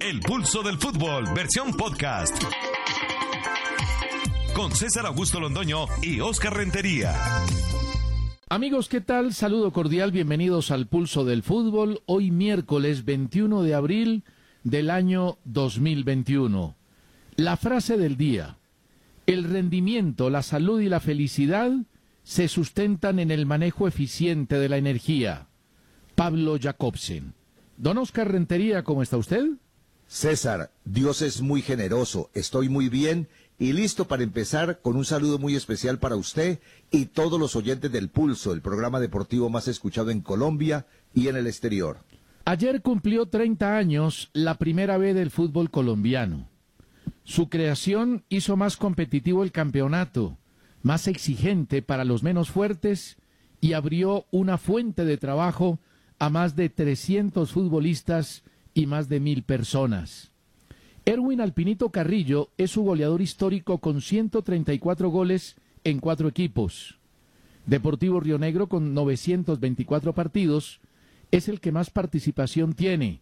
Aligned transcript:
El 0.00 0.20
pulso 0.20 0.62
del 0.62 0.78
fútbol, 0.78 1.24
versión 1.34 1.72
podcast. 1.72 2.36
Con 4.54 4.72
César 4.72 5.06
Augusto 5.06 5.40
Londoño 5.40 5.86
y 6.02 6.20
Oscar 6.20 6.56
Rentería. 6.56 7.14
Amigos, 8.48 8.88
¿qué 8.88 9.00
tal? 9.00 9.34
Saludo 9.34 9.72
cordial, 9.72 10.12
bienvenidos 10.12 10.70
al 10.70 10.86
Pulso 10.86 11.24
del 11.24 11.42
Fútbol. 11.42 12.02
Hoy 12.06 12.30
miércoles 12.30 13.04
21 13.04 13.62
de 13.62 13.74
abril 13.74 14.24
del 14.62 14.90
año 14.90 15.38
2021. 15.44 16.76
La 17.36 17.56
frase 17.56 17.96
del 17.96 18.16
día. 18.16 18.58
El 19.26 19.44
rendimiento, 19.44 20.30
la 20.30 20.42
salud 20.42 20.80
y 20.80 20.88
la 20.88 21.00
felicidad 21.00 21.72
se 22.22 22.48
sustentan 22.48 23.18
en 23.18 23.30
el 23.30 23.46
manejo 23.46 23.88
eficiente 23.88 24.58
de 24.58 24.68
la 24.68 24.76
energía. 24.76 25.48
Pablo 26.14 26.58
Jacobsen. 26.60 27.34
Don 27.76 27.98
Oscar 27.98 28.30
Rentería, 28.30 28.84
¿cómo 28.84 29.02
está 29.02 29.16
usted? 29.16 29.46
César, 30.14 30.70
Dios 30.84 31.22
es 31.22 31.42
muy 31.42 31.60
generoso, 31.60 32.30
estoy 32.34 32.68
muy 32.68 32.88
bien 32.88 33.26
y 33.58 33.72
listo 33.72 34.06
para 34.06 34.22
empezar 34.22 34.78
con 34.80 34.94
un 34.94 35.04
saludo 35.04 35.40
muy 35.40 35.56
especial 35.56 35.98
para 35.98 36.14
usted 36.14 36.60
y 36.92 37.06
todos 37.06 37.40
los 37.40 37.56
oyentes 37.56 37.90
del 37.90 38.08
Pulso, 38.08 38.52
el 38.52 38.62
programa 38.62 39.00
deportivo 39.00 39.50
más 39.50 39.66
escuchado 39.66 40.12
en 40.12 40.20
Colombia 40.20 40.86
y 41.14 41.26
en 41.26 41.34
el 41.34 41.48
exterior. 41.48 41.98
Ayer 42.44 42.80
cumplió 42.80 43.26
30 43.26 43.76
años 43.76 44.30
la 44.34 44.54
primera 44.54 44.98
vez 44.98 45.16
del 45.16 45.32
fútbol 45.32 45.68
colombiano. 45.72 46.48
Su 47.24 47.48
creación 47.48 48.22
hizo 48.28 48.56
más 48.56 48.76
competitivo 48.76 49.42
el 49.42 49.50
campeonato, 49.50 50.38
más 50.82 51.08
exigente 51.08 51.82
para 51.82 52.04
los 52.04 52.22
menos 52.22 52.52
fuertes 52.52 53.16
y 53.60 53.72
abrió 53.72 54.26
una 54.30 54.58
fuente 54.58 55.04
de 55.04 55.16
trabajo 55.16 55.80
a 56.20 56.30
más 56.30 56.54
de 56.54 56.68
300 56.68 57.50
futbolistas 57.50 58.44
y 58.74 58.86
más 58.86 59.08
de 59.08 59.20
mil 59.20 59.44
personas. 59.44 60.32
Erwin 61.06 61.40
Alpinito 61.40 61.90
Carrillo 61.90 62.50
es 62.58 62.72
su 62.72 62.82
goleador 62.82 63.22
histórico 63.22 63.78
con 63.78 64.00
134 64.00 65.08
goles 65.08 65.56
en 65.84 66.00
cuatro 66.00 66.28
equipos. 66.28 66.98
Deportivo 67.66 68.20
Río 68.20 68.38
Negro 68.38 68.68
con 68.68 68.94
924 68.94 70.14
partidos 70.14 70.80
es 71.30 71.48
el 71.48 71.60
que 71.60 71.72
más 71.72 71.90
participación 71.90 72.74
tiene. 72.74 73.20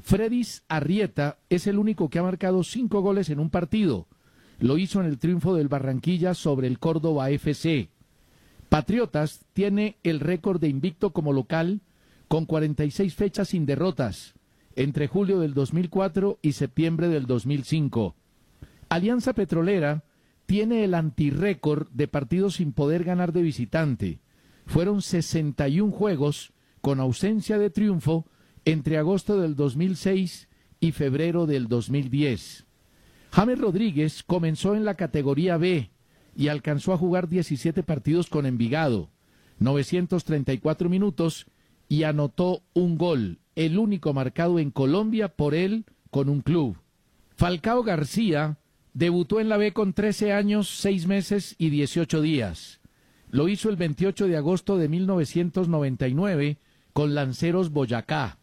Fredis 0.00 0.62
Arrieta 0.68 1.38
es 1.50 1.66
el 1.66 1.78
único 1.78 2.08
que 2.08 2.18
ha 2.18 2.22
marcado 2.22 2.62
cinco 2.62 3.00
goles 3.00 3.30
en 3.30 3.40
un 3.40 3.50
partido. 3.50 4.06
Lo 4.60 4.78
hizo 4.78 5.00
en 5.00 5.06
el 5.06 5.18
triunfo 5.18 5.54
del 5.54 5.68
Barranquilla 5.68 6.34
sobre 6.34 6.66
el 6.66 6.78
Córdoba 6.78 7.30
FC. 7.30 7.90
Patriotas 8.68 9.44
tiene 9.52 9.96
el 10.02 10.20
récord 10.20 10.60
de 10.60 10.68
invicto 10.68 11.12
como 11.12 11.32
local 11.32 11.80
con 12.28 12.44
46 12.44 13.14
fechas 13.14 13.48
sin 13.48 13.66
derrotas 13.66 14.37
entre 14.78 15.08
julio 15.08 15.40
del 15.40 15.54
2004 15.54 16.38
y 16.40 16.52
septiembre 16.52 17.08
del 17.08 17.26
2005. 17.26 18.14
Alianza 18.88 19.32
Petrolera 19.32 20.04
tiene 20.46 20.84
el 20.84 20.94
antirrécord 20.94 21.88
de 21.90 22.06
partidos 22.06 22.54
sin 22.54 22.72
poder 22.72 23.02
ganar 23.02 23.32
de 23.32 23.42
visitante. 23.42 24.20
Fueron 24.66 25.02
61 25.02 25.90
juegos 25.90 26.52
con 26.80 27.00
ausencia 27.00 27.58
de 27.58 27.70
triunfo 27.70 28.26
entre 28.64 28.98
agosto 28.98 29.40
del 29.40 29.56
2006 29.56 30.48
y 30.78 30.92
febrero 30.92 31.46
del 31.46 31.66
2010. 31.66 32.64
James 33.32 33.58
Rodríguez 33.58 34.22
comenzó 34.22 34.76
en 34.76 34.84
la 34.84 34.94
categoría 34.94 35.56
B 35.56 35.90
y 36.36 36.48
alcanzó 36.48 36.92
a 36.92 36.98
jugar 36.98 37.28
17 37.28 37.82
partidos 37.82 38.30
con 38.30 38.46
Envigado, 38.46 39.10
934 39.58 40.88
minutos 40.88 41.46
y 41.88 42.02
anotó 42.02 42.62
un 42.74 42.98
gol, 42.98 43.38
el 43.54 43.78
único 43.78 44.12
marcado 44.12 44.58
en 44.58 44.70
Colombia 44.70 45.28
por 45.28 45.54
él 45.54 45.84
con 46.10 46.28
un 46.28 46.42
club. 46.42 46.76
Falcao 47.36 47.82
García 47.82 48.58
debutó 48.94 49.40
en 49.40 49.48
la 49.48 49.56
B 49.56 49.72
con 49.72 49.92
13 49.92 50.32
años, 50.32 50.68
6 50.80 51.06
meses 51.06 51.54
y 51.58 51.70
18 51.70 52.20
días. 52.20 52.80
Lo 53.30 53.48
hizo 53.48 53.68
el 53.68 53.76
28 53.76 54.26
de 54.26 54.36
agosto 54.36 54.76
de 54.76 54.88
1999 54.88 56.58
con 56.92 57.14
Lanceros 57.14 57.70
Boyacá. 57.70 58.38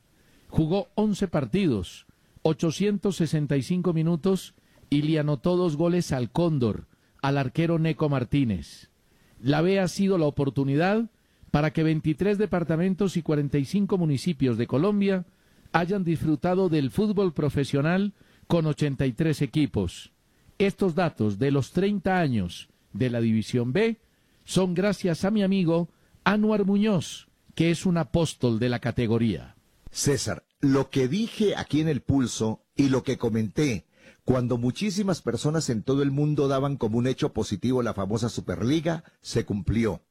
Jugó 0.48 0.90
11 0.96 1.28
partidos, 1.28 2.06
865 2.44 3.94
minutos 3.94 4.54
y 4.90 5.02
le 5.02 5.20
anotó 5.20 5.58
dos 5.58 5.76
goles 5.76 6.12
al 6.12 6.32
Cóndor, 6.32 6.88
al 7.22 7.38
arquero 7.38 7.80
Neco 7.80 8.08
Martínez. 8.08 8.92
La 9.40 9.62
B 9.62 9.80
ha 9.80 9.88
sido 9.88 10.18
la 10.18 10.26
oportunidad 10.26 11.10
para 11.56 11.72
que 11.72 11.84
23 11.84 12.38
departamentos 12.38 13.16
y 13.16 13.22
45 13.22 13.98
municipios 13.98 14.58
de 14.58 14.68
Colombia 14.68 15.26
hayan 15.72 16.04
disfrutado 16.04 16.68
del 16.68 16.92
fútbol 16.92 17.34
profesional 17.34 18.14
con 18.48 18.66
83 18.66 19.42
equipos. 19.42 20.12
Estos 20.58 20.96
datos 20.96 21.40
de 21.40 21.52
los 21.52 21.72
30 21.72 22.20
años 22.20 22.68
de 22.92 23.10
la 23.10 23.22
División 23.22 23.72
B 23.72 24.02
son 24.44 24.74
gracias 24.74 25.24
a 25.24 25.32
mi 25.32 25.44
amigo 25.44 25.88
Anuar 26.26 26.66
Muñoz, 26.66 27.30
que 27.56 27.72
es 27.72 27.86
un 27.86 28.00
apóstol 28.00 28.60
de 28.60 28.68
la 28.68 28.80
categoría. 28.80 29.56
César, 29.92 30.44
lo 30.60 30.90
que 30.90 31.08
dije 31.08 31.56
aquí 31.56 31.80
en 31.80 31.88
el 31.88 32.02
pulso 32.02 32.66
y 32.76 32.90
lo 32.90 33.04
que 33.04 33.18
comenté 33.18 33.86
cuando 34.26 34.58
muchísimas 34.58 35.22
personas 35.22 35.70
en 35.70 35.84
todo 35.84 36.04
el 36.04 36.12
mundo 36.12 36.50
daban 36.50 36.76
como 36.76 36.98
un 36.98 37.08
hecho 37.08 37.32
positivo 37.32 37.82
la 37.82 37.94
famosa 37.94 38.28
Superliga, 38.28 39.06
se 39.22 39.46
cumplió. 39.46 40.02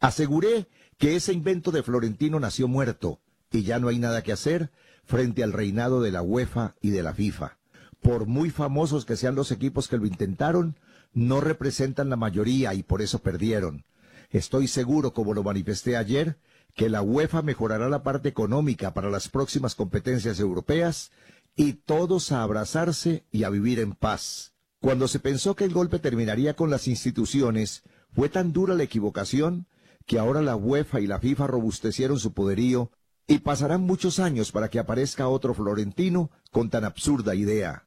Aseguré 0.00 0.68
que 0.96 1.16
ese 1.16 1.32
invento 1.32 1.70
de 1.72 1.82
Florentino 1.82 2.38
nació 2.38 2.68
muerto 2.68 3.20
y 3.50 3.62
ya 3.62 3.78
no 3.78 3.88
hay 3.88 3.98
nada 3.98 4.22
que 4.22 4.32
hacer 4.32 4.70
frente 5.04 5.42
al 5.42 5.52
reinado 5.52 6.02
de 6.02 6.12
la 6.12 6.22
UEFA 6.22 6.74
y 6.80 6.90
de 6.90 7.02
la 7.02 7.14
FIFA. 7.14 7.58
Por 8.00 8.26
muy 8.26 8.50
famosos 8.50 9.04
que 9.04 9.16
sean 9.16 9.34
los 9.34 9.50
equipos 9.50 9.88
que 9.88 9.96
lo 9.96 10.06
intentaron, 10.06 10.76
no 11.12 11.40
representan 11.40 12.10
la 12.10 12.16
mayoría 12.16 12.74
y 12.74 12.82
por 12.82 13.02
eso 13.02 13.20
perdieron. 13.20 13.84
Estoy 14.30 14.68
seguro, 14.68 15.14
como 15.14 15.34
lo 15.34 15.42
manifesté 15.42 15.96
ayer, 15.96 16.38
que 16.74 16.88
la 16.88 17.02
UEFA 17.02 17.42
mejorará 17.42 17.88
la 17.88 18.02
parte 18.02 18.28
económica 18.28 18.94
para 18.94 19.10
las 19.10 19.28
próximas 19.28 19.74
competencias 19.74 20.38
europeas 20.38 21.10
y 21.56 21.72
todos 21.72 22.30
a 22.30 22.42
abrazarse 22.42 23.24
y 23.32 23.42
a 23.42 23.50
vivir 23.50 23.80
en 23.80 23.94
paz. 23.94 24.52
Cuando 24.80 25.08
se 25.08 25.18
pensó 25.18 25.56
que 25.56 25.64
el 25.64 25.72
golpe 25.72 25.98
terminaría 25.98 26.54
con 26.54 26.70
las 26.70 26.86
instituciones, 26.86 27.82
fue 28.12 28.28
tan 28.28 28.52
dura 28.52 28.74
la 28.74 28.84
equivocación 28.84 29.66
que 30.08 30.18
ahora 30.18 30.40
la 30.40 30.56
UEFA 30.56 31.00
y 31.00 31.06
la 31.06 31.20
FIFA 31.20 31.46
robustecieron 31.46 32.18
su 32.18 32.32
poderío 32.32 32.90
y 33.26 33.40
pasarán 33.40 33.82
muchos 33.82 34.18
años 34.18 34.50
para 34.50 34.70
que 34.70 34.78
aparezca 34.78 35.28
otro 35.28 35.52
florentino 35.52 36.30
con 36.50 36.70
tan 36.70 36.84
absurda 36.84 37.34
idea. 37.34 37.86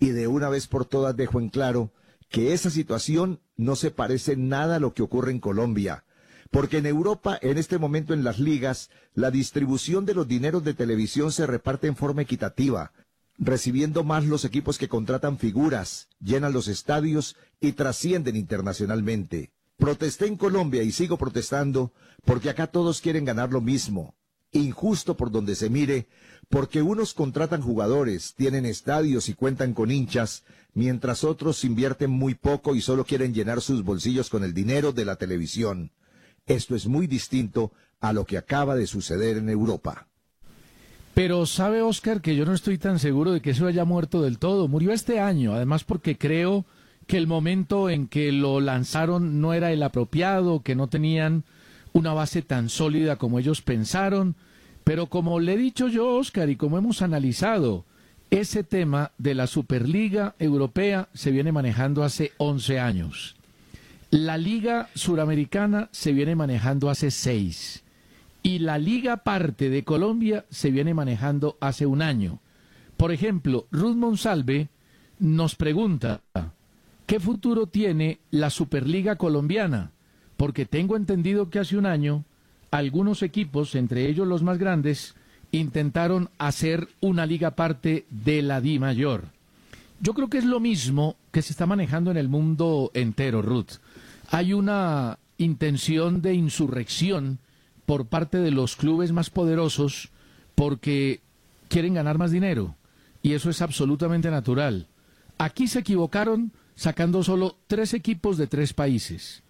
Y 0.00 0.08
de 0.08 0.26
una 0.26 0.48
vez 0.48 0.66
por 0.66 0.84
todas 0.84 1.16
dejo 1.16 1.38
en 1.38 1.48
claro 1.48 1.92
que 2.28 2.52
esa 2.52 2.70
situación 2.70 3.40
no 3.56 3.76
se 3.76 3.92
parece 3.92 4.36
nada 4.36 4.76
a 4.76 4.80
lo 4.80 4.94
que 4.94 5.04
ocurre 5.04 5.30
en 5.30 5.38
Colombia, 5.38 6.04
porque 6.50 6.78
en 6.78 6.86
Europa, 6.86 7.38
en 7.40 7.56
este 7.56 7.78
momento 7.78 8.14
en 8.14 8.24
las 8.24 8.40
ligas, 8.40 8.90
la 9.14 9.30
distribución 9.30 10.06
de 10.06 10.14
los 10.14 10.26
dineros 10.26 10.64
de 10.64 10.74
televisión 10.74 11.30
se 11.30 11.46
reparte 11.46 11.86
en 11.86 11.94
forma 11.94 12.22
equitativa, 12.22 12.90
recibiendo 13.38 14.02
más 14.02 14.24
los 14.24 14.44
equipos 14.44 14.76
que 14.76 14.88
contratan 14.88 15.38
figuras, 15.38 16.08
llenan 16.20 16.52
los 16.52 16.66
estadios 16.66 17.36
y 17.60 17.72
trascienden 17.72 18.34
internacionalmente. 18.34 19.53
Protesté 19.76 20.26
en 20.26 20.36
Colombia 20.36 20.82
y 20.82 20.92
sigo 20.92 21.18
protestando 21.18 21.92
porque 22.24 22.50
acá 22.50 22.68
todos 22.68 23.00
quieren 23.00 23.24
ganar 23.24 23.50
lo 23.50 23.60
mismo. 23.60 24.14
injusto 24.52 25.16
por 25.16 25.32
donde 25.32 25.56
se 25.56 25.68
mire, 25.68 26.06
porque 26.48 26.80
unos 26.80 27.12
contratan 27.12 27.60
jugadores, 27.60 28.34
tienen 28.36 28.66
estadios 28.66 29.28
y 29.28 29.34
cuentan 29.34 29.74
con 29.74 29.90
hinchas, 29.90 30.44
mientras 30.74 31.24
otros 31.24 31.64
invierten 31.64 32.10
muy 32.10 32.34
poco 32.36 32.76
y 32.76 32.80
solo 32.80 33.04
quieren 33.04 33.34
llenar 33.34 33.60
sus 33.60 33.82
bolsillos 33.82 34.30
con 34.30 34.44
el 34.44 34.54
dinero 34.54 34.92
de 34.92 35.04
la 35.04 35.16
televisión. 35.16 35.90
Esto 36.46 36.76
es 36.76 36.86
muy 36.86 37.08
distinto 37.08 37.72
a 38.00 38.12
lo 38.12 38.26
que 38.26 38.38
acaba 38.38 38.76
de 38.76 38.86
suceder 38.86 39.38
en 39.38 39.48
Europa. 39.48 40.06
Pero 41.14 41.46
sabe 41.46 41.80
Oscar 41.80 42.20
que 42.20 42.36
yo 42.36 42.44
no 42.44 42.54
estoy 42.54 42.76
tan 42.76 42.98
seguro 42.98 43.32
de 43.32 43.40
que 43.40 43.50
eso 43.50 43.66
haya 43.66 43.84
muerto 43.84 44.22
del 44.22 44.38
todo. 44.38 44.68
Murió 44.68 44.92
este 44.92 45.20
año, 45.20 45.54
además 45.54 45.84
porque 45.84 46.18
creo 46.18 46.64
que 47.06 47.16
el 47.16 47.26
momento 47.26 47.90
en 47.90 48.06
que 48.06 48.32
lo 48.32 48.60
lanzaron 48.60 49.40
no 49.40 49.54
era 49.54 49.72
el 49.72 49.82
apropiado, 49.82 50.62
que 50.62 50.74
no 50.74 50.88
tenían 50.88 51.44
una 51.92 52.12
base 52.12 52.42
tan 52.42 52.68
sólida 52.68 53.16
como 53.16 53.38
ellos 53.38 53.62
pensaron. 53.62 54.34
Pero 54.84 55.06
como 55.06 55.40
le 55.40 55.54
he 55.54 55.56
dicho 55.56 55.88
yo, 55.88 56.16
Oscar, 56.16 56.50
y 56.50 56.56
como 56.56 56.76
hemos 56.76 57.02
analizado, 57.02 57.84
ese 58.30 58.64
tema 58.64 59.12
de 59.18 59.34
la 59.34 59.46
Superliga 59.46 60.34
Europea 60.38 61.08
se 61.14 61.30
viene 61.30 61.52
manejando 61.52 62.02
hace 62.02 62.32
11 62.38 62.80
años. 62.80 63.36
La 64.10 64.36
Liga 64.36 64.90
Suramericana 64.94 65.88
se 65.92 66.12
viene 66.12 66.36
manejando 66.36 66.90
hace 66.90 67.10
6 67.10 67.82
y 68.42 68.58
la 68.58 68.78
Liga 68.78 69.18
Parte 69.18 69.70
de 69.70 69.84
Colombia 69.84 70.44
se 70.50 70.70
viene 70.70 70.94
manejando 70.94 71.56
hace 71.60 71.86
un 71.86 72.02
año. 72.02 72.40
Por 72.96 73.10
ejemplo, 73.10 73.66
Ruth 73.70 73.96
Monsalve 73.96 74.68
nos 75.18 75.56
pregunta, 75.56 76.20
¿qué 77.06 77.20
futuro 77.20 77.66
tiene 77.66 78.18
la 78.30 78.50
Superliga 78.50 79.16
colombiana? 79.16 79.92
Porque 80.36 80.66
tengo 80.66 80.96
entendido 80.96 81.50
que 81.50 81.58
hace 81.58 81.76
un 81.76 81.86
año 81.86 82.24
algunos 82.70 83.22
equipos, 83.22 83.74
entre 83.74 84.08
ellos 84.08 84.26
los 84.26 84.42
más 84.42 84.58
grandes, 84.58 85.14
intentaron 85.52 86.30
hacer 86.38 86.88
una 87.00 87.26
liga 87.26 87.52
parte 87.52 88.06
de 88.10 88.42
la 88.42 88.60
Di 88.60 88.78
Mayor. 88.78 89.26
Yo 90.00 90.12
creo 90.12 90.28
que 90.28 90.38
es 90.38 90.44
lo 90.44 90.60
mismo 90.60 91.16
que 91.30 91.42
se 91.42 91.52
está 91.52 91.66
manejando 91.66 92.10
en 92.10 92.16
el 92.16 92.28
mundo 92.28 92.90
entero, 92.94 93.42
Ruth. 93.42 93.78
Hay 94.30 94.52
una 94.52 95.18
intención 95.38 96.22
de 96.22 96.34
insurrección 96.34 97.38
por 97.86 98.06
parte 98.06 98.38
de 98.38 98.50
los 98.50 98.76
clubes 98.76 99.12
más 99.12 99.30
poderosos 99.30 100.10
porque 100.54 101.20
quieren 101.68 101.94
ganar 101.94 102.18
más 102.18 102.30
dinero. 102.30 102.74
Y 103.22 103.32
eso 103.32 103.50
es 103.50 103.62
absolutamente 103.62 104.30
natural. 104.30 104.86
Aquí 105.38 105.66
se 105.66 105.80
equivocaron 105.80 106.52
sacando 106.74 107.22
solo 107.22 107.56
tres 107.66 107.94
equipos 107.94 108.36
de 108.36 108.46
tres 108.46 108.72
países. 108.72 109.42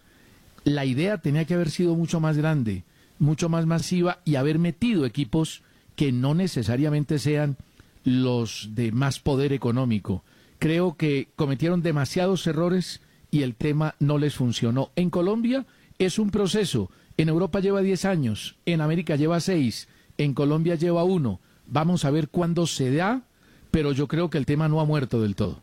La 0.63 0.85
idea 0.85 1.19
tenía 1.19 1.45
que 1.45 1.53
haber 1.53 1.69
sido 1.69 1.95
mucho 1.95 2.19
más 2.19 2.37
grande, 2.37 2.83
mucho 3.19 3.49
más 3.49 3.65
masiva 3.65 4.19
y 4.25 4.35
haber 4.35 4.59
metido 4.59 5.05
equipos 5.05 5.63
que 5.95 6.11
no 6.11 6.33
necesariamente 6.33 7.19
sean 7.19 7.57
los 8.03 8.69
de 8.75 8.91
más 8.91 9.19
poder 9.19 9.53
económico. 9.53 10.23
Creo 10.59 10.95
que 10.95 11.29
cometieron 11.35 11.81
demasiados 11.81 12.45
errores 12.47 13.01
y 13.31 13.41
el 13.41 13.55
tema 13.55 13.95
no 13.99 14.17
les 14.17 14.35
funcionó. 14.35 14.91
En 14.95 15.09
Colombia 15.09 15.65
es 15.97 16.19
un 16.19 16.31
proceso 16.31 16.89
en 17.17 17.29
Europa 17.29 17.61
lleva 17.61 17.81
10 17.81 18.05
años, 18.05 18.57
en 18.65 18.81
América 18.81 19.15
lleva 19.15 19.39
6, 19.39 19.87
en 20.17 20.33
Colombia 20.33 20.75
lleva 20.75 21.05
1. 21.05 21.39
Vamos 21.67 22.03
a 22.03 22.11
ver 22.11 22.27
cuándo 22.27 22.67
se 22.67 22.93
da, 22.93 23.23
pero 23.71 23.93
yo 23.93 24.07
creo 24.07 24.29
que 24.29 24.37
el 24.37 24.45
tema 24.45 24.67
no 24.67 24.81
ha 24.81 24.85
muerto 24.85 25.21
del 25.21 25.35
todo. 25.35 25.61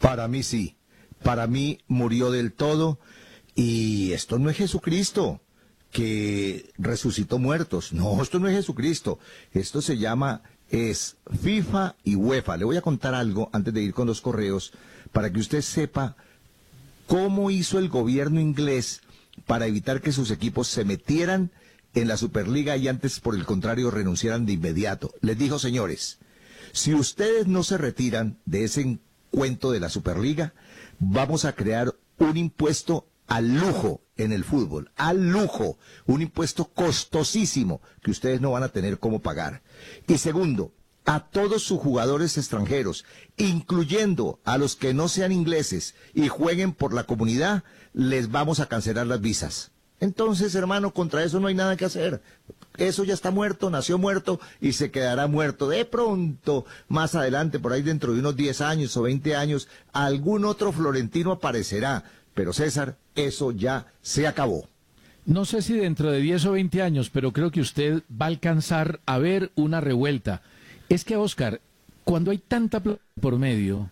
Para 0.00 0.26
mí 0.28 0.42
sí, 0.42 0.76
para 1.22 1.46
mí 1.46 1.78
murió 1.86 2.30
del 2.30 2.52
todo 2.52 2.98
y 3.54 4.12
esto 4.12 4.38
no 4.38 4.48
es 4.48 4.56
Jesucristo 4.56 5.42
que 5.92 6.72
resucitó 6.78 7.38
muertos. 7.38 7.92
No, 7.92 8.22
esto 8.22 8.38
no 8.38 8.48
es 8.48 8.56
Jesucristo. 8.56 9.18
Esto 9.52 9.82
se 9.82 9.98
llama 9.98 10.42
es 10.70 11.16
FIFA 11.42 11.96
y 12.02 12.14
UEFA. 12.14 12.56
Le 12.56 12.64
voy 12.64 12.76
a 12.78 12.82
contar 12.82 13.14
algo 13.14 13.50
antes 13.52 13.74
de 13.74 13.82
ir 13.82 13.92
con 13.92 14.06
los 14.06 14.20
correos 14.22 14.72
para 15.12 15.30
que 15.30 15.40
usted 15.40 15.60
sepa 15.60 16.16
cómo 17.06 17.50
hizo 17.50 17.78
el 17.78 17.88
gobierno 17.88 18.40
inglés 18.40 19.02
para 19.46 19.66
evitar 19.66 20.00
que 20.00 20.12
sus 20.12 20.30
equipos 20.30 20.68
se 20.68 20.84
metieran 20.84 21.50
en 21.92 22.08
la 22.08 22.16
Superliga 22.16 22.76
y 22.76 22.88
antes, 22.88 23.20
por 23.20 23.34
el 23.34 23.44
contrario, 23.44 23.90
renunciaran 23.90 24.46
de 24.46 24.52
inmediato. 24.52 25.12
Les 25.20 25.36
dijo, 25.36 25.58
señores, 25.58 26.20
si 26.72 26.94
ustedes 26.94 27.48
no 27.48 27.64
se 27.64 27.78
retiran 27.78 28.38
de 28.46 28.64
ese 28.64 28.98
cuento 29.30 29.70
de 29.70 29.80
la 29.80 29.88
Superliga, 29.88 30.54
vamos 30.98 31.44
a 31.44 31.54
crear 31.54 31.94
un 32.18 32.36
impuesto 32.36 33.06
al 33.26 33.54
lujo 33.54 34.02
en 34.16 34.32
el 34.32 34.44
fútbol, 34.44 34.90
al 34.96 35.30
lujo, 35.30 35.78
un 36.06 36.20
impuesto 36.20 36.66
costosísimo 36.66 37.80
que 38.02 38.10
ustedes 38.10 38.40
no 38.40 38.50
van 38.50 38.64
a 38.64 38.68
tener 38.68 38.98
cómo 38.98 39.20
pagar. 39.20 39.62
Y 40.08 40.18
segundo, 40.18 40.72
a 41.04 41.30
todos 41.30 41.62
sus 41.62 41.78
jugadores 41.78 42.36
extranjeros, 42.36 43.04
incluyendo 43.36 44.40
a 44.44 44.58
los 44.58 44.76
que 44.76 44.94
no 44.94 45.08
sean 45.08 45.32
ingleses 45.32 45.94
y 46.12 46.28
jueguen 46.28 46.72
por 46.72 46.92
la 46.92 47.04
comunidad, 47.04 47.64
les 47.92 48.30
vamos 48.30 48.60
a 48.60 48.66
cancelar 48.66 49.06
las 49.06 49.20
visas. 49.20 49.72
Entonces, 50.00 50.54
hermano, 50.54 50.92
contra 50.92 51.22
eso 51.22 51.40
no 51.40 51.48
hay 51.48 51.54
nada 51.54 51.76
que 51.76 51.84
hacer. 51.84 52.22
Eso 52.80 53.04
ya 53.04 53.12
está 53.12 53.30
muerto, 53.30 53.68
nació 53.68 53.98
muerto 53.98 54.40
y 54.58 54.72
se 54.72 54.90
quedará 54.90 55.26
muerto. 55.26 55.68
De 55.68 55.84
pronto, 55.84 56.64
más 56.88 57.14
adelante, 57.14 57.58
por 57.58 57.74
ahí 57.74 57.82
dentro 57.82 58.14
de 58.14 58.20
unos 58.20 58.36
10 58.36 58.62
años 58.62 58.96
o 58.96 59.02
20 59.02 59.36
años, 59.36 59.68
algún 59.92 60.46
otro 60.46 60.72
florentino 60.72 61.32
aparecerá. 61.32 62.04
Pero 62.32 62.54
César, 62.54 62.96
eso 63.14 63.52
ya 63.52 63.92
se 64.00 64.26
acabó. 64.26 64.66
No 65.26 65.44
sé 65.44 65.60
si 65.60 65.74
dentro 65.74 66.10
de 66.10 66.20
10 66.20 66.46
o 66.46 66.52
20 66.52 66.80
años, 66.80 67.10
pero 67.10 67.32
creo 67.32 67.50
que 67.50 67.60
usted 67.60 68.02
va 68.10 68.24
a 68.24 68.28
alcanzar 68.28 69.00
a 69.04 69.18
ver 69.18 69.52
una 69.56 69.82
revuelta. 69.82 70.40
Es 70.88 71.04
que, 71.04 71.16
Oscar, 71.16 71.60
cuando 72.04 72.30
hay 72.30 72.38
tanta 72.38 72.80
plata 72.80 73.02
por 73.20 73.36
medio, 73.36 73.90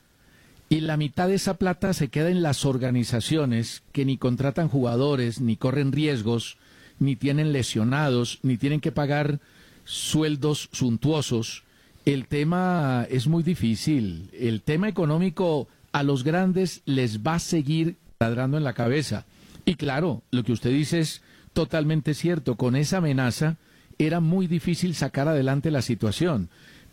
y 0.71 0.81
la 0.81 0.97
mitad 0.97 1.29
de 1.29 1.35
esa 1.35 1.55
plata 1.55 1.93
se 1.93 2.09
queda 2.09 2.31
en 2.31 2.43
las 2.43 2.65
organizaciones 2.65 3.83
que 3.93 4.07
ni 4.07 4.17
contratan 4.17 4.69
jugadores, 4.69 5.43
ni 5.43 5.57
corren 5.57 5.93
riesgos, 5.93 6.57
ni 6.99 7.17
tienen 7.17 7.53
lesionados, 7.53 8.39
ni 8.43 8.57
tienen 8.57 8.81
que 8.81 8.93
pagar 8.93 9.41
sueldos 9.85 10.69
suntuosos. 10.73 11.65
El 12.05 12.27
tema 12.27 13.07
es 13.11 13.27
muy 13.27 13.43
difícil. 13.43 14.31
El 14.33 14.63
tema 14.63 14.89
económico 14.89 15.69
a 15.93 16.03
los 16.03 16.25
grandes 16.25 16.83
les 16.85 17.21
va 17.21 17.35
a 17.35 17.41
seguir 17.41 17.97
ladrando 18.21 18.57
en 18.57 18.65
la 18.65 18.73
cabeza. 18.73 19.27
Y 19.65 19.75
claro, 19.75 20.23
lo 20.31 20.43
que 20.45 20.53
usted 20.53 20.71
dice 20.71 21.01
es 21.01 21.23
totalmente 21.53 22.15
cierto. 22.15 22.57
Con 22.57 22.77
esa 22.77 22.99
amenaza 22.99 23.57
era 23.99 24.21
muy 24.21 24.47
difícil 24.47 24.95
sacar 24.95 25.29
adelante 25.29 25.71
la 25.71 25.83
situación 25.83 26.49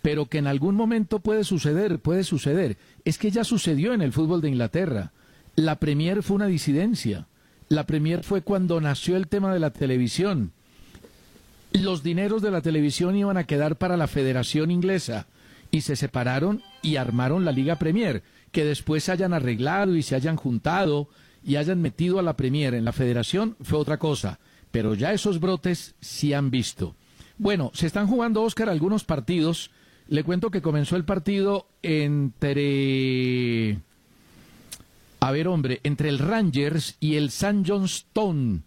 pero 0.06 0.28
que 0.28 0.38
en 0.38 0.46
algún 0.46 0.76
momento 0.76 1.18
puede 1.18 1.44
suceder, 1.44 1.98
puede 1.98 2.24
suceder. 2.24 2.78
Es 3.06 3.18
que 3.18 3.32
ya 3.32 3.44
sucedió 3.44 3.92
en 3.92 4.04
el 4.04 4.14
fútbol 4.14 4.40
de 4.40 4.50
Inglaterra. 4.50 5.14
La 5.56 5.78
Premier 5.78 6.22
fue 6.22 6.36
una 6.36 6.46
disidencia. 6.46 7.26
La 7.70 7.86
Premier 7.86 8.24
fue 8.24 8.42
cuando 8.42 8.80
nació 8.80 9.18
el 9.18 9.28
tema 9.28 9.54
de 9.54 9.60
la 9.60 9.72
televisión. 9.72 10.52
Los 11.74 12.04
dineros 12.04 12.42
de 12.42 12.52
la 12.52 12.62
televisión 12.62 13.16
iban 13.16 13.38
a 13.38 13.46
quedar 13.46 13.78
para 13.78 13.98
la 13.98 14.08
Federación 14.08 14.72
Inglesa 14.72 15.28
y 15.72 15.82
se 15.82 15.96
separaron 15.96 16.62
y 16.82 16.96
armaron 16.96 17.44
la 17.44 17.52
Liga 17.52 17.78
Premier, 17.78 18.24
que 18.52 18.64
después 18.64 19.04
se 19.04 19.12
hayan 19.12 19.34
arreglado 19.34 19.96
y 19.96 20.04
se 20.04 20.16
hayan 20.16 20.36
juntado 20.36 21.10
y 21.44 21.58
hayan 21.58 21.82
metido 21.82 22.20
a 22.20 22.24
la 22.24 22.38
Premier 22.38 22.74
en 22.74 22.86
la 22.86 22.94
Federación 22.94 23.56
fue 23.62 23.80
otra 23.80 23.98
cosa, 23.98 24.40
pero 24.72 24.94
ya 24.94 25.12
esos 25.12 25.40
brotes 25.40 25.96
sí 26.00 26.34
han 26.34 26.50
visto. 26.52 26.96
Bueno, 27.38 27.72
se 27.74 27.88
están 27.88 28.08
jugando, 28.08 28.44
Oscar, 28.44 28.70
algunos 28.70 29.04
partidos 29.04 29.72
le 30.08 30.24
cuento 30.24 30.52
que 30.52 30.62
comenzó 30.62 30.96
el 30.96 31.06
partido 31.06 31.68
entre... 31.82 33.80
A 35.20 35.32
ver, 35.32 35.48
hombre, 35.48 35.80
entre 35.84 36.10
el 36.10 36.20
Rangers 36.20 36.98
y 37.00 37.16
el 37.16 37.32
San 37.32 37.64
Stone 37.86 38.62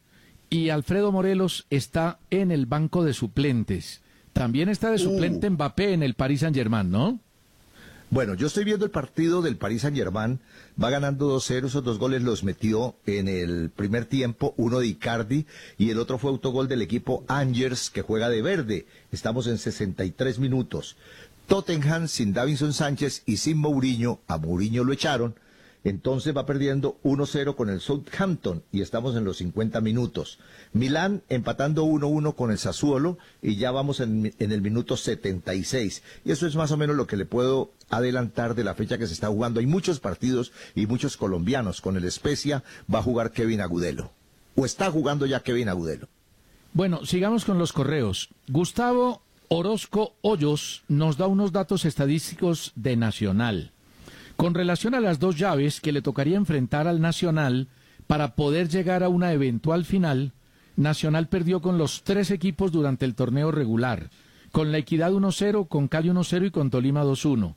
Y 0.51 0.71
Alfredo 0.71 1.13
Morelos 1.13 1.67
está 1.71 2.19
en 2.31 2.51
el 2.51 2.67
banco 2.67 3.05
de 3.05 3.13
suplentes. 3.13 4.03
También 4.33 4.69
está 4.69 4.91
de 4.91 4.99
suplente 4.99 5.49
uh. 5.49 5.53
Mbappé 5.53 5.93
en 5.93 6.03
el 6.03 6.15
Paris 6.15 6.41
Saint-Germain, 6.41 6.91
¿no? 6.91 7.21
Bueno, 8.11 8.33
yo 8.33 8.47
estoy 8.47 8.65
viendo 8.65 8.87
el 8.87 8.91
partido 8.91 9.43
del 9.43 9.57
Paris 9.57 9.83
Saint-Germain. 9.83 10.41
Va 10.83 10.89
ganando 10.89 11.37
2-0. 11.37 11.67
Esos 11.67 11.85
dos 11.85 11.99
goles 11.99 12.23
los 12.23 12.43
metió 12.43 12.97
en 13.05 13.29
el 13.29 13.71
primer 13.71 14.07
tiempo, 14.07 14.55
uno 14.57 14.79
de 14.79 14.87
Icardi 14.87 15.47
y 15.77 15.91
el 15.91 15.99
otro 15.99 16.19
fue 16.19 16.31
autogol 16.31 16.69
del 16.69 16.81
equipo 16.81 17.25
Angers 17.29 17.91
que 17.91 18.03
juega 18.03 18.31
de 18.31 18.41
verde. 18.41 18.87
Estamos 19.13 19.47
en 19.47 19.59
63 19.59 20.39
minutos. 20.39 20.97
Tottenham 21.49 22.09
sin 22.09 22.33
Davinson 22.33 22.73
Sánchez 22.73 23.23
y 23.27 23.39
sin 23.39 23.57
Mourinho, 23.57 24.21
a 24.29 24.37
Mourinho 24.37 24.85
lo 24.85 24.93
echaron, 24.93 25.35
entonces 25.85 26.37
va 26.37 26.47
perdiendo 26.47 26.99
1-0 27.05 27.55
con 27.55 27.71
el 27.71 27.81
Southampton 27.81 28.63
y 28.73 28.83
estamos 28.83 29.17
en 29.17 29.25
los 29.25 29.39
50 29.39 29.81
minutos. 29.81 30.39
Milán 30.73 31.23
empatando 31.29 31.85
1-1 31.85 32.35
con 32.35 32.51
el 32.51 32.59
Sassuolo 32.59 33.19
y 33.43 33.57
ya 33.57 33.71
vamos 33.71 34.01
en, 34.01 34.35
en, 34.39 34.53
el 34.53 34.61
minuto 34.61 34.97
76. 34.97 36.03
Y 36.25 36.33
eso 36.33 36.47
es 36.47 36.57
más 36.57 36.73
o 36.73 36.77
menos 36.77 36.97
lo 36.97 37.07
que 37.07 37.17
le 37.17 37.27
puedo 37.27 37.73
adelantar 37.91 38.55
de 38.55 38.65
la 38.65 38.75
fecha 38.75 38.99
que 38.99 39.07
se 39.07 39.15
está 39.15 39.29
jugando. 39.29 39.61
Hay 39.61 39.67
muchos 39.67 40.01
partidos 40.01 40.53
y 40.75 40.87
muchos 40.87 41.17
colombianos. 41.17 41.81
Con 41.81 41.97
el 41.97 42.05
Especia 42.05 42.65
va 42.93 42.99
a 42.99 43.03
jugar 43.03 43.33
Kevin 43.33 43.61
Agudelo. 43.61 44.13
O 44.57 44.67
está 44.67 44.91
jugando 44.91 45.27
ya 45.27 45.41
Kevin 45.41 45.69
Agudelo. 45.69 46.09
Bueno, 46.73 47.07
sigamos 47.07 47.45
con 47.45 47.59
los 47.59 47.73
correos. 47.73 48.29
Gustavo 48.49 49.23
Orozco 49.49 50.15
Hoyos 50.21 50.85
nos 50.89 51.17
da 51.17 51.27
unos 51.27 51.53
datos 51.53 51.85
estadísticos 51.85 52.73
de 52.75 52.97
Nacional. 52.97 53.73
Con 54.39 54.55
relación 54.55 54.95
a 54.95 55.01
las 55.01 55.19
dos 55.19 55.37
llaves 55.37 55.81
que 55.81 55.91
le 55.91 56.01
tocaría 56.01 56.37
enfrentar 56.37 56.87
al 56.87 57.01
Nacional 57.01 57.67
para 58.07 58.37
poder 58.37 58.69
llegar 58.69 59.03
a 59.03 59.09
una 59.09 59.33
eventual 59.33 59.85
final, 59.85 60.31
Nacional 60.77 61.27
perdió 61.27 61.61
con 61.61 61.77
los 61.77 62.05
tres 62.05 62.31
equipos 62.31 62.71
durante 62.71 63.05
el 63.05 63.17
torneo 63.17 63.51
regular, 63.51 64.11
con 64.53 64.71
la 64.71 64.79
Equidad 64.79 65.11
1-0, 65.11 65.67
con 65.67 65.89
Cali 65.89 66.11
1-0 66.11 66.47
y 66.47 66.51
con 66.53 66.71
Tolima 66.71 67.03
2-1. 67.03 67.57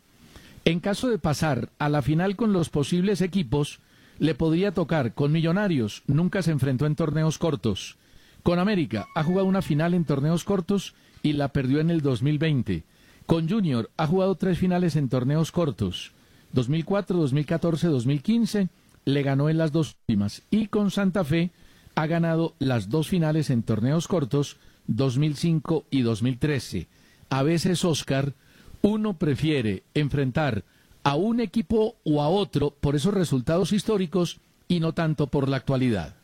En 0.66 0.80
caso 0.80 1.08
de 1.08 1.20
pasar 1.20 1.70
a 1.78 1.88
la 1.88 2.02
final 2.02 2.36
con 2.36 2.52
los 2.52 2.70
posibles 2.70 3.22
equipos, 3.22 3.80
le 4.18 4.34
podría 4.34 4.74
tocar 4.74 5.14
con 5.14 5.32
Millonarios, 5.32 6.02
nunca 6.08 6.42
se 6.42 6.50
enfrentó 6.50 6.88
en 6.88 6.96
torneos 6.96 7.38
cortos. 7.38 8.00
Con 8.42 8.58
América, 8.58 9.06
ha 9.14 9.24
jugado 9.24 9.46
una 9.46 9.62
final 9.62 9.94
en 9.94 10.04
torneos 10.04 10.44
cortos 10.44 10.96
y 11.22 11.34
la 11.34 11.50
perdió 11.50 11.80
en 11.80 11.92
el 11.92 12.02
2020. 12.02 12.86
Con 13.28 13.48
Junior, 13.48 13.92
ha 13.98 14.08
jugado 14.08 14.34
tres 14.34 14.58
finales 14.58 14.96
en 14.96 15.10
torneos 15.10 15.52
cortos. 15.52 16.14
2004, 16.54 17.18
2014, 17.18 17.88
2015, 17.88 18.70
le 19.06 19.24
ganó 19.24 19.50
en 19.50 19.58
las 19.58 19.72
dos 19.72 19.96
últimas. 20.02 20.44
Y 20.52 20.68
con 20.68 20.92
Santa 20.92 21.24
Fe 21.24 21.52
ha 21.96 22.08
ganado 22.08 22.56
las 22.60 22.90
dos 22.90 23.08
finales 23.08 23.50
en 23.50 23.64
torneos 23.64 24.08
cortos, 24.08 24.58
2005 24.88 25.86
y 25.90 26.02
2013. 26.02 26.88
A 27.30 27.44
veces, 27.44 27.86
Oscar, 27.86 28.34
uno 28.82 29.18
prefiere 29.18 29.84
enfrentar 29.94 30.64
a 31.04 31.16
un 31.16 31.40
equipo 31.40 31.96
o 32.04 32.22
a 32.22 32.30
otro 32.30 32.72
por 32.72 32.96
esos 32.96 33.14
resultados 33.14 33.72
históricos 33.72 34.40
y 34.68 34.80
no 34.80 34.94
tanto 34.94 35.28
por 35.28 35.50
la 35.50 35.58
actualidad. 35.58 36.16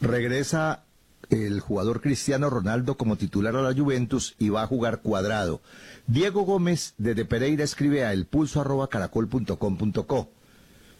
Regresa 0.00 0.84
el 1.32 1.60
jugador 1.60 2.00
Cristiano 2.02 2.50
Ronaldo 2.50 2.98
como 2.98 3.16
titular 3.16 3.56
a 3.56 3.62
la 3.62 3.74
Juventus 3.74 4.34
y 4.38 4.50
va 4.50 4.62
a 4.62 4.66
jugar 4.66 5.00
cuadrado. 5.00 5.62
Diego 6.06 6.42
Gómez 6.42 6.92
desde 6.98 7.24
Pereira 7.24 7.64
escribe 7.64 8.04
a 8.04 8.12
elpulso.caracol.com.co. 8.12 10.30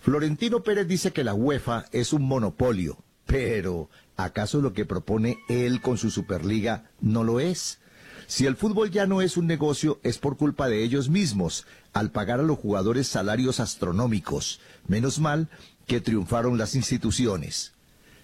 Florentino 0.01 0.63
Pérez 0.63 0.89
dice 0.89 1.13
que 1.13 1.23
la 1.23 1.35
UEFA 1.35 1.85
es 1.93 2.15
un 2.15 2.23
monopolio, 2.23 2.97
pero 3.27 3.91
¿acaso 4.17 4.63
lo 4.63 4.73
que 4.73 4.87
propone 4.87 5.37
él 5.49 5.83
con 5.83 5.99
su 5.99 6.11
Superliga 6.11 6.91
no 7.01 7.25
lo 7.25 7.39
es? 7.39 7.79
Si 8.27 8.47
el 8.47 8.57
fútbol 8.57 8.91
ya 8.91 9.07
no 9.07 9.21
es 9.21 9.37
un 9.37 9.47
negocio, 9.47 10.01
es 10.03 10.17
por 10.19 10.39
culpa 10.39 10.69
de 10.69 10.83
ellos 10.83 11.11
mismos, 11.11 11.67
al 11.93 12.11
pagar 12.11 12.41
a 12.41 12.45
los 12.45 12.59
jugadores 12.59 13.07
salarios 13.07 13.61
astronómicos. 13.61 14.61
Menos 14.89 15.19
mal 15.19 15.51
que 15.87 16.01
triunfaron 16.01 16.57
las 16.57 16.75
instituciones. 16.75 17.75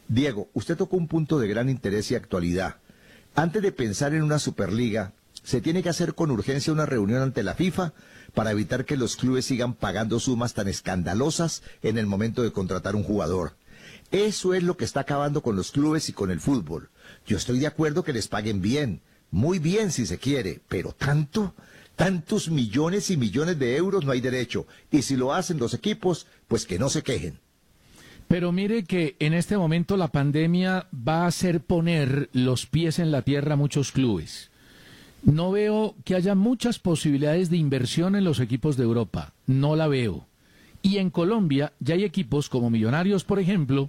Diego, 0.09 0.49
usted 0.55 0.77
tocó 0.77 0.97
un 0.97 1.07
punto 1.07 1.38
de 1.38 1.49
gran 1.49 1.69
interés 1.69 2.11
y 2.11 2.15
actualidad. 2.15 2.77
Antes 3.35 3.62
de 3.62 3.73
pensar 3.73 4.15
en 4.15 4.23
una 4.23 4.38
Superliga, 4.38 5.12
se 5.45 5.61
tiene 5.61 5.83
que 5.83 5.91
hacer 5.91 6.15
con 6.15 6.31
urgencia 6.31 6.73
una 6.73 6.87
reunión 6.87 7.21
ante 7.21 7.43
la 7.43 7.55
FIFA 7.55 7.93
para 8.35 8.50
evitar 8.50 8.87
que 8.87 8.97
los 8.97 9.17
clubes 9.17 9.45
sigan 9.45 9.75
pagando 9.75 10.19
sumas 10.19 10.55
tan 10.55 10.67
escandalosas 10.67 11.62
en 11.83 11.99
el 11.99 12.07
momento 12.07 12.43
de 12.43 12.53
contratar 12.53 12.97
un 12.97 13.03
jugador. 13.03 13.57
Eso 14.11 14.55
es 14.55 14.62
lo 14.62 14.79
que 14.79 14.87
está 14.87 15.00
acabando 15.00 15.43
con 15.43 15.57
los 15.57 15.73
clubes 15.73 16.09
y 16.09 16.15
con 16.15 16.31
el 16.31 16.41
fútbol. 16.41 16.88
Yo 17.27 17.37
estoy 17.37 17.59
de 17.59 17.67
acuerdo 17.67 18.03
que 18.03 18.15
les 18.15 18.29
paguen 18.29 18.62
bien, 18.62 19.03
muy 19.31 19.59
bien 19.59 19.93
si 19.93 20.07
se 20.07 20.19
quiere, 20.19 20.62
pero 20.69 20.93
tanto, 20.93 21.55
tantos 21.97 22.49
millones 22.49 23.11
y 23.11 23.19
millones 23.19 23.59
de 23.59 23.77
euros 23.77 24.07
no 24.07 24.12
hay 24.12 24.23
derecho. 24.23 24.67
Y 24.91 25.03
si 25.03 25.17
lo 25.17 25.35
hacen 25.35 25.59
los 25.59 25.75
equipos, 25.75 26.27
pues 26.49 26.65
que 26.65 26.79
no 26.79 26.88
se 26.88 27.03
quejen. 27.03 27.38
Pero 28.29 28.53
mire 28.53 28.85
que 28.85 29.17
en 29.21 29.33
este 29.33 29.57
momento 29.57 29.97
la 29.97 30.09
pandemia 30.09 30.87
va 30.97 31.25
a 31.25 31.29
hacer 31.29 31.63
poner 31.63 32.29
los 32.35 32.67
pies 32.67 32.99
en 32.99 33.11
la 33.11 33.23
tierra 33.23 33.55
a 33.55 33.57
muchos 33.57 33.91
clubes. 33.91 34.51
No 35.23 35.51
veo 35.51 35.95
que 36.05 36.15
haya 36.15 36.35
muchas 36.35 36.79
posibilidades 36.79 37.49
de 37.49 37.57
inversión 37.57 38.15
en 38.15 38.25
los 38.25 38.39
equipos 38.39 38.77
de 38.77 38.85
Europa. 38.85 39.33
No 39.47 39.77
la 39.77 39.89
veo. 39.89 40.27
Y 40.83 40.99
en 40.99 41.11
Colombia 41.11 41.73
ya 41.81 41.95
hay 41.95 42.05
equipos 42.05 42.51
como 42.51 42.71
Millonarios, 42.71 43.25
por 43.25 43.39
ejemplo, 43.39 43.89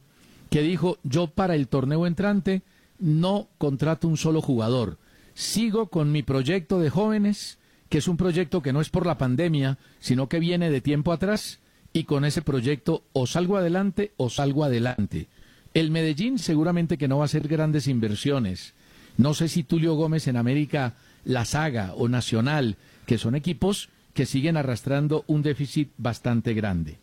que 0.50 0.62
dijo 0.62 0.98
yo 1.04 1.28
para 1.28 1.56
el 1.56 1.68
torneo 1.68 2.08
entrante 2.08 2.64
no 2.98 3.50
contrato 3.58 4.08
un 4.08 4.18
solo 4.18 4.42
jugador. 4.42 4.98
Sigo 5.34 5.88
con 5.88 6.12
mi 6.12 6.24
proyecto 6.24 6.80
de 6.80 6.90
jóvenes, 6.90 7.60
que 7.90 8.00
es 8.00 8.08
un 8.08 8.18
proyecto 8.18 8.62
que 8.62 8.74
no 8.74 8.82
es 8.82 8.90
por 8.90 9.06
la 9.06 9.18
pandemia, 9.18 9.78
sino 10.00 10.30
que 10.30 10.40
viene 10.40 10.72
de 10.72 10.82
tiempo 10.82 11.12
atrás 11.12 11.60
y 11.94 12.04
con 12.04 12.26
ese 12.26 12.42
proyecto 12.42 13.04
o 13.14 13.28
salgo 13.28 13.58
adelante 13.58 14.14
o 14.18 14.30
salgo 14.30 14.64
adelante. 14.64 15.28
El 15.74 15.92
Medellín 15.92 16.40
seguramente 16.40 16.98
que 16.98 17.08
no 17.08 17.18
va 17.18 17.24
a 17.24 17.26
hacer 17.26 17.48
grandes 17.48 17.88
inversiones. 17.88 18.74
No 19.18 19.34
sé 19.34 19.50
si 19.50 19.64
Tulio 19.64 19.96
Gómez 19.96 20.28
en 20.28 20.38
América, 20.38 20.96
La 21.26 21.46
Saga 21.46 21.94
o 21.96 22.08
Nacional, 22.08 22.78
que 23.06 23.18
son 23.18 23.36
equipos 23.36 23.90
que 24.14 24.26
siguen 24.26 24.58
arrastrando 24.58 25.24
un 25.28 25.42
déficit 25.42 25.92
bastante 25.98 26.54
grande. 26.54 26.98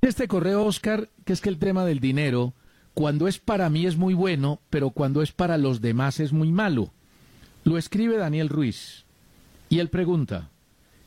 Este 0.00 0.26
correo, 0.26 0.64
Oscar, 0.64 1.08
que 1.24 1.32
es 1.32 1.40
que 1.40 1.48
el 1.48 1.58
tema 1.58 1.84
del 1.84 2.00
dinero, 2.00 2.54
cuando 2.94 3.28
es 3.28 3.38
para 3.38 3.70
mí 3.70 3.86
es 3.86 3.96
muy 3.96 4.14
bueno, 4.14 4.60
pero 4.68 4.90
cuando 4.90 5.22
es 5.22 5.32
para 5.32 5.58
los 5.58 5.80
demás 5.80 6.20
es 6.20 6.32
muy 6.32 6.50
malo. 6.50 6.90
Lo 7.64 7.78
escribe 7.78 8.16
Daniel 8.16 8.48
Ruiz. 8.48 9.04
Y 9.68 9.78
él 9.78 9.88
pregunta, 9.88 10.50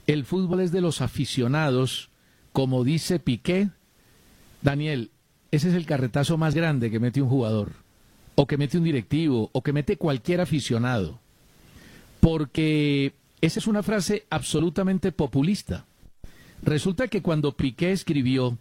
¿el 0.08 0.26
fútbol 0.26 0.62
es 0.62 0.72
de 0.72 0.82
los 0.82 1.02
aficionados 1.02 2.10
como 2.56 2.86
dice 2.86 3.20
Piqué, 3.20 3.68
Daniel, 4.62 5.12
ese 5.52 5.68
es 5.68 5.76
el 5.76 5.86
carretazo 5.86 6.38
más 6.38 6.56
grande 6.56 6.90
que 6.90 7.02
mete 7.02 7.22
un 7.22 7.28
jugador, 7.28 7.74
o 8.36 8.48
que 8.48 8.56
mete 8.56 8.78
un 8.78 8.86
directivo, 8.86 9.50
o 9.52 9.62
que 9.62 9.74
mete 9.74 9.98
cualquier 9.98 10.40
aficionado. 10.40 11.20
Porque 12.22 13.14
esa 13.42 13.60
es 13.60 13.68
una 13.68 13.84
frase 13.84 14.26
absolutamente 14.30 15.12
populista. 15.12 15.86
Resulta 16.64 17.10
que 17.10 17.22
cuando 17.22 17.58
Piqué 17.58 17.92
escribió 17.92 18.58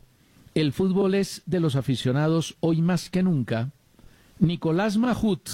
El 0.57 0.73
fútbol 0.73 1.15
es 1.15 1.43
de 1.47 1.61
los 1.61 1.77
aficionados 1.77 2.57
hoy 2.59 2.83
más 2.83 3.09
que 3.11 3.23
nunca, 3.23 3.71
Nicolás 4.41 4.97
Mahut, 4.97 5.49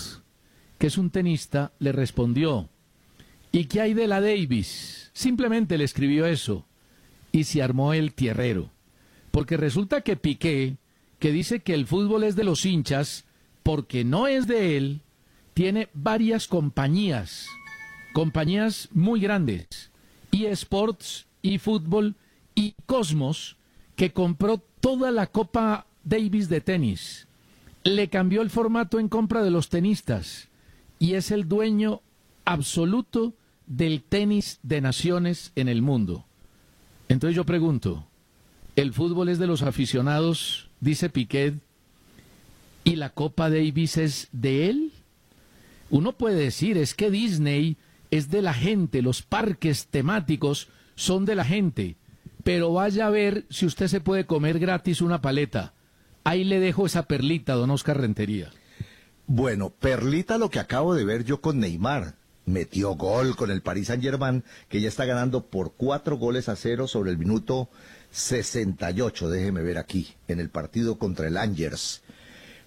que 0.78 0.86
es 0.86 0.96
un 0.96 1.10
tenista, 1.10 1.72
le 1.78 1.92
respondió 1.92 2.70
¿Y 3.52 3.66
qué 3.66 3.82
hay 3.82 3.92
de 3.92 4.06
la 4.06 4.22
Davis? 4.22 5.10
Simplemente 5.12 5.76
le 5.76 5.84
escribió 5.84 6.24
eso 6.24 6.64
y 7.32 7.44
se 7.44 7.62
armó 7.62 7.92
el 7.92 8.14
tierrero. 8.14 8.70
Porque 9.30 9.56
resulta 9.56 10.00
que 10.00 10.16
Piqué, 10.16 10.76
que 11.18 11.32
dice 11.32 11.60
que 11.60 11.74
el 11.74 11.86
fútbol 11.86 12.24
es 12.24 12.36
de 12.36 12.44
los 12.44 12.64
hinchas, 12.66 13.24
porque 13.62 14.04
no 14.04 14.26
es 14.26 14.46
de 14.46 14.76
él, 14.76 15.02
tiene 15.54 15.88
varias 15.92 16.48
compañías, 16.48 17.46
compañías 18.12 18.88
muy 18.92 19.20
grandes, 19.20 19.90
y 20.30 20.46
Sports, 20.46 21.26
y 21.42 21.58
Fútbol, 21.58 22.16
y 22.54 22.74
Cosmos, 22.86 23.56
que 23.96 24.12
compró 24.12 24.62
toda 24.80 25.10
la 25.10 25.26
Copa 25.26 25.86
Davis 26.04 26.48
de 26.48 26.60
tenis. 26.60 27.28
Le 27.84 28.08
cambió 28.08 28.42
el 28.42 28.50
formato 28.50 28.98
en 28.98 29.08
compra 29.08 29.42
de 29.42 29.50
los 29.50 29.68
tenistas 29.68 30.48
y 30.98 31.14
es 31.14 31.30
el 31.30 31.48
dueño 31.48 32.02
absoluto 32.44 33.34
del 33.66 34.02
tenis 34.02 34.58
de 34.62 34.80
naciones 34.80 35.52
en 35.54 35.68
el 35.68 35.82
mundo. 35.82 36.26
Entonces 37.10 37.34
yo 37.34 37.44
pregunto, 37.44 38.06
¿el 38.76 38.92
fútbol 38.92 39.30
es 39.30 39.40
de 39.40 39.48
los 39.48 39.62
aficionados, 39.62 40.70
dice 40.78 41.10
Piquet, 41.10 41.54
y 42.84 42.94
la 42.94 43.10
Copa 43.10 43.50
Davis 43.50 43.96
es 43.96 44.28
de 44.30 44.70
él? 44.70 44.92
Uno 45.90 46.12
puede 46.12 46.36
decir, 46.36 46.78
es 46.78 46.94
que 46.94 47.10
Disney 47.10 47.76
es 48.12 48.30
de 48.30 48.42
la 48.42 48.54
gente, 48.54 49.02
los 49.02 49.22
parques 49.22 49.88
temáticos 49.88 50.68
son 50.94 51.24
de 51.24 51.34
la 51.34 51.44
gente, 51.44 51.96
pero 52.44 52.72
vaya 52.72 53.08
a 53.08 53.10
ver 53.10 53.44
si 53.50 53.66
usted 53.66 53.88
se 53.88 54.00
puede 54.00 54.24
comer 54.24 54.60
gratis 54.60 55.02
una 55.02 55.20
paleta. 55.20 55.74
Ahí 56.22 56.44
le 56.44 56.60
dejo 56.60 56.86
esa 56.86 57.08
perlita, 57.08 57.54
don 57.54 57.72
Oscar 57.72 58.00
Rentería. 58.00 58.52
Bueno, 59.26 59.70
perlita 59.70 60.38
lo 60.38 60.48
que 60.48 60.60
acabo 60.60 60.94
de 60.94 61.04
ver 61.04 61.24
yo 61.24 61.40
con 61.40 61.58
Neymar 61.58 62.19
metió 62.52 62.94
gol 62.94 63.36
con 63.36 63.50
el 63.50 63.62
Paris 63.62 63.88
Saint 63.88 64.02
Germain, 64.02 64.44
que 64.68 64.80
ya 64.80 64.88
está 64.88 65.04
ganando 65.04 65.46
por 65.46 65.72
cuatro 65.72 66.16
goles 66.16 66.48
a 66.48 66.56
cero 66.56 66.86
sobre 66.86 67.10
el 67.10 67.18
minuto 67.18 67.68
68, 68.12 69.30
déjeme 69.30 69.62
ver 69.62 69.78
aquí, 69.78 70.14
en 70.28 70.40
el 70.40 70.50
partido 70.50 70.98
contra 70.98 71.26
el 71.26 71.36
Angers. 71.36 72.02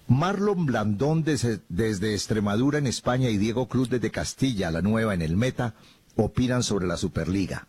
Marlon 0.06 0.66
Blandón 0.66 1.24
desde, 1.24 1.60
desde, 1.68 2.12
Extremadura 2.12 2.78
en 2.78 2.86
España 2.86 3.30
y 3.30 3.38
Diego 3.38 3.68
Cruz 3.68 3.88
desde 3.88 4.10
Castilla, 4.10 4.70
la 4.70 4.82
nueva 4.82 5.14
en 5.14 5.22
el 5.22 5.36
Meta, 5.36 5.74
opinan 6.16 6.62
sobre 6.62 6.86
la 6.86 6.96
Superliga. 6.96 7.68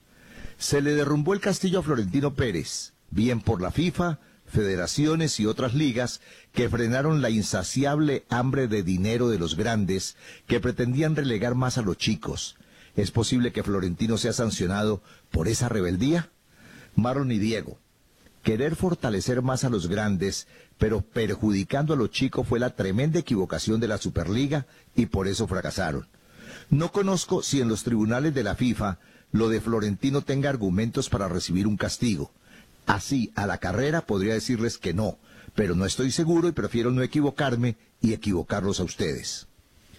Se 0.58 0.82
le 0.82 0.96
derrumbó 0.96 1.34
el 1.34 1.40
castillo 1.40 1.80
a 1.80 1.84
Florentino 1.84 2.34
Pérez, 2.34 2.94
bien 3.10 3.42
por 3.42 3.62
la 3.62 3.72
FIFA, 3.72 4.20
federaciones 4.46 5.40
y 5.40 5.46
otras 5.46 5.74
ligas 5.74 6.22
que 6.54 6.70
frenaron 6.70 7.22
la 7.22 7.30
insaciable 7.30 8.26
hambre 8.30 8.68
de 8.68 8.84
dinero 8.84 9.30
de 9.30 9.40
los 9.40 9.56
grandes 9.56 10.16
que 10.48 10.60
pretendían 10.60 11.16
relegar 11.16 11.56
más 11.56 11.78
a 11.78 11.82
los 11.82 11.98
chicos. 11.98 12.56
¿Es 12.96 13.12
posible 13.12 13.52
que 13.52 13.64
Florentino 13.64 14.18
sea 14.18 14.34
sancionado 14.34 15.02
por 15.32 15.48
esa 15.48 15.68
rebeldía? 15.70 16.30
Marlon 16.96 17.32
y 17.32 17.40
Diego. 17.40 17.78
querer 18.44 18.76
fortalecer 18.76 19.42
más 19.42 19.64
a 19.64 19.70
los 19.70 19.88
grandes, 19.88 20.48
pero 20.78 21.02
perjudicando 21.02 21.96
a 21.96 21.98
los 21.98 22.12
chicos 22.12 22.48
fue 22.48 22.60
la 22.60 22.76
tremenda 22.76 23.20
equivocación 23.20 23.80
de 23.80 23.88
la 23.88 23.98
Superliga 23.98 24.68
y 24.96 25.08
por 25.08 25.28
eso 25.28 25.48
fracasaron. 25.48 26.08
No 26.70 26.92
conozco 26.92 27.42
si 27.42 27.60
en 27.60 27.68
los 27.68 27.84
tribunales 27.84 28.36
de 28.36 28.44
la 28.44 28.56
FIFA 28.56 29.00
lo 29.32 29.50
de 29.50 29.62
Florentino 29.62 30.22
tenga 30.22 30.50
argumentos 30.50 31.10
para 31.10 31.28
recibir 31.28 31.66
un 31.68 31.76
castigo. 31.76 32.32
Así, 32.86 33.32
a 33.36 33.48
la 33.48 33.58
carrera 33.58 34.02
podría 34.02 34.34
decirles 34.34 34.78
que 34.78 34.94
no, 34.94 35.18
pero 35.56 35.76
no 35.76 35.86
estoy 35.86 36.12
seguro 36.12 36.48
y 36.48 36.52
prefiero 36.52 36.92
no 36.92 37.02
equivocarme 37.02 37.76
y 38.02 38.14
equivocarlos 38.14 38.80
a 38.80 38.84
ustedes. 38.84 39.48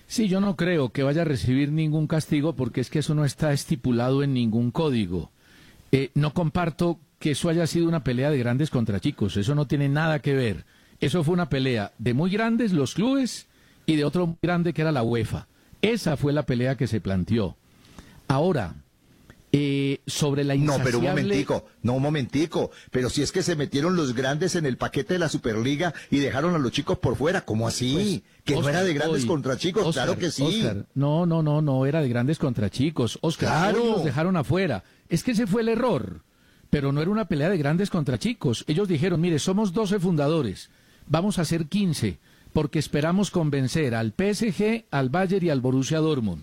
Sí, 0.06 0.28
yo 0.28 0.40
no 0.40 0.54
creo 0.54 0.90
que 0.90 1.02
vaya 1.02 1.22
a 1.22 1.24
recibir 1.24 1.72
ningún 1.72 2.06
castigo 2.06 2.54
porque 2.54 2.80
es 2.80 2.90
que 2.90 3.00
eso 3.00 3.14
no 3.14 3.24
está 3.24 3.52
estipulado 3.52 4.22
en 4.22 4.34
ningún 4.34 4.70
código. 4.70 5.32
Eh, 5.90 6.10
no 6.14 6.32
comparto 6.32 7.00
que 7.18 7.32
eso 7.32 7.48
haya 7.48 7.66
sido 7.66 7.88
una 7.88 8.04
pelea 8.04 8.30
de 8.30 8.38
grandes 8.38 8.70
contra 8.70 9.00
chicos, 9.00 9.36
eso 9.36 9.54
no 9.54 9.66
tiene 9.66 9.88
nada 9.88 10.20
que 10.20 10.34
ver. 10.34 10.64
Eso 11.00 11.24
fue 11.24 11.34
una 11.34 11.48
pelea 11.48 11.92
de 11.98 12.14
muy 12.14 12.30
grandes 12.30 12.72
los 12.72 12.94
clubes 12.94 13.46
y 13.84 13.96
de 13.96 14.04
otro 14.04 14.26
muy 14.26 14.38
grande 14.40 14.72
que 14.72 14.82
era 14.82 14.92
la 14.92 15.02
UEFA. 15.02 15.48
Esa 15.82 16.16
fue 16.16 16.32
la 16.32 16.44
pelea 16.44 16.76
que 16.76 16.86
se 16.86 17.00
planteó. 17.00 17.56
Ahora, 18.28 18.74
eh, 19.52 20.00
sobre 20.06 20.44
la 20.44 20.54
insaciable... 20.54 20.84
No, 20.84 20.84
pero 20.84 20.98
un 20.98 21.04
momentico, 21.04 21.64
no 21.82 21.94
un 21.94 22.02
momentico, 22.02 22.70
pero 22.90 23.08
si 23.08 23.22
es 23.22 23.32
que 23.32 23.42
se 23.42 23.56
metieron 23.56 23.96
los 23.96 24.14
grandes 24.14 24.54
en 24.56 24.66
el 24.66 24.76
paquete 24.76 25.14
de 25.14 25.20
la 25.20 25.28
Superliga 25.28 25.94
y 26.10 26.18
dejaron 26.18 26.54
a 26.54 26.58
los 26.58 26.72
chicos 26.72 26.98
por 26.98 27.16
fuera, 27.16 27.42
¿cómo 27.42 27.68
así? 27.68 28.22
Pues, 28.44 28.44
que 28.44 28.60
no 28.60 28.68
era 28.68 28.82
de 28.82 28.94
grandes 28.94 29.24
contra 29.24 29.56
chicos, 29.56 29.94
claro 29.94 30.18
que 30.18 30.30
sí. 30.30 30.66
no, 30.94 31.26
no, 31.26 31.42
no, 31.42 31.62
no 31.62 31.86
era 31.86 32.02
de 32.02 32.08
grandes 32.08 32.38
contra 32.38 32.70
chicos. 32.70 33.18
Oscar, 33.22 33.48
claro. 33.48 33.92
los 33.92 34.04
dejaron 34.04 34.36
afuera. 34.36 34.84
Es 35.08 35.22
que 35.22 35.32
ese 35.32 35.46
fue 35.46 35.62
el 35.62 35.68
error, 35.68 36.22
pero 36.70 36.92
no 36.92 37.00
era 37.00 37.10
una 37.10 37.28
pelea 37.28 37.48
de 37.48 37.58
grandes 37.58 37.90
contra 37.90 38.18
chicos. 38.18 38.64
Ellos 38.66 38.88
dijeron, 38.88 39.20
mire, 39.20 39.38
somos 39.38 39.72
12 39.72 40.00
fundadores, 40.00 40.70
vamos 41.06 41.38
a 41.38 41.44
ser 41.44 41.66
15, 41.66 42.18
porque 42.52 42.78
esperamos 42.78 43.30
convencer 43.30 43.94
al 43.94 44.12
PSG, 44.12 44.86
al 44.90 45.08
Bayern 45.08 45.46
y 45.46 45.50
al 45.50 45.60
Borussia 45.60 45.98
Dortmund 45.98 46.42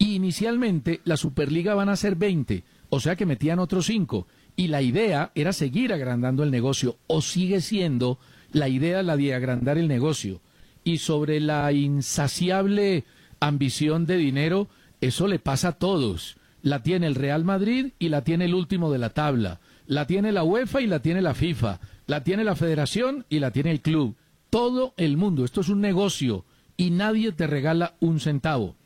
y 0.00 0.14
inicialmente 0.14 1.02
la 1.04 1.18
Superliga 1.18 1.74
van 1.74 1.90
a 1.90 1.94
ser 1.94 2.16
20, 2.16 2.64
o 2.88 3.00
sea 3.00 3.16
que 3.16 3.26
metían 3.26 3.58
otros 3.58 3.84
5. 3.84 4.26
Y 4.56 4.68
la 4.68 4.80
idea 4.80 5.30
era 5.34 5.52
seguir 5.52 5.92
agrandando 5.92 6.42
el 6.42 6.50
negocio, 6.50 6.96
o 7.06 7.20
sigue 7.20 7.60
siendo 7.60 8.18
la 8.50 8.68
idea 8.68 9.02
la 9.02 9.18
de 9.18 9.34
agrandar 9.34 9.76
el 9.76 9.88
negocio. 9.88 10.40
Y 10.84 10.98
sobre 10.98 11.38
la 11.38 11.70
insaciable 11.72 13.04
ambición 13.40 14.06
de 14.06 14.16
dinero, 14.16 14.68
eso 15.02 15.28
le 15.28 15.38
pasa 15.38 15.68
a 15.68 15.78
todos. 15.78 16.38
La 16.62 16.82
tiene 16.82 17.06
el 17.06 17.14
Real 17.14 17.44
Madrid 17.44 17.92
y 17.98 18.08
la 18.08 18.24
tiene 18.24 18.46
el 18.46 18.54
último 18.54 18.90
de 18.90 18.98
la 18.98 19.10
tabla. 19.10 19.60
La 19.86 20.06
tiene 20.06 20.32
la 20.32 20.44
UEFA 20.44 20.80
y 20.80 20.86
la 20.86 21.00
tiene 21.00 21.20
la 21.20 21.34
FIFA. 21.34 21.78
La 22.06 22.24
tiene 22.24 22.44
la 22.44 22.56
federación 22.56 23.26
y 23.28 23.38
la 23.38 23.50
tiene 23.50 23.70
el 23.70 23.82
club. 23.82 24.16
Todo 24.48 24.94
el 24.96 25.18
mundo. 25.18 25.44
Esto 25.44 25.60
es 25.60 25.68
un 25.68 25.82
negocio 25.82 26.46
y 26.78 26.90
nadie 26.90 27.32
te 27.32 27.46
regala 27.46 27.96
un 28.00 28.18
centavo. 28.18 28.79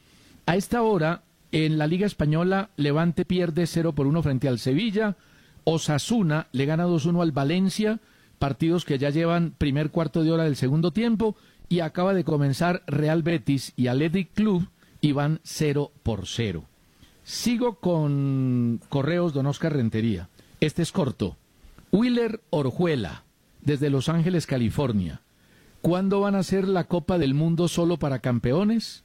A 0.47 0.57
esta 0.57 0.83
hora, 0.83 1.23
en 1.53 1.79
la 1.79 1.87
Liga 1.87 2.07
Española, 2.07 2.71
Levante 2.77 3.25
pierde 3.25 3.67
0 3.67 3.95
por 3.95 4.07
1 4.07 4.23
frente 4.23 4.49
al 4.49 4.59
Sevilla, 4.59 5.17
Osasuna 5.65 6.49
le 6.53 6.67
gana 6.67 6.87
2-1 6.87 7.23
al 7.23 7.33
Valencia, 7.33 8.01
partidos 8.39 8.85
que 8.85 8.99
ya 8.99 9.11
llevan 9.11 9.55
primer 9.57 9.91
cuarto 9.91 10.23
de 10.23 10.31
hora 10.31 10.45
del 10.45 10.57
segundo 10.57 10.93
tiempo, 10.93 11.37
y 11.69 11.81
acaba 11.81 12.13
de 12.13 12.25
comenzar 12.25 12.83
Real 12.87 13.23
Betis 13.23 13.73
y 13.77 13.87
Athletic 13.87 14.35
Club 14.35 14.69
y 15.01 15.13
van 15.13 15.41
0 15.45 15.93
por 16.03 16.27
0. 16.27 16.65
Sigo 17.23 17.77
con 17.77 18.81
correos 18.91 19.33
Don 19.33 19.47
Oscar 19.47 19.73
Rentería. 19.73 20.29
Este 20.61 20.83
es 20.83 20.93
corto. 20.93 21.37
Willer 21.91 22.43
Orjuela, 22.51 23.25
desde 23.63 23.89
Los 23.89 24.11
Ángeles, 24.11 24.47
California. 24.47 25.23
¿Cuándo 25.81 26.21
van 26.21 26.35
a 26.35 26.43
ser 26.43 26.69
la 26.69 26.85
Copa 26.85 27.17
del 27.17 27.33
Mundo 27.33 27.69
solo 27.69 27.99
para 27.99 28.19
campeones? 28.19 29.04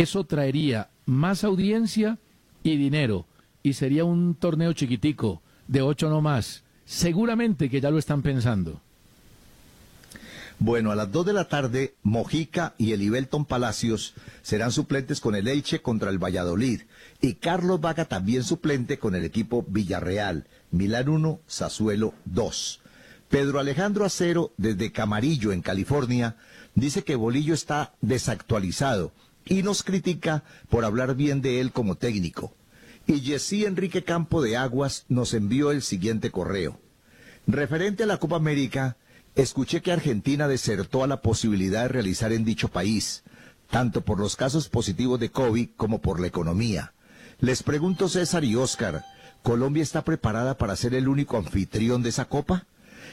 Eso 0.00 0.24
traería 0.24 0.88
más 1.04 1.44
audiencia 1.44 2.18
y 2.62 2.78
dinero 2.78 3.26
y 3.62 3.74
sería 3.74 4.06
un 4.06 4.34
torneo 4.34 4.72
chiquitico 4.72 5.42
de 5.68 5.82
ocho 5.82 6.08
no 6.08 6.22
más. 6.22 6.64
Seguramente 6.86 7.68
que 7.68 7.82
ya 7.82 7.90
lo 7.90 7.98
están 7.98 8.22
pensando. 8.22 8.80
Bueno, 10.58 10.90
a 10.90 10.94
las 10.94 11.12
dos 11.12 11.26
de 11.26 11.34
la 11.34 11.48
tarde, 11.48 11.96
Mojica 12.02 12.72
y 12.78 12.92
Elibelton 12.92 13.44
Palacios 13.44 14.14
serán 14.40 14.72
suplentes 14.72 15.20
con 15.20 15.34
el 15.34 15.46
Elche 15.46 15.82
contra 15.82 16.08
el 16.08 16.16
Valladolid. 16.18 16.80
Y 17.20 17.34
Carlos 17.34 17.82
Vaca 17.82 18.06
también 18.06 18.42
suplente 18.42 18.98
con 18.98 19.14
el 19.14 19.26
equipo 19.26 19.66
Villarreal. 19.68 20.46
Milán 20.70 21.10
1, 21.10 21.40
Sassuelo 21.46 22.14
2. 22.24 22.80
Pedro 23.28 23.60
Alejandro 23.60 24.06
Acero, 24.06 24.54
desde 24.56 24.92
Camarillo, 24.92 25.52
en 25.52 25.60
California, 25.60 26.36
dice 26.74 27.04
que 27.04 27.16
Bolillo 27.16 27.52
está 27.52 27.92
desactualizado 28.00 29.12
y 29.44 29.62
nos 29.62 29.82
critica 29.82 30.44
por 30.68 30.84
hablar 30.84 31.14
bien 31.14 31.42
de 31.42 31.60
él 31.60 31.72
como 31.72 31.96
técnico. 31.96 32.54
Y 33.06 33.20
Jessy 33.20 33.64
Enrique 33.64 34.04
Campo 34.04 34.42
de 34.42 34.56
Aguas 34.56 35.04
nos 35.08 35.34
envió 35.34 35.70
el 35.70 35.82
siguiente 35.82 36.30
correo. 36.30 36.78
Referente 37.46 38.04
a 38.04 38.06
la 38.06 38.18
Copa 38.18 38.36
América, 38.36 38.96
escuché 39.34 39.80
que 39.80 39.92
Argentina 39.92 40.46
desertó 40.46 41.02
a 41.02 41.06
la 41.06 41.22
posibilidad 41.22 41.82
de 41.82 41.88
realizar 41.88 42.32
en 42.32 42.44
dicho 42.44 42.68
país, 42.68 43.24
tanto 43.70 44.02
por 44.02 44.18
los 44.18 44.36
casos 44.36 44.68
positivos 44.68 45.18
de 45.18 45.30
COVID 45.30 45.70
como 45.76 46.00
por 46.00 46.20
la 46.20 46.26
economía. 46.26 46.92
Les 47.40 47.62
pregunto 47.62 48.08
César 48.08 48.44
y 48.44 48.54
Oscar, 48.54 49.02
¿Colombia 49.42 49.82
está 49.82 50.04
preparada 50.04 50.58
para 50.58 50.76
ser 50.76 50.94
el 50.94 51.08
único 51.08 51.38
anfitrión 51.38 52.02
de 52.02 52.10
esa 52.10 52.26
Copa? 52.26 52.66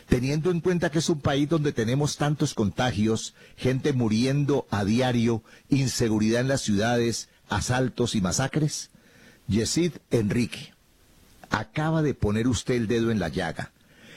Teniendo 0.08 0.52
en 0.52 0.62
cuenta 0.62 0.90
que 0.90 1.00
es 1.00 1.10
un 1.10 1.20
país 1.20 1.50
donde 1.50 1.74
tenemos 1.74 2.18
tantos 2.18 2.54
contagios, 2.54 3.36
gente 3.56 3.94
muriendo 3.94 4.66
a 4.70 4.86
diario, 4.86 5.44
inseguridad 5.70 6.42
en 6.42 6.48
las 6.48 6.62
ciudades, 6.62 7.30
asaltos 7.50 8.16
y 8.16 8.22
masacres? 8.22 8.90
Yesid 9.48 9.94
Enrique, 10.12 10.74
acaba 11.50 12.02
de 12.02 12.14
poner 12.14 12.48
usted 12.48 12.76
el 12.76 12.88
dedo 12.88 13.12
en 13.12 13.20
la 13.20 13.30
llaga. 13.30 13.72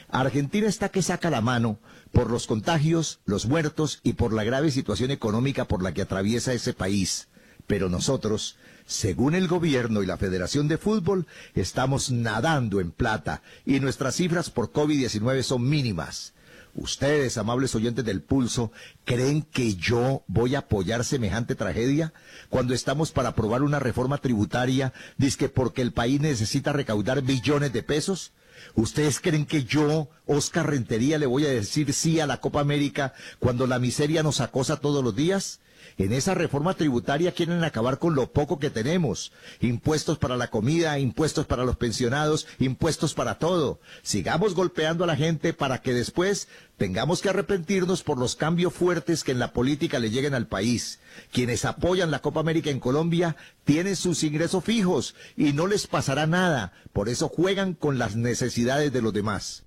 Argentina 0.09 0.66
está 0.66 0.88
que 0.88 1.03
saca 1.03 1.31
la 1.31 1.40
mano 1.40 1.79
por 2.12 2.31
los 2.31 2.46
contagios, 2.46 3.20
los 3.24 3.46
muertos 3.46 4.00
y 4.03 4.14
por 4.14 4.33
la 4.33 4.42
grave 4.42 4.70
situación 4.72 5.11
económica 5.12 5.66
por 5.66 5.83
la 5.83 5.94
que 5.94 6.03
atraviesa 6.03 6.53
ese 6.53 6.72
país. 6.72 7.29
Pero 7.68 7.88
nosotros, 7.88 8.57
según 8.90 9.37
el 9.37 9.46
gobierno 9.46 10.03
y 10.03 10.07
la 10.07 10.16
Federación 10.16 10.66
de 10.66 10.76
Fútbol, 10.76 11.29
estamos 11.55 12.11
nadando 12.11 12.81
en 12.81 12.90
plata 12.90 13.40
y 13.64 13.79
nuestras 13.79 14.16
cifras 14.16 14.50
por 14.50 14.72
COVID-19 14.72 15.44
son 15.44 15.68
mínimas. 15.68 16.35
Ustedes, 16.74 17.38
amables 17.38 17.74
oyentes 17.76 18.05
del 18.05 18.20
pulso, 18.20 18.72
¿creen 19.05 19.42
que 19.42 19.76
yo 19.76 20.24
voy 20.26 20.57
a 20.57 20.61
apoyar 20.61 21.05
semejante 21.05 21.55
tragedia 21.55 22.12
cuando 22.48 22.74
estamos 22.74 23.12
para 23.12 23.29
aprobar 23.29 23.62
una 23.62 23.79
reforma 23.79 24.18
tributaria, 24.18 24.92
que 25.38 25.48
porque 25.48 25.83
el 25.83 25.92
país 25.92 26.20
necesita 26.20 26.72
recaudar 26.72 27.22
billones 27.22 27.72
de 27.72 27.85
pesos? 27.85 28.33
¿Ustedes 28.74 29.20
creen 29.20 29.46
que 29.46 29.62
yo, 29.62 30.11
Oscar 30.26 30.68
Rentería, 30.68 31.16
le 31.18 31.26
voy 31.26 31.46
a 31.46 31.50
decir 31.50 31.92
sí 31.92 32.18
a 32.18 32.26
la 32.26 32.40
Copa 32.40 32.61
América 32.61 33.14
cuando 33.38 33.68
la 33.68 33.79
miseria 33.79 34.24
nos 34.24 34.40
acosa 34.40 34.79
todos 34.79 35.05
los 35.05 35.14
días? 35.14 35.61
En 35.99 36.12
esa 36.12 36.35
reforma 36.35 36.75
tributaria 36.75 37.33
quieren 37.33 37.62
acabar 37.64 37.99
con 37.99 38.14
lo 38.14 38.33
poco 38.33 38.59
que 38.59 38.71
tenemos. 38.71 39.33
Impuestos 39.61 40.19
para 40.19 40.37
la 40.37 40.49
comida, 40.49 40.99
impuestos 40.99 41.47
para 41.47 41.64
los 41.64 41.77
pensionados, 41.77 42.47
impuestos 42.59 43.14
para 43.14 43.38
todo. 43.38 43.81
Sigamos 44.03 44.55
golpeando 44.55 45.05
a 45.05 45.07
la 45.07 45.16
gente 45.16 45.53
para 45.53 45.83
que 45.83 45.93
después 45.93 46.49
tengamos 46.77 47.21
que 47.21 47.29
arrepentirnos 47.29 48.03
por 48.03 48.19
los 48.19 48.37
cambios 48.37 48.73
fuertes 48.73 49.25
que 49.25 49.33
en 49.33 49.38
la 49.38 49.53
política 49.53 49.99
le 49.99 50.11
lleguen 50.11 50.35
al 50.35 50.47
país. 50.47 51.01
Quienes 51.33 51.64
apoyan 51.64 52.11
la 52.11 52.21
Copa 52.21 52.40
América 52.40 52.71
en 52.71 52.81
Colombia 52.81 53.37
tienen 53.64 53.97
sus 53.97 54.23
ingresos 54.23 54.64
fijos 54.64 55.14
y 55.37 55.53
no 55.53 55.66
les 55.66 55.87
pasará 55.87 56.27
nada. 56.27 56.73
Por 56.93 57.09
eso 57.09 57.29
juegan 57.29 57.75
con 57.75 57.99
las 57.99 58.16
necesidades 58.16 58.93
de 58.93 59.03
los 59.03 59.12
demás. 59.12 59.64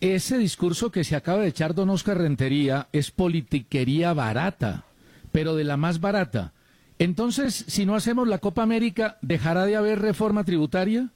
Ese 0.00 0.38
discurso 0.38 0.90
que 0.90 1.04
se 1.04 1.16
acaba 1.16 1.42
de 1.42 1.48
echar 1.48 1.74
don 1.74 1.90
Oscar 1.90 2.18
Rentería 2.18 2.88
es 2.92 3.10
politiquería 3.10 4.12
barata 4.12 4.84
pero 5.32 5.56
de 5.56 5.64
la 5.64 5.76
más 5.76 6.00
barata. 6.00 6.52
Entonces, 6.98 7.64
si 7.66 7.84
no 7.84 7.96
hacemos 7.96 8.28
la 8.28 8.38
Copa 8.38 8.62
América, 8.62 9.18
¿dejará 9.22 9.64
de 9.64 9.74
haber 9.74 10.00
reforma 10.00 10.44
tributaria? 10.44 11.10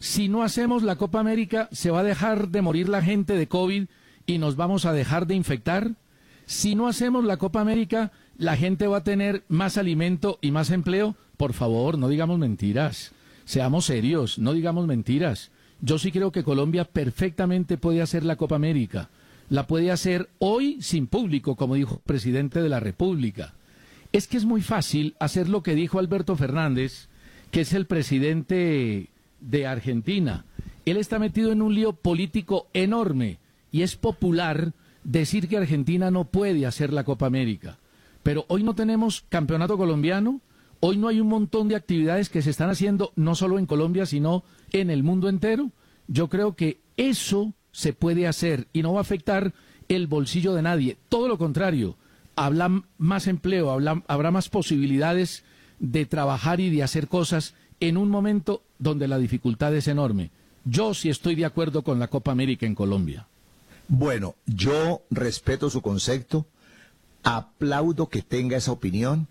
Si 0.00 0.28
no 0.28 0.42
hacemos 0.42 0.82
la 0.82 0.96
Copa 0.96 1.20
América, 1.20 1.68
¿se 1.70 1.90
va 1.90 2.00
a 2.00 2.04
dejar 2.04 2.48
de 2.48 2.62
morir 2.62 2.88
la 2.88 3.02
gente 3.02 3.34
de 3.34 3.46
COVID 3.46 3.86
y 4.26 4.38
nos 4.38 4.56
vamos 4.56 4.86
a 4.86 4.92
dejar 4.92 5.26
de 5.26 5.34
infectar? 5.34 5.92
Si 6.46 6.74
no 6.74 6.88
hacemos 6.88 7.24
la 7.24 7.36
Copa 7.36 7.60
América, 7.60 8.10
¿la 8.36 8.56
gente 8.56 8.86
va 8.86 8.98
a 8.98 9.04
tener 9.04 9.44
más 9.48 9.76
alimento 9.76 10.38
y 10.40 10.50
más 10.50 10.70
empleo? 10.70 11.14
Por 11.36 11.52
favor, 11.52 11.98
no 11.98 12.08
digamos 12.08 12.38
mentiras. 12.38 13.12
Seamos 13.44 13.84
serios, 13.84 14.38
no 14.38 14.54
digamos 14.54 14.86
mentiras. 14.86 15.50
Yo 15.80 15.98
sí 15.98 16.10
creo 16.12 16.32
que 16.32 16.44
Colombia 16.44 16.84
perfectamente 16.84 17.76
puede 17.76 18.02
hacer 18.02 18.24
la 18.24 18.36
Copa 18.36 18.56
América. 18.56 19.10
La 19.48 19.66
puede 19.66 19.90
hacer 19.90 20.28
hoy 20.38 20.78
sin 20.82 21.06
público, 21.06 21.56
como 21.56 21.74
dijo 21.74 21.94
el 21.96 22.00
presidente 22.00 22.60
de 22.60 22.68
la 22.68 22.80
República 22.80 23.54
es 24.12 24.26
que 24.26 24.36
es 24.36 24.44
muy 24.44 24.62
fácil 24.62 25.14
hacer 25.18 25.48
lo 25.48 25.62
que 25.62 25.74
dijo 25.74 25.98
Alberto 25.98 26.36
Fernández, 26.36 27.08
que 27.50 27.62
es 27.62 27.72
el 27.72 27.86
presidente 27.86 29.08
de 29.40 29.66
Argentina. 29.66 30.44
Él 30.84 30.96
está 30.96 31.18
metido 31.18 31.52
en 31.52 31.62
un 31.62 31.74
lío 31.74 31.92
político 31.92 32.68
enorme 32.72 33.38
y 33.70 33.82
es 33.82 33.96
popular 33.96 34.72
decir 35.04 35.48
que 35.48 35.58
Argentina 35.58 36.10
no 36.10 36.24
puede 36.24 36.66
hacer 36.66 36.92
la 36.92 37.04
Copa 37.04 37.26
América. 37.26 37.78
Pero 38.22 38.44
hoy 38.48 38.62
no 38.62 38.74
tenemos 38.74 39.24
campeonato 39.28 39.76
colombiano, 39.76 40.40
hoy 40.80 40.96
no 40.96 41.08
hay 41.08 41.20
un 41.20 41.28
montón 41.28 41.68
de 41.68 41.76
actividades 41.76 42.28
que 42.28 42.42
se 42.42 42.50
están 42.50 42.70
haciendo 42.70 43.12
no 43.16 43.34
solo 43.34 43.58
en 43.58 43.66
Colombia, 43.66 44.06
sino 44.06 44.44
en 44.72 44.90
el 44.90 45.02
mundo 45.02 45.28
entero. 45.28 45.70
Yo 46.06 46.28
creo 46.28 46.54
que 46.54 46.80
eso 46.96 47.52
se 47.72 47.92
puede 47.92 48.26
hacer 48.26 48.66
y 48.72 48.82
no 48.82 48.92
va 48.92 49.00
a 49.00 49.02
afectar 49.02 49.52
el 49.88 50.06
bolsillo 50.06 50.54
de 50.54 50.62
nadie. 50.62 50.96
Todo 51.08 51.28
lo 51.28 51.38
contrario, 51.38 51.96
habrá 52.36 52.70
más 52.98 53.26
empleo, 53.26 53.70
habrá 53.70 54.30
más 54.30 54.48
posibilidades 54.48 55.44
de 55.78 56.06
trabajar 56.06 56.60
y 56.60 56.70
de 56.70 56.82
hacer 56.82 57.08
cosas 57.08 57.54
en 57.80 57.96
un 57.96 58.10
momento 58.10 58.62
donde 58.78 59.08
la 59.08 59.18
dificultad 59.18 59.74
es 59.74 59.88
enorme. 59.88 60.30
Yo 60.64 60.94
sí 60.94 61.08
estoy 61.08 61.34
de 61.34 61.44
acuerdo 61.44 61.82
con 61.82 61.98
la 61.98 62.08
Copa 62.08 62.32
América 62.32 62.66
en 62.66 62.74
Colombia. 62.74 63.26
Bueno, 63.88 64.34
yo 64.44 65.02
respeto 65.10 65.70
su 65.70 65.80
concepto, 65.80 66.46
aplaudo 67.22 68.08
que 68.08 68.22
tenga 68.22 68.56
esa 68.56 68.72
opinión, 68.72 69.28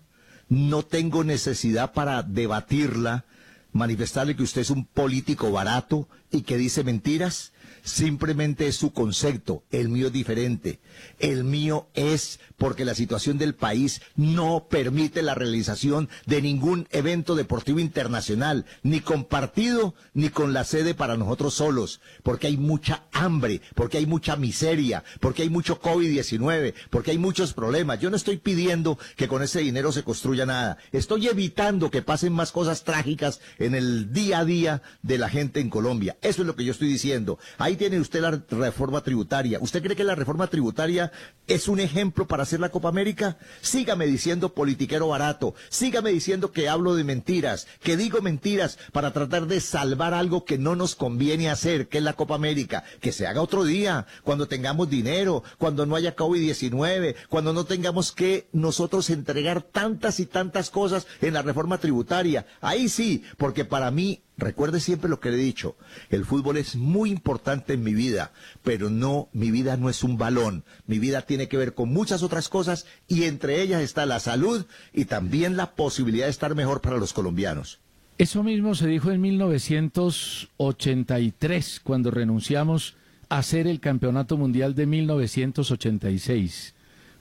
no 0.48 0.82
tengo 0.82 1.24
necesidad 1.24 1.92
para 1.92 2.22
debatirla, 2.22 3.24
manifestarle 3.72 4.36
que 4.36 4.42
usted 4.42 4.62
es 4.62 4.70
un 4.70 4.84
político 4.86 5.50
barato 5.52 6.08
y 6.30 6.42
que 6.42 6.56
dice 6.56 6.84
mentiras. 6.84 7.52
Simplemente 7.88 8.66
es 8.66 8.76
su 8.76 8.92
concepto, 8.92 9.64
el 9.70 9.88
mío 9.88 10.08
es 10.08 10.12
diferente. 10.12 10.78
El 11.18 11.42
mío 11.42 11.88
es 11.94 12.38
porque 12.58 12.84
la 12.84 12.94
situación 12.94 13.38
del 13.38 13.54
país 13.54 14.02
no 14.14 14.66
permite 14.68 15.22
la 15.22 15.34
realización 15.34 16.10
de 16.26 16.42
ningún 16.42 16.86
evento 16.90 17.34
deportivo 17.34 17.78
internacional, 17.80 18.66
ni 18.82 19.00
compartido, 19.00 19.94
ni 20.12 20.28
con 20.28 20.52
la 20.52 20.64
sede 20.64 20.94
para 20.94 21.16
nosotros 21.16 21.54
solos, 21.54 22.02
porque 22.22 22.48
hay 22.48 22.58
mucha 22.58 23.04
hambre, 23.10 23.62
porque 23.74 23.96
hay 23.96 24.06
mucha 24.06 24.36
miseria, 24.36 25.02
porque 25.18 25.42
hay 25.42 25.48
mucho 25.48 25.80
COVID-19, 25.80 26.74
porque 26.90 27.12
hay 27.12 27.18
muchos 27.18 27.54
problemas. 27.54 28.00
Yo 28.00 28.10
no 28.10 28.16
estoy 28.16 28.36
pidiendo 28.36 28.98
que 29.16 29.28
con 29.28 29.42
ese 29.42 29.60
dinero 29.60 29.92
se 29.92 30.04
construya 30.04 30.44
nada, 30.44 30.76
estoy 30.92 31.26
evitando 31.28 31.90
que 31.90 32.02
pasen 32.02 32.34
más 32.34 32.52
cosas 32.52 32.84
trágicas 32.84 33.40
en 33.58 33.74
el 33.74 34.12
día 34.12 34.40
a 34.40 34.44
día 34.44 34.82
de 35.00 35.16
la 35.16 35.30
gente 35.30 35.60
en 35.60 35.70
Colombia. 35.70 36.18
Eso 36.20 36.42
es 36.42 36.46
lo 36.46 36.54
que 36.54 36.66
yo 36.66 36.72
estoy 36.72 36.88
diciendo. 36.88 37.38
Ahí 37.56 37.77
tiene 37.78 38.00
usted 38.00 38.20
la 38.20 38.42
reforma 38.50 39.00
tributaria. 39.02 39.58
¿Usted 39.60 39.82
cree 39.82 39.96
que 39.96 40.04
la 40.04 40.14
reforma 40.14 40.48
tributaria 40.48 41.10
es 41.46 41.68
un 41.68 41.80
ejemplo 41.80 42.26
para 42.26 42.42
hacer 42.42 42.60
la 42.60 42.68
Copa 42.68 42.88
América? 42.88 43.38
Sígame 43.62 44.06
diciendo 44.06 44.52
politiquero 44.52 45.08
barato. 45.08 45.54
Sígame 45.70 46.10
diciendo 46.10 46.52
que 46.52 46.68
hablo 46.68 46.94
de 46.94 47.04
mentiras, 47.04 47.66
que 47.82 47.96
digo 47.96 48.20
mentiras 48.20 48.78
para 48.92 49.12
tratar 49.12 49.46
de 49.46 49.60
salvar 49.60 50.12
algo 50.12 50.44
que 50.44 50.58
no 50.58 50.76
nos 50.76 50.94
conviene 50.94 51.48
hacer, 51.48 51.88
que 51.88 51.98
es 51.98 52.04
la 52.04 52.12
Copa 52.12 52.34
América. 52.34 52.84
Que 53.00 53.12
se 53.12 53.26
haga 53.26 53.40
otro 53.40 53.64
día, 53.64 54.06
cuando 54.24 54.48
tengamos 54.48 54.90
dinero, 54.90 55.42
cuando 55.56 55.86
no 55.86 55.96
haya 55.96 56.16
COVID-19, 56.16 57.14
cuando 57.28 57.52
no 57.52 57.64
tengamos 57.64 58.12
que 58.12 58.48
nosotros 58.52 59.08
entregar 59.10 59.62
tantas 59.62 60.20
y 60.20 60.26
tantas 60.26 60.70
cosas 60.70 61.06
en 61.20 61.34
la 61.34 61.42
reforma 61.42 61.78
tributaria. 61.78 62.46
Ahí 62.60 62.88
sí, 62.88 63.24
porque 63.36 63.64
para 63.64 63.90
mí 63.90 64.22
Recuerde 64.38 64.78
siempre 64.78 65.10
lo 65.10 65.18
que 65.18 65.30
le 65.30 65.36
he 65.36 65.40
dicho, 65.40 65.74
el 66.10 66.24
fútbol 66.24 66.58
es 66.58 66.76
muy 66.76 67.10
importante 67.10 67.72
en 67.72 67.82
mi 67.82 67.92
vida, 67.92 68.30
pero 68.62 68.88
no, 68.88 69.28
mi 69.32 69.50
vida 69.50 69.76
no 69.76 69.90
es 69.90 70.04
un 70.04 70.16
balón, 70.16 70.62
mi 70.86 71.00
vida 71.00 71.22
tiene 71.22 71.48
que 71.48 71.56
ver 71.56 71.74
con 71.74 71.88
muchas 71.88 72.22
otras 72.22 72.48
cosas 72.48 72.86
y 73.08 73.24
entre 73.24 73.60
ellas 73.60 73.82
está 73.82 74.06
la 74.06 74.20
salud 74.20 74.64
y 74.92 75.06
también 75.06 75.56
la 75.56 75.72
posibilidad 75.72 76.26
de 76.26 76.30
estar 76.30 76.54
mejor 76.54 76.80
para 76.80 76.98
los 76.98 77.12
colombianos. 77.12 77.80
Eso 78.16 78.44
mismo 78.44 78.76
se 78.76 78.86
dijo 78.86 79.10
en 79.10 79.20
1983, 79.20 81.80
cuando 81.82 82.12
renunciamos 82.12 82.94
a 83.28 83.38
hacer 83.38 83.66
el 83.66 83.80
Campeonato 83.80 84.36
Mundial 84.36 84.76
de 84.76 84.86
1986. 84.86 86.76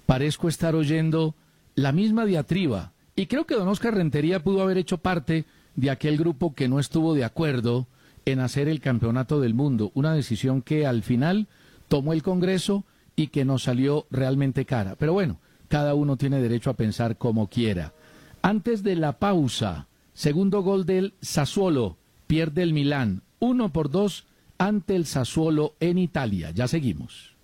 Parezco 0.06 0.50
estar 0.50 0.76
oyendo 0.76 1.34
la 1.74 1.92
misma 1.92 2.26
diatriba 2.26 2.92
y 3.16 3.26
creo 3.26 3.46
que 3.46 3.56
don 3.56 3.68
Oscar 3.68 3.96
Rentería 3.96 4.44
pudo 4.44 4.62
haber 4.62 4.78
hecho 4.78 5.00
parte 5.00 5.46
de 5.78 5.92
aquel 5.92 6.18
grupo 6.18 6.54
que 6.54 6.68
no 6.68 6.80
estuvo 6.80 7.14
de 7.14 7.24
acuerdo 7.24 7.88
en 8.26 8.42
hacer 8.42 8.68
el 8.68 8.82
campeonato 8.82 9.40
del 9.40 9.54
mundo, 9.54 9.92
una 9.94 10.14
decisión 10.14 10.62
que 10.62 10.86
al 10.86 11.04
final 11.04 11.48
tomó 11.88 12.12
el 12.12 12.24
Congreso 12.24 12.84
y 13.16 13.28
que 13.28 13.46
nos 13.46 13.64
salió 13.64 14.06
realmente 14.12 14.66
cara. 14.66 14.96
Pero 15.00 15.14
bueno, 15.14 15.40
cada 15.70 15.94
uno 15.94 16.18
tiene 16.18 16.42
derecho 16.42 16.72
a 16.72 16.76
pensar 16.76 17.18
como 17.18 17.48
quiera. 17.48 17.94
Antes 18.42 18.84
de 18.84 18.96
la 18.96 19.14
pausa, 19.20 19.88
segundo 20.14 20.62
gol 20.62 20.86
del 20.86 21.14
Sassuolo, 21.22 21.98
pierde 22.26 22.64
el 22.64 22.74
Milán, 22.74 23.22
uno 23.40 23.72
por 23.72 23.90
dos 23.90 24.26
ante 24.58 24.96
el 24.96 25.06
Sassuolo 25.06 25.76
en 25.80 26.00
Italia. 26.00 26.52
Ya 26.52 26.68
seguimos. 26.68 27.36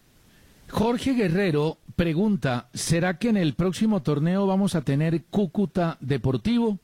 Jorge 0.69 1.13
Guerrero 1.13 1.77
pregunta, 1.95 2.69
¿será 2.73 3.19
que 3.19 3.29
en 3.29 3.37
el 3.37 3.53
próximo 3.53 4.01
torneo 4.01 4.47
vamos 4.47 4.73
a 4.73 4.81
tener 4.81 5.23
Cúcuta 5.25 5.97
Deportivo? 6.01 6.79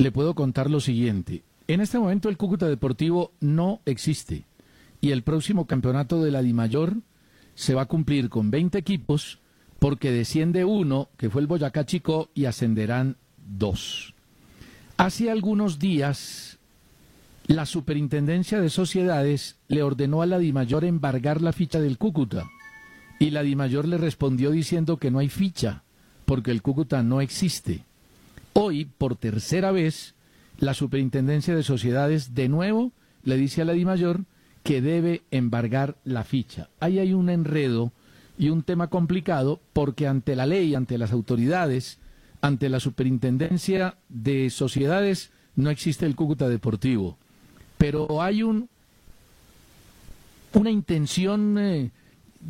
Le 0.00 0.12
puedo 0.12 0.34
contar 0.34 0.70
lo 0.70 0.80
siguiente. 0.80 1.42
En 1.68 1.80
este 1.80 1.98
momento 1.98 2.28
el 2.28 2.38
Cúcuta 2.38 2.66
Deportivo 2.66 3.32
no 3.40 3.80
existe 3.84 4.46
y 5.00 5.10
el 5.10 5.22
próximo 5.22 5.66
campeonato 5.66 6.22
de 6.22 6.30
la 6.30 6.42
Dimayor 6.42 6.96
se 7.54 7.74
va 7.74 7.82
a 7.82 7.86
cumplir 7.86 8.30
con 8.30 8.50
20 8.50 8.78
equipos 8.78 9.40
porque 9.78 10.10
desciende 10.10 10.64
uno, 10.64 11.08
que 11.16 11.30
fue 11.30 11.42
el 11.42 11.46
Boyacá 11.46 11.86
Chico, 11.86 12.30
y 12.34 12.44
ascenderán 12.46 13.16
dos. 13.36 14.14
Hace 14.96 15.30
algunos 15.30 15.78
días, 15.78 16.58
la 17.46 17.64
Superintendencia 17.64 18.60
de 18.60 18.68
Sociedades 18.68 19.56
le 19.68 19.82
ordenó 19.82 20.22
a 20.22 20.26
la 20.26 20.38
Dimayor 20.38 20.84
embargar 20.84 21.40
la 21.40 21.52
ficha 21.52 21.80
del 21.80 21.98
Cúcuta 21.98 22.48
y 23.18 23.30
la 23.30 23.42
Dimayor 23.42 23.86
le 23.86 23.98
respondió 23.98 24.50
diciendo 24.50 24.96
que 24.96 25.10
no 25.10 25.18
hay 25.18 25.28
ficha 25.28 25.82
porque 26.24 26.50
el 26.50 26.62
Cúcuta 26.62 27.02
no 27.02 27.20
existe. 27.20 27.84
Hoy, 28.52 28.84
por 28.84 29.16
tercera 29.16 29.70
vez, 29.70 30.14
la 30.58 30.74
Superintendencia 30.74 31.54
de 31.54 31.62
Sociedades 31.62 32.34
de 32.34 32.48
nuevo 32.48 32.92
le 33.22 33.36
dice 33.36 33.62
a 33.62 33.64
la 33.64 33.72
DIMAYOR 33.72 34.24
que 34.62 34.82
debe 34.82 35.22
embargar 35.30 35.96
la 36.04 36.24
ficha. 36.24 36.68
Ahí 36.80 36.98
hay 36.98 37.14
un 37.14 37.30
enredo 37.30 37.92
y 38.38 38.48
un 38.50 38.62
tema 38.62 38.88
complicado 38.88 39.60
porque 39.72 40.06
ante 40.06 40.36
la 40.36 40.46
ley, 40.46 40.74
ante 40.74 40.98
las 40.98 41.12
autoridades, 41.12 41.98
ante 42.40 42.68
la 42.68 42.80
Superintendencia 42.80 43.96
de 44.08 44.50
Sociedades, 44.50 45.30
no 45.56 45.70
existe 45.70 46.06
el 46.06 46.16
Cúcuta 46.16 46.48
Deportivo. 46.48 47.16
Pero 47.78 48.20
hay 48.20 48.42
un, 48.42 48.68
una 50.54 50.70
intención, 50.70 51.56
eh, 51.58 51.90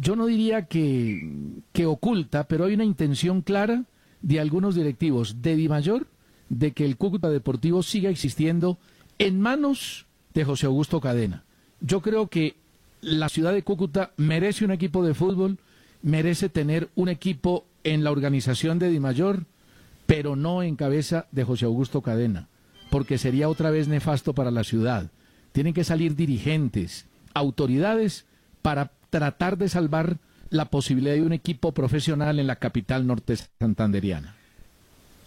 yo 0.00 0.16
no 0.16 0.26
diría 0.26 0.66
que, 0.66 1.28
que 1.72 1.86
oculta, 1.86 2.44
pero 2.44 2.64
hay 2.64 2.74
una 2.74 2.84
intención 2.84 3.42
clara 3.42 3.84
de 4.22 4.40
algunos 4.40 4.74
directivos 4.74 5.42
de 5.42 5.56
Dimayor 5.56 6.06
de 6.48 6.72
que 6.72 6.84
el 6.84 6.96
Cúcuta 6.96 7.30
Deportivo 7.30 7.82
siga 7.82 8.10
existiendo 8.10 8.78
en 9.18 9.40
manos 9.40 10.06
de 10.34 10.44
José 10.44 10.66
Augusto 10.66 11.00
Cadena. 11.00 11.44
Yo 11.80 12.02
creo 12.02 12.28
que 12.28 12.56
la 13.00 13.28
ciudad 13.28 13.52
de 13.52 13.62
Cúcuta 13.62 14.12
merece 14.16 14.64
un 14.64 14.72
equipo 14.72 15.04
de 15.04 15.14
fútbol, 15.14 15.58
merece 16.02 16.48
tener 16.48 16.90
un 16.94 17.08
equipo 17.08 17.64
en 17.84 18.04
la 18.04 18.10
organización 18.10 18.78
de 18.78 18.90
Dimayor, 18.90 19.46
pero 20.06 20.36
no 20.36 20.62
en 20.62 20.76
cabeza 20.76 21.26
de 21.32 21.44
José 21.44 21.64
Augusto 21.64 22.02
Cadena, 22.02 22.48
porque 22.90 23.16
sería 23.16 23.48
otra 23.48 23.70
vez 23.70 23.88
nefasto 23.88 24.34
para 24.34 24.50
la 24.50 24.64
ciudad. 24.64 25.10
Tienen 25.52 25.72
que 25.72 25.84
salir 25.84 26.16
dirigentes, 26.16 27.06
autoridades, 27.32 28.26
para 28.60 28.92
tratar 29.08 29.56
de 29.56 29.68
salvar 29.68 30.18
la 30.50 30.66
posibilidad 30.66 31.14
de 31.14 31.22
un 31.22 31.32
equipo 31.32 31.72
profesional 31.72 32.38
en 32.38 32.46
la 32.46 32.56
capital 32.56 33.06
norte 33.06 33.38
santanderiana. 33.58 34.34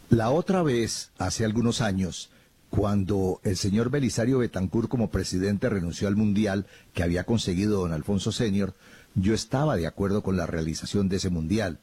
La 0.09 0.29
otra 0.29 0.61
vez, 0.61 1.11
hace 1.17 1.45
algunos 1.45 1.81
años, 1.81 2.29
cuando 2.69 3.39
el 3.43 3.57
señor 3.57 3.89
Belisario 3.89 4.39
Betancur 4.39 4.89
como 4.89 5.09
presidente 5.09 5.69
renunció 5.69 6.07
al 6.07 6.15
Mundial 6.15 6.67
que 6.93 7.03
había 7.03 7.23
conseguido 7.23 7.79
don 7.81 7.93
Alfonso 7.93 8.31
Senior, 8.31 8.75
yo 9.15 9.33
estaba 9.33 9.77
de 9.77 9.87
acuerdo 9.87 10.21
con 10.21 10.37
la 10.37 10.45
realización 10.45 11.07
de 11.07 11.17
ese 11.17 11.29
Mundial. 11.29 11.79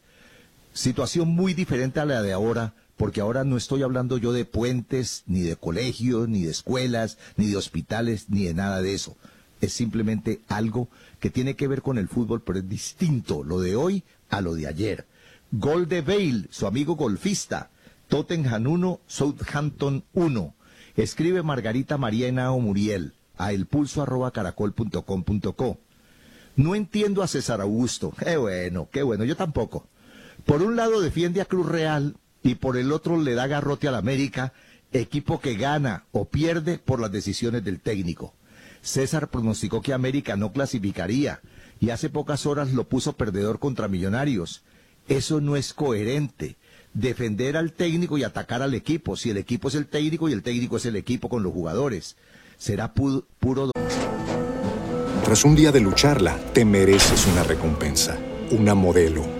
Situación 0.72 1.28
muy 1.28 1.54
diferente 1.54 1.98
a 1.98 2.04
la 2.04 2.22
de 2.22 2.32
ahora, 2.32 2.74
porque 2.96 3.20
ahora 3.20 3.44
no 3.44 3.56
estoy 3.56 3.82
hablando 3.82 4.18
yo 4.18 4.32
de 4.32 4.44
puentes, 4.44 5.22
ni 5.26 5.40
de 5.40 5.56
colegios, 5.56 6.28
ni 6.28 6.42
de 6.42 6.50
escuelas, 6.50 7.18
ni 7.36 7.46
de 7.46 7.56
hospitales, 7.56 8.26
ni 8.28 8.44
de 8.44 8.54
nada 8.54 8.82
de 8.82 8.94
eso 8.94 9.16
es 9.60 9.72
simplemente 9.72 10.40
algo 10.48 10.88
que 11.18 11.30
tiene 11.30 11.56
que 11.56 11.66
ver 11.68 11.80
con 11.82 11.98
el 11.98 12.08
fútbol, 12.08 12.42
pero 12.42 12.58
es 12.58 12.68
distinto 12.68 13.44
lo 13.44 13.60
de 13.60 13.76
hoy 13.76 14.02
a 14.28 14.40
lo 14.40 14.54
de 14.54 14.66
ayer. 14.66 15.06
Gol 15.52 15.88
de 15.88 16.02
Bale, 16.02 16.48
su 16.50 16.66
amigo 16.66 16.96
golfista. 16.96 17.70
Tottenham 18.08 18.66
1, 18.66 19.00
Southampton 19.06 20.04
1. 20.12 20.54
Escribe 20.96 21.42
Margarita 21.42 21.96
Mariana 21.98 22.52
o 22.52 22.60
Muriel 22.60 23.14
a 23.36 23.52
elpulso.caracol.com.co. 23.52 25.78
No 26.56 26.74
entiendo 26.74 27.22
a 27.22 27.28
César 27.28 27.60
Augusto. 27.60 28.12
Qué 28.18 28.36
bueno, 28.36 28.88
qué 28.90 29.02
bueno, 29.02 29.24
yo 29.24 29.36
tampoco. 29.36 29.86
Por 30.44 30.62
un 30.62 30.76
lado 30.76 31.00
defiende 31.00 31.40
a 31.40 31.46
Cruz 31.46 31.66
Real 31.66 32.16
y 32.42 32.56
por 32.56 32.76
el 32.76 32.92
otro 32.92 33.16
le 33.16 33.34
da 33.34 33.46
garrote 33.46 33.88
al 33.88 33.94
América, 33.94 34.52
equipo 34.92 35.40
que 35.40 35.54
gana 35.54 36.04
o 36.12 36.26
pierde 36.26 36.78
por 36.78 37.00
las 37.00 37.12
decisiones 37.12 37.64
del 37.64 37.80
técnico. 37.80 38.34
César 38.82 39.28
pronosticó 39.28 39.82
que 39.82 39.92
América 39.92 40.36
no 40.36 40.52
clasificaría 40.52 41.40
y 41.80 41.90
hace 41.90 42.10
pocas 42.10 42.46
horas 42.46 42.72
lo 42.72 42.88
puso 42.88 43.14
perdedor 43.14 43.58
contra 43.58 43.88
Millonarios. 43.88 44.62
Eso 45.08 45.40
no 45.40 45.56
es 45.56 45.74
coherente. 45.74 46.56
Defender 46.92 47.56
al 47.56 47.72
técnico 47.72 48.18
y 48.18 48.24
atacar 48.24 48.62
al 48.62 48.74
equipo. 48.74 49.16
Si 49.16 49.30
el 49.30 49.36
equipo 49.36 49.68
es 49.68 49.74
el 49.74 49.86
técnico 49.86 50.28
y 50.28 50.32
el 50.32 50.42
técnico 50.42 50.76
es 50.76 50.86
el 50.86 50.96
equipo 50.96 51.28
con 51.28 51.42
los 51.42 51.52
jugadores. 51.52 52.16
Será 52.58 52.92
pu 52.92 53.24
puro... 53.38 53.70
Tras 55.24 55.44
un 55.44 55.54
día 55.54 55.70
de 55.72 55.80
lucharla, 55.80 56.38
te 56.52 56.64
mereces 56.64 57.26
una 57.26 57.44
recompensa. 57.44 58.18
Una 58.50 58.74
modelo. 58.74 59.39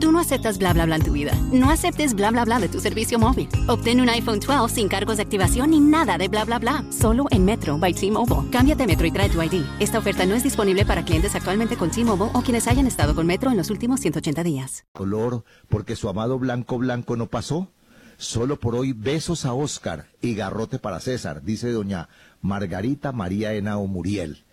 Tú 0.00 0.12
no 0.12 0.20
aceptas 0.20 0.58
bla 0.58 0.72
bla 0.72 0.86
bla 0.86 0.96
en 0.96 1.02
tu 1.04 1.12
vida. 1.12 1.32
No 1.52 1.70
aceptes 1.70 2.14
bla 2.14 2.30
bla 2.30 2.44
bla 2.44 2.60
de 2.60 2.68
tu 2.68 2.78
servicio 2.80 3.18
móvil. 3.18 3.48
Obtén 3.66 4.00
un 4.00 4.08
iPhone 4.08 4.38
12 4.40 4.74
sin 4.74 4.88
cargos 4.88 5.16
de 5.16 5.22
activación 5.24 5.70
ni 5.70 5.80
nada 5.80 6.16
de 6.18 6.28
bla 6.28 6.44
bla 6.44 6.58
bla. 6.58 6.84
Solo 6.90 7.26
en 7.30 7.44
Metro 7.44 7.78
by 7.78 7.92
T-Mobile. 7.94 8.48
Cámbiate 8.50 8.84
a 8.84 8.86
Metro 8.86 9.06
y 9.06 9.10
trae 9.10 9.28
tu 9.28 9.42
ID. 9.42 9.64
Esta 9.80 9.98
oferta 9.98 10.24
no 10.24 10.34
es 10.34 10.42
disponible 10.44 10.84
para 10.86 11.04
clientes 11.04 11.34
actualmente 11.34 11.76
con 11.76 11.90
T-Mobile 11.90 12.30
o 12.32 12.42
quienes 12.42 12.68
hayan 12.68 12.86
estado 12.86 13.14
con 13.14 13.26
Metro 13.26 13.50
en 13.50 13.56
los 13.56 13.70
últimos 13.70 14.00
180 14.00 14.42
días. 14.44 14.84
Color, 14.92 15.44
porque 15.68 15.96
su 15.96 16.08
amado 16.08 16.38
blanco 16.38 16.78
blanco 16.78 17.16
no 17.16 17.26
pasó. 17.26 17.68
Solo 18.16 18.58
por 18.58 18.74
hoy 18.74 18.92
besos 18.92 19.44
a 19.44 19.52
Oscar 19.52 20.06
y 20.20 20.34
garrote 20.34 20.78
para 20.80 20.98
César, 21.00 21.42
dice 21.44 21.70
doña 21.70 22.08
Margarita 22.40 23.12
María 23.12 23.52
Henao 23.54 23.86
Muriel. 23.86 24.44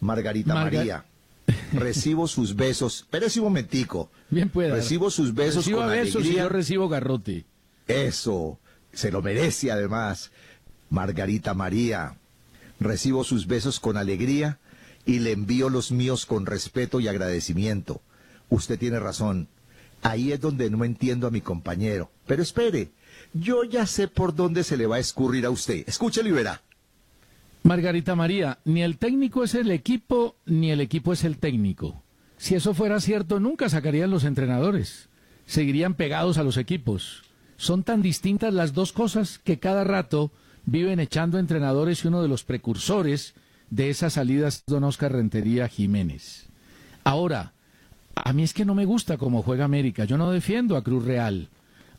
Margarita 0.00 0.52
Marga- 0.54 0.78
María. 0.78 1.04
Recibo 1.72 2.28
sus 2.28 2.54
besos. 2.54 3.00
Espérese 3.00 3.40
un 3.40 3.46
momentico. 3.46 4.10
Bien 4.30 4.48
pueda. 4.48 4.74
Recibo 4.74 5.10
sus 5.10 5.34
besos 5.34 5.64
Recibo 5.64 5.78
con 5.80 5.90
besos 5.90 6.14
y 6.14 6.18
alegría. 6.18 6.42
yo 6.42 6.48
recibo 6.48 6.88
garrote. 6.88 7.44
Eso, 7.88 8.58
se 8.92 9.10
lo 9.10 9.22
merece 9.22 9.70
además. 9.72 10.30
Margarita 10.90 11.54
María, 11.54 12.16
recibo 12.80 13.24
sus 13.24 13.46
besos 13.46 13.80
con 13.80 13.96
alegría 13.96 14.58
y 15.06 15.18
le 15.18 15.32
envío 15.32 15.68
los 15.68 15.90
míos 15.90 16.26
con 16.26 16.46
respeto 16.46 17.00
y 17.00 17.08
agradecimiento. 17.08 18.00
Usted 18.48 18.78
tiene 18.78 19.00
razón. 19.00 19.48
Ahí 20.02 20.32
es 20.32 20.40
donde 20.40 20.70
no 20.70 20.84
entiendo 20.84 21.26
a 21.26 21.30
mi 21.30 21.40
compañero. 21.40 22.10
Pero 22.26 22.42
espere, 22.42 22.90
yo 23.32 23.64
ya 23.64 23.86
sé 23.86 24.06
por 24.06 24.34
dónde 24.34 24.62
se 24.62 24.76
le 24.76 24.86
va 24.86 24.96
a 24.96 25.00
escurrir 25.00 25.46
a 25.46 25.50
usted. 25.50 25.82
Escúchelo 25.88 26.28
y 26.28 26.32
verá. 26.32 26.60
Margarita 27.64 28.14
María, 28.14 28.58
ni 28.66 28.82
el 28.82 28.98
técnico 28.98 29.42
es 29.42 29.54
el 29.54 29.70
equipo, 29.70 30.36
ni 30.44 30.70
el 30.70 30.82
equipo 30.82 31.14
es 31.14 31.24
el 31.24 31.38
técnico. 31.38 32.02
Si 32.36 32.54
eso 32.54 32.74
fuera 32.74 33.00
cierto, 33.00 33.40
nunca 33.40 33.70
sacarían 33.70 34.10
los 34.10 34.24
entrenadores. 34.24 35.08
Seguirían 35.46 35.94
pegados 35.94 36.36
a 36.36 36.42
los 36.42 36.58
equipos. 36.58 37.22
Son 37.56 37.82
tan 37.82 38.02
distintas 38.02 38.52
las 38.52 38.74
dos 38.74 38.92
cosas 38.92 39.38
que 39.38 39.60
cada 39.60 39.82
rato 39.82 40.30
viven 40.66 41.00
echando 41.00 41.38
entrenadores 41.38 42.04
y 42.04 42.08
uno 42.08 42.20
de 42.20 42.28
los 42.28 42.44
precursores 42.44 43.34
de 43.70 43.88
esas 43.88 44.12
salidas 44.12 44.56
es 44.56 44.64
don 44.66 44.84
Oscar 44.84 45.12
Rentería 45.12 45.66
Jiménez. 45.66 46.50
Ahora, 47.02 47.54
a 48.14 48.34
mí 48.34 48.42
es 48.42 48.52
que 48.52 48.66
no 48.66 48.74
me 48.74 48.84
gusta 48.84 49.16
cómo 49.16 49.42
juega 49.42 49.64
América. 49.64 50.04
Yo 50.04 50.18
no 50.18 50.30
defiendo 50.30 50.76
a 50.76 50.84
Cruz 50.84 51.06
Real. 51.06 51.48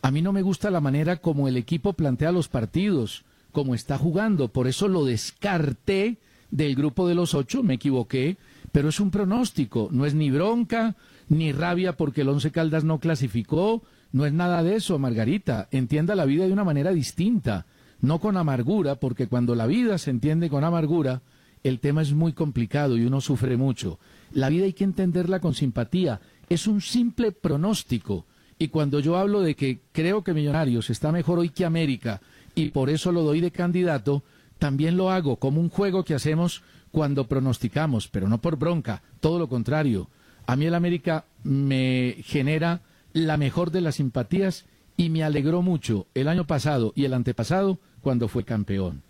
A 0.04 0.12
mí 0.12 0.22
no 0.22 0.32
me 0.32 0.44
gusta 0.44 0.70
la 0.70 0.80
manera 0.80 1.18
como 1.18 1.48
el 1.48 1.58
equipo 1.58 1.94
plantea 1.94 2.32
los 2.32 2.50
partidos, 2.50 3.26
como 3.56 3.74
está 3.74 3.98
jugando. 3.98 4.50
Por 4.50 4.68
eso 4.68 4.90
lo 4.90 5.06
descarté 5.06 6.18
del 6.52 6.76
grupo 6.76 7.08
de 7.08 7.16
los 7.16 7.34
ocho, 7.34 7.64
me 7.64 7.76
equivoqué, 7.76 8.36
pero 8.74 8.90
es 8.90 9.00
un 9.00 9.12
pronóstico. 9.12 9.88
No 9.94 10.06
es 10.06 10.14
ni 10.14 10.30
bronca, 10.30 10.98
ni 11.30 11.54
rabia 11.54 11.94
porque 11.96 12.22
el 12.22 12.30
Once 12.30 12.52
Caldas 12.52 12.84
no 12.84 13.00
clasificó. 13.00 13.82
No 14.12 14.26
es 14.26 14.34
nada 14.34 14.62
de 14.62 14.76
eso, 14.76 15.00
Margarita. 15.00 15.70
Entienda 15.72 16.16
la 16.16 16.26
vida 16.26 16.46
de 16.46 16.52
una 16.52 16.66
manera 16.66 16.92
distinta, 16.92 17.66
no 18.02 18.20
con 18.20 18.36
amargura, 18.36 18.96
porque 18.96 19.28
cuando 19.28 19.56
la 19.56 19.68
vida 19.68 19.98
se 20.00 20.12
entiende 20.12 20.50
con 20.50 20.66
amargura, 20.66 21.22
el 21.64 21.80
tema 21.80 22.02
es 22.02 22.12
muy 22.12 22.34
complicado 22.34 22.98
y 22.98 23.06
uno 23.06 23.22
sufre 23.22 23.56
mucho. 23.56 24.00
La 24.34 24.50
vida 24.50 24.66
hay 24.66 24.74
que 24.74 24.84
entenderla 24.84 25.40
con 25.40 25.56
simpatía. 25.56 26.20
Es 26.50 26.68
un 26.68 26.82
simple 26.82 27.32
pronóstico. 27.32 28.26
Y 28.60 28.68
cuando 28.68 29.00
yo 29.00 29.16
hablo 29.16 29.40
de 29.40 29.56
que 29.56 29.80
creo 29.94 30.26
que 30.26 30.34
Millonarios 30.34 30.90
está 30.90 31.14
mejor 31.14 31.40
hoy 31.40 31.50
que 31.50 31.64
América 31.64 32.22
y 32.56 32.70
por 32.70 32.90
eso 32.90 33.12
lo 33.12 33.24
doy 33.24 33.42
de 33.42 33.52
candidato, 33.52 34.24
también 34.58 34.98
lo 34.98 35.12
hago 35.12 35.36
como 35.36 35.60
un 35.60 35.70
juego 35.70 36.06
que 36.06 36.16
hacemos 36.16 36.64
cuando 36.92 37.28
pronosticamos, 37.28 38.08
pero 38.08 38.30
no 38.30 38.40
por 38.40 38.58
bronca, 38.58 39.04
todo 39.20 39.38
lo 39.38 39.50
contrario. 39.50 40.10
A 40.48 40.56
mí 40.56 40.66
el 40.66 40.76
América 40.76 41.26
me 41.44 42.18
genera 42.24 42.82
la 43.12 43.38
mejor 43.38 43.72
de 43.72 43.82
las 43.82 43.96
simpatías 43.96 44.66
y 44.96 45.10
me 45.10 45.24
alegró 45.24 45.62
mucho 45.62 46.08
el 46.14 46.30
año 46.30 46.48
pasado 46.48 46.94
y 46.96 47.04
el 47.04 47.14
antepasado 47.14 47.80
cuando 48.02 48.30
fue 48.30 48.46
campeón. 48.46 49.02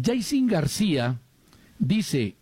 Jason 0.00 0.46
García 0.46 1.18
dice, 1.78 2.36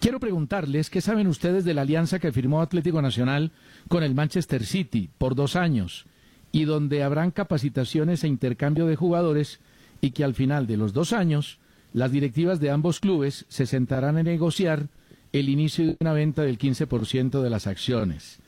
quiero 0.00 0.18
preguntarles 0.18 0.90
qué 0.90 1.00
saben 1.00 1.28
ustedes 1.28 1.64
de 1.64 1.74
la 1.74 1.82
alianza 1.82 2.18
que 2.18 2.32
firmó 2.32 2.60
Atlético 2.60 3.00
Nacional 3.00 3.52
con 3.88 4.02
el 4.02 4.14
Manchester 4.14 4.66
City 4.66 5.08
por 5.18 5.36
dos 5.36 5.54
años 5.54 6.06
y 6.52 6.64
donde 6.64 7.02
habrán 7.02 7.30
capacitaciones 7.30 8.24
e 8.24 8.28
intercambio 8.28 8.86
de 8.86 8.96
jugadores 8.96 9.60
y 10.00 10.10
que 10.10 10.24
al 10.24 10.34
final 10.34 10.66
de 10.66 10.76
los 10.76 10.92
dos 10.92 11.12
años 11.12 11.58
las 11.92 12.12
directivas 12.12 12.60
de 12.60 12.70
ambos 12.70 13.00
clubes 13.00 13.44
se 13.48 13.66
sentarán 13.66 14.16
a 14.16 14.22
negociar 14.22 14.88
el 15.32 15.48
inicio 15.48 15.86
de 15.86 15.96
una 16.00 16.12
venta 16.12 16.42
del 16.42 16.58
15% 16.58 17.42
de 17.42 17.50
las 17.50 17.66
acciones. 17.66 18.38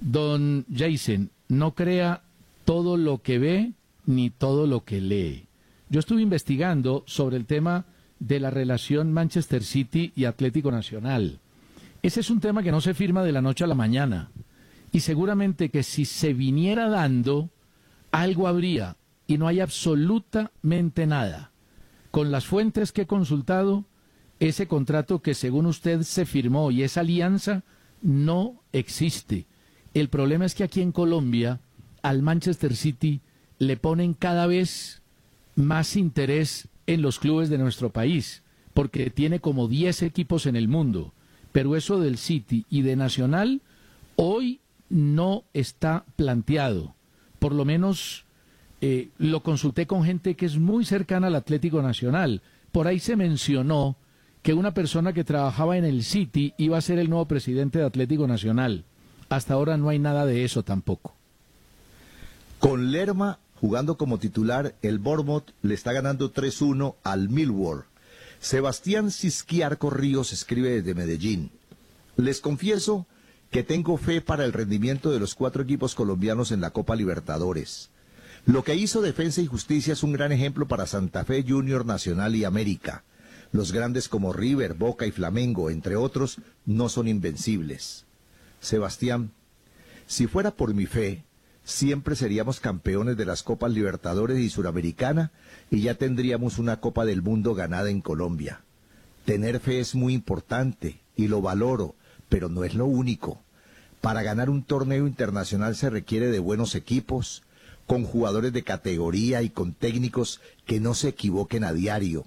Don 0.00 0.64
Jason, 0.74 1.30
no 1.48 1.74
crea 1.74 2.22
todo 2.64 2.96
lo 2.96 3.22
que 3.22 3.38
ve 3.38 3.72
ni 4.06 4.30
todo 4.30 4.66
lo 4.66 4.84
que 4.84 5.00
lee. 5.00 5.46
Yo 5.90 6.00
estuve 6.00 6.22
investigando 6.22 7.02
sobre 7.06 7.36
el 7.36 7.46
tema 7.46 7.86
de 8.20 8.40
la 8.40 8.50
relación 8.50 9.12
Manchester 9.12 9.62
City 9.62 10.12
y 10.14 10.24
Atlético 10.24 10.70
Nacional. 10.70 11.38
Ese 12.02 12.20
es 12.20 12.30
un 12.30 12.40
tema 12.40 12.62
que 12.62 12.72
no 12.72 12.80
se 12.80 12.94
firma 12.94 13.22
de 13.22 13.32
la 13.32 13.42
noche 13.42 13.64
a 13.64 13.66
la 13.66 13.74
mañana. 13.74 14.30
Y 14.92 15.00
seguramente 15.00 15.68
que 15.68 15.82
si 15.82 16.04
se 16.04 16.32
viniera 16.32 16.88
dando, 16.88 17.50
algo 18.10 18.48
habría. 18.48 18.96
Y 19.26 19.38
no 19.38 19.46
hay 19.46 19.60
absolutamente 19.60 21.06
nada. 21.06 21.52
Con 22.10 22.30
las 22.30 22.46
fuentes 22.46 22.92
que 22.92 23.02
he 23.02 23.06
consultado, 23.06 23.84
ese 24.40 24.66
contrato 24.66 25.20
que 25.20 25.34
según 25.34 25.66
usted 25.66 26.02
se 26.02 26.24
firmó 26.24 26.70
y 26.70 26.82
esa 26.82 27.00
alianza 27.00 27.64
no 28.00 28.62
existe. 28.72 29.46
El 29.94 30.08
problema 30.08 30.46
es 30.46 30.54
que 30.54 30.64
aquí 30.64 30.80
en 30.80 30.92
Colombia 30.92 31.60
al 32.02 32.22
Manchester 32.22 32.76
City 32.76 33.20
le 33.58 33.76
ponen 33.76 34.14
cada 34.14 34.46
vez 34.46 35.02
más 35.56 35.96
interés 35.96 36.68
en 36.86 37.02
los 37.02 37.18
clubes 37.18 37.50
de 37.50 37.58
nuestro 37.58 37.90
país, 37.90 38.42
porque 38.72 39.10
tiene 39.10 39.40
como 39.40 39.68
10 39.68 40.02
equipos 40.02 40.46
en 40.46 40.56
el 40.56 40.68
mundo. 40.68 41.12
Pero 41.52 41.76
eso 41.76 42.00
del 42.00 42.16
City 42.16 42.64
y 42.70 42.82
de 42.82 42.96
Nacional 42.96 43.62
hoy 44.16 44.60
no 44.88 45.44
está 45.52 46.04
planteado. 46.16 46.94
Por 47.38 47.52
lo 47.54 47.64
menos 47.64 48.24
eh, 48.80 49.10
lo 49.18 49.42
consulté 49.42 49.86
con 49.86 50.04
gente 50.04 50.34
que 50.34 50.46
es 50.46 50.58
muy 50.58 50.84
cercana 50.84 51.28
al 51.28 51.34
Atlético 51.34 51.82
Nacional. 51.82 52.42
Por 52.72 52.86
ahí 52.86 52.98
se 52.98 53.16
mencionó 53.16 53.96
que 54.42 54.54
una 54.54 54.72
persona 54.72 55.12
que 55.12 55.24
trabajaba 55.24 55.76
en 55.76 55.84
el 55.84 56.04
City 56.04 56.54
iba 56.58 56.78
a 56.78 56.82
ser 56.82 56.98
el 56.98 57.10
nuevo 57.10 57.26
presidente 57.26 57.78
de 57.78 57.86
Atlético 57.86 58.26
Nacional. 58.26 58.84
Hasta 59.28 59.54
ahora 59.54 59.76
no 59.76 59.88
hay 59.88 59.98
nada 59.98 60.26
de 60.26 60.44
eso 60.44 60.62
tampoco. 60.62 61.14
Con 62.58 62.90
Lerma 62.90 63.38
jugando 63.60 63.96
como 63.96 64.18
titular, 64.18 64.74
el 64.82 64.98
Bournemouth 64.98 65.50
le 65.62 65.74
está 65.74 65.92
ganando 65.92 66.32
3-1 66.32 66.94
al 67.02 67.28
Millwall. 67.28 67.84
Sebastián 68.40 69.10
Cisquiarco 69.10 69.90
Ríos 69.90 70.32
escribe 70.32 70.70
desde 70.70 70.94
Medellín. 70.94 71.50
Les 72.16 72.40
confieso 72.40 73.06
que 73.50 73.62
tengo 73.62 73.96
fe 73.96 74.20
para 74.20 74.44
el 74.44 74.52
rendimiento 74.52 75.10
de 75.10 75.18
los 75.18 75.34
cuatro 75.34 75.62
equipos 75.62 75.94
colombianos 75.94 76.52
en 76.52 76.60
la 76.60 76.70
Copa 76.70 76.96
Libertadores. 76.96 77.90
Lo 78.44 78.62
que 78.62 78.74
hizo 78.74 79.00
Defensa 79.00 79.40
y 79.40 79.46
Justicia 79.46 79.92
es 79.92 80.02
un 80.02 80.12
gran 80.12 80.32
ejemplo 80.32 80.68
para 80.68 80.86
Santa 80.86 81.24
Fe 81.24 81.44
Junior 81.46 81.84
Nacional 81.84 82.36
y 82.36 82.44
América. 82.44 83.04
Los 83.52 83.72
grandes 83.72 84.08
como 84.08 84.32
River, 84.32 84.74
Boca 84.74 85.06
y 85.06 85.10
Flamengo, 85.10 85.70
entre 85.70 85.96
otros, 85.96 86.38
no 86.66 86.88
son 86.88 87.08
invencibles. 87.08 88.04
Sebastián, 88.60 89.32
Si 90.06 90.26
fuera 90.26 90.50
por 90.50 90.72
mi 90.72 90.86
fe, 90.86 91.24
siempre 91.64 92.16
seríamos 92.16 92.60
campeones 92.60 93.16
de 93.18 93.26
las 93.26 93.42
Copas 93.42 93.70
Libertadores 93.70 94.38
y 94.38 94.48
Suramericana 94.48 95.32
y 95.70 95.82
ya 95.82 95.94
tendríamos 95.94 96.58
una 96.58 96.80
Copa 96.80 97.04
del 97.04 97.20
Mundo 97.20 97.54
ganada 97.54 97.90
en 97.90 98.00
Colombia. 98.00 98.62
Tener 99.26 99.60
fe 99.60 99.80
es 99.80 99.94
muy 99.94 100.14
importante 100.14 101.00
y 101.14 101.28
lo 101.28 101.42
valoro, 101.42 101.94
pero 102.28 102.48
no 102.48 102.64
es 102.64 102.74
lo 102.74 102.86
único. 102.86 103.42
Para 104.00 104.22
ganar 104.22 104.50
un 104.50 104.62
torneo 104.62 105.06
internacional 105.06 105.74
se 105.74 105.90
requiere 105.90 106.30
de 106.30 106.38
buenos 106.38 106.74
equipos, 106.74 107.42
con 107.86 108.04
jugadores 108.04 108.52
de 108.52 108.62
categoría 108.62 109.42
y 109.42 109.50
con 109.50 109.72
técnicos 109.72 110.40
que 110.66 110.78
no 110.78 110.94
se 110.94 111.08
equivoquen 111.08 111.64
a 111.64 111.72
diario. 111.72 112.26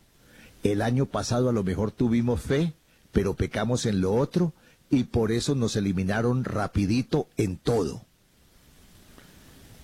El 0.63 0.81
año 0.81 1.05
pasado 1.05 1.49
a 1.49 1.53
lo 1.53 1.63
mejor 1.63 1.91
tuvimos 1.91 2.41
fe, 2.41 2.73
pero 3.11 3.35
pecamos 3.35 3.85
en 3.85 4.01
lo 4.01 4.13
otro 4.13 4.53
y 4.89 5.05
por 5.05 5.31
eso 5.31 5.55
nos 5.55 5.75
eliminaron 5.75 6.43
rapidito 6.43 7.27
en 7.37 7.57
todo. 7.57 8.01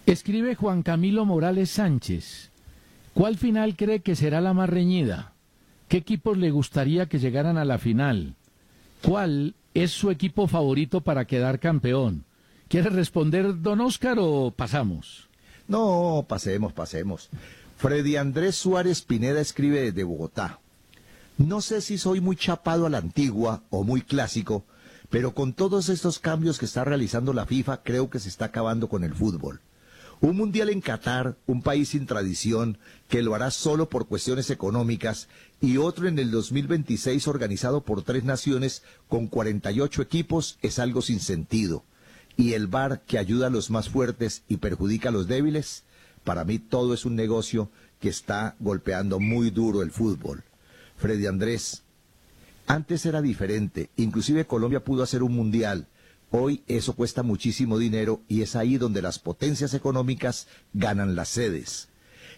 Escribe 0.06 0.56
Juan 0.56 0.84
Camilo 0.84 1.26
Morales 1.26 1.70
Sánchez. 1.70 2.50
¿Cuál 3.14 3.38
final 3.38 3.76
cree 3.76 4.02
que 4.02 4.16
será 4.16 4.42
la 4.42 4.54
más 4.54 4.70
reñida? 4.70 5.34
¿Qué 5.88 5.98
equipos 5.98 6.38
le 6.38 6.52
gustaría 6.52 7.08
que 7.08 7.20
llegaran 7.20 7.58
a 7.58 7.66
la 7.66 7.78
final? 7.78 8.36
¿Cuál 9.04 9.56
es 9.84 9.92
su 9.92 10.10
equipo 10.10 10.48
favorito 10.48 11.02
para 11.02 11.26
quedar 11.26 11.60
campeón? 11.60 12.26
¿Quiere 12.68 12.90
responder 12.90 13.62
don 13.62 13.80
Oscar 13.82 14.18
o 14.20 14.52
pasamos? 14.52 15.30
No, 15.68 16.26
pasemos, 16.28 16.74
pasemos. 16.74 17.30
Freddy 17.78 18.16
Andrés 18.16 18.56
Suárez 18.56 19.04
Pineda 19.04 19.40
escribe 19.40 19.82
desde 19.82 20.04
Bogotá. 20.04 20.60
No 21.38 21.62
sé 21.62 21.82
si 21.82 22.00
soy 22.00 22.22
muy 22.22 22.36
chapado 22.36 22.88
a 22.88 22.90
la 22.90 22.98
antigua 22.98 23.62
o 23.70 23.84
muy 23.84 24.02
clásico, 24.02 24.66
pero 25.12 25.36
con 25.36 25.54
todos 25.54 25.90
estos 25.90 26.18
cambios 26.18 26.58
que 26.58 26.66
está 26.66 26.84
realizando 26.84 27.32
la 27.32 27.46
FIFA, 27.46 27.84
creo 27.84 28.10
que 28.10 28.20
se 28.20 28.30
está 28.30 28.46
acabando 28.46 28.90
con 28.90 29.04
el 29.04 29.14
fútbol. 29.14 29.62
Un 30.20 30.36
mundial 30.36 30.70
en 30.70 30.82
Qatar, 30.82 31.38
un 31.46 31.62
país 31.62 31.90
sin 31.90 32.08
tradición, 32.08 32.80
que 33.08 33.22
lo 33.22 33.36
hará 33.36 33.52
solo 33.52 33.88
por 33.88 34.08
cuestiones 34.08 34.50
económicas, 34.50 35.28
y 35.62 35.78
otro 35.78 36.08
en 36.08 36.18
el 36.18 36.32
2026 36.32 37.28
organizado 37.28 37.82
por 37.82 38.02
tres 38.02 38.24
naciones 38.24 38.82
con 39.08 39.28
48 39.28 40.02
equipos, 40.02 40.58
es 40.64 40.80
algo 40.80 41.04
sin 41.04 41.20
sentido. 41.20 41.84
Y 42.36 42.54
el 42.54 42.66
VAR 42.66 43.02
que 43.02 43.20
ayuda 43.20 43.48
a 43.48 43.52
los 43.52 43.70
más 43.70 43.90
fuertes 43.90 44.42
y 44.48 44.58
perjudica 44.58 45.10
a 45.10 45.12
los 45.12 45.28
débiles, 45.28 45.84
para 46.24 46.46
mí 46.46 46.58
todo 46.58 46.96
es 46.96 47.06
un 47.06 47.16
negocio 47.16 47.70
que 48.00 48.10
está 48.10 48.56
golpeando 48.60 49.20
muy 49.20 49.52
duro 49.52 49.84
el 49.84 49.92
fútbol. 49.92 50.44
Freddy 50.98 51.28
Andrés, 51.28 51.84
antes 52.66 53.06
era 53.06 53.22
diferente, 53.22 53.92
inclusive 53.98 54.46
Colombia 54.46 54.84
pudo 54.84 55.04
hacer 55.04 55.22
un 55.22 55.36
mundial, 55.36 55.88
Hoy 56.30 56.62
eso 56.68 56.94
cuesta 56.94 57.24
muchísimo 57.24 57.78
dinero 57.78 58.22
y 58.28 58.42
es 58.42 58.58
ahí 58.58 58.78
donde 58.78 59.02
las 59.02 59.18
potencias 59.18 59.74
económicas 59.74 60.48
ganan 60.74 61.16
las 61.16 61.30
sedes. 61.30 61.88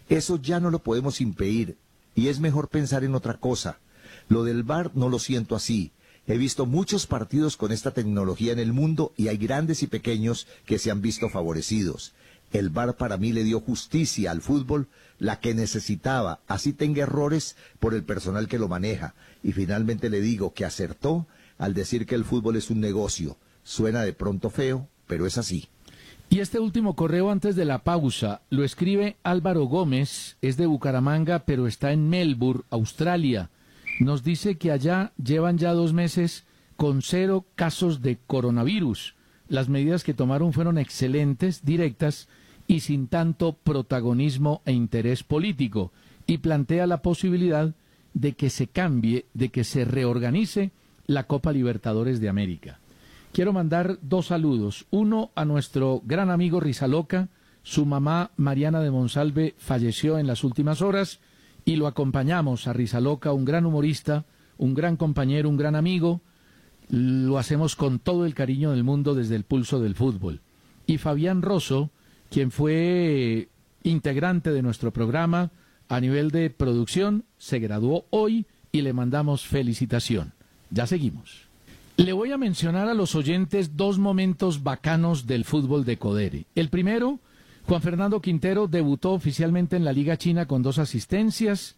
Eso 0.09 0.39
ya 0.39 0.59
no 0.59 0.69
lo 0.69 0.79
podemos 0.79 1.21
impedir 1.21 1.75
y 2.13 2.27
es 2.27 2.39
mejor 2.39 2.67
pensar 2.67 3.03
en 3.03 3.15
otra 3.15 3.39
cosa. 3.39 3.79
Lo 4.27 4.43
del 4.43 4.61
VAR 4.61 4.91
no 4.93 5.09
lo 5.09 5.17
siento 5.17 5.55
así. 5.55 5.91
He 6.27 6.37
visto 6.37 6.67
muchos 6.67 7.07
partidos 7.07 7.57
con 7.57 7.71
esta 7.71 7.89
tecnología 7.89 8.53
en 8.53 8.59
el 8.59 8.73
mundo 8.73 9.11
y 9.17 9.29
hay 9.29 9.37
grandes 9.37 9.81
y 9.81 9.87
pequeños 9.87 10.45
que 10.67 10.77
se 10.77 10.91
han 10.91 11.01
visto 11.01 11.27
favorecidos. 11.27 12.13
El 12.51 12.69
VAR 12.69 12.95
para 12.95 13.17
mí 13.17 13.33
le 13.33 13.43
dio 13.43 13.59
justicia 13.59 14.29
al 14.29 14.41
fútbol, 14.41 14.87
la 15.17 15.39
que 15.39 15.55
necesitaba, 15.55 16.41
así 16.47 16.73
tenga 16.73 17.03
errores 17.03 17.55
por 17.79 17.95
el 17.95 18.03
personal 18.03 18.47
que 18.47 18.59
lo 18.59 18.67
maneja. 18.67 19.15
Y 19.41 19.51
finalmente 19.51 20.11
le 20.11 20.21
digo 20.21 20.53
que 20.53 20.65
acertó 20.65 21.25
al 21.57 21.73
decir 21.73 22.05
que 22.05 22.13
el 22.13 22.23
fútbol 22.23 22.55
es 22.55 22.69
un 22.69 22.81
negocio 22.81 23.37
Suena 23.63 24.01
de 24.03 24.13
pronto 24.13 24.49
feo, 24.49 24.87
pero 25.07 25.25
es 25.25 25.37
así. 25.37 25.67
Y 26.31 26.39
este 26.41 26.59
último 26.59 26.95
correo 26.95 27.31
antes 27.31 27.55
de 27.55 27.65
la 27.65 27.79
pausa 27.79 28.41
lo 28.51 28.63
escribe 28.63 29.17
Álvaro 29.23 29.63
Gómez, 29.63 30.37
es 30.41 30.57
de 30.57 30.67
Bucaramanga, 30.67 31.39
pero 31.39 31.65
está 31.65 31.91
en 31.91 32.07
Melbourne, 32.07 32.63
Australia. 32.69 33.49
Nos 33.99 34.23
dice 34.23 34.57
que 34.57 34.71
allá 34.71 35.11
llevan 35.21 35.57
ya 35.57 35.73
dos 35.73 35.91
meses 35.91 36.45
con 36.75 37.01
cero 37.01 37.45
casos 37.55 38.01
de 38.01 38.19
coronavirus. 38.27 39.15
Las 39.47 39.69
medidas 39.69 40.03
que 40.03 40.13
tomaron 40.13 40.53
fueron 40.53 40.77
excelentes, 40.77 41.65
directas 41.65 42.29
y 42.67 42.81
sin 42.81 43.07
tanto 43.07 43.53
protagonismo 43.53 44.61
e 44.65 44.71
interés 44.71 45.23
político. 45.23 45.91
Y 46.27 46.37
plantea 46.37 46.85
la 46.85 47.01
posibilidad 47.01 47.73
de 48.13 48.33
que 48.33 48.51
se 48.51 48.67
cambie, 48.67 49.25
de 49.33 49.49
que 49.49 49.63
se 49.63 49.83
reorganice 49.83 50.71
la 51.07 51.23
Copa 51.23 51.51
Libertadores 51.51 52.21
de 52.21 52.29
América. 52.29 52.79
Quiero 53.31 53.53
mandar 53.53 53.99
dos 54.01 54.27
saludos. 54.27 54.87
Uno 54.89 55.31
a 55.35 55.45
nuestro 55.45 56.01
gran 56.03 56.31
amigo 56.31 56.59
Rizaloca. 56.59 57.29
Su 57.61 57.85
mamá, 57.85 58.31
Mariana 58.37 58.79
de 58.81 58.89
Monsalve, 58.89 59.53
falleció 59.57 60.17
en 60.17 60.25
las 60.25 60.43
últimas 60.43 60.81
horas 60.81 61.19
y 61.65 61.75
lo 61.75 61.87
acompañamos 61.87 62.67
a 62.67 62.73
Rizaloca, 62.73 63.31
un 63.31 63.45
gran 63.45 63.65
humorista, 63.65 64.25
un 64.57 64.73
gran 64.73 64.97
compañero, 64.97 65.49
un 65.49 65.57
gran 65.57 65.75
amigo. 65.75 66.21
Lo 66.89 67.37
hacemos 67.37 67.75
con 67.75 67.99
todo 67.99 68.25
el 68.25 68.33
cariño 68.33 68.71
del 68.71 68.83
mundo 68.83 69.13
desde 69.13 69.35
el 69.35 69.43
pulso 69.43 69.79
del 69.79 69.93
fútbol. 69.93 70.41
Y 70.87 70.97
Fabián 70.97 71.43
Rosso, 71.43 71.91
quien 72.31 72.49
fue 72.49 73.49
integrante 73.83 74.51
de 74.51 74.63
nuestro 74.63 74.91
programa 74.91 75.51
a 75.87 75.99
nivel 75.99 76.31
de 76.31 76.49
producción, 76.49 77.25
se 77.37 77.59
graduó 77.59 78.05
hoy 78.09 78.47
y 78.71 78.81
le 78.81 78.93
mandamos 78.93 79.45
felicitación. 79.45 80.33
Ya 80.71 80.87
seguimos. 80.87 81.48
Le 81.99 82.13
voy 82.13 82.31
a 82.31 82.37
mencionar 82.37 82.87
a 82.87 82.93
los 82.93 83.13
oyentes 83.13 83.75
dos 83.75 83.99
momentos 83.99 84.63
bacanos 84.63 85.27
del 85.27 85.43
fútbol 85.43 85.83
de 85.83 85.97
Codere. 85.97 86.45
El 86.55 86.69
primero, 86.69 87.19
Juan 87.67 87.81
Fernando 87.81 88.21
Quintero 88.21 88.67
debutó 88.69 89.11
oficialmente 89.11 89.75
en 89.75 89.83
la 89.83 89.91
Liga 89.91 90.15
China 90.15 90.45
con 90.45 90.63
dos 90.63 90.79
asistencias. 90.79 91.75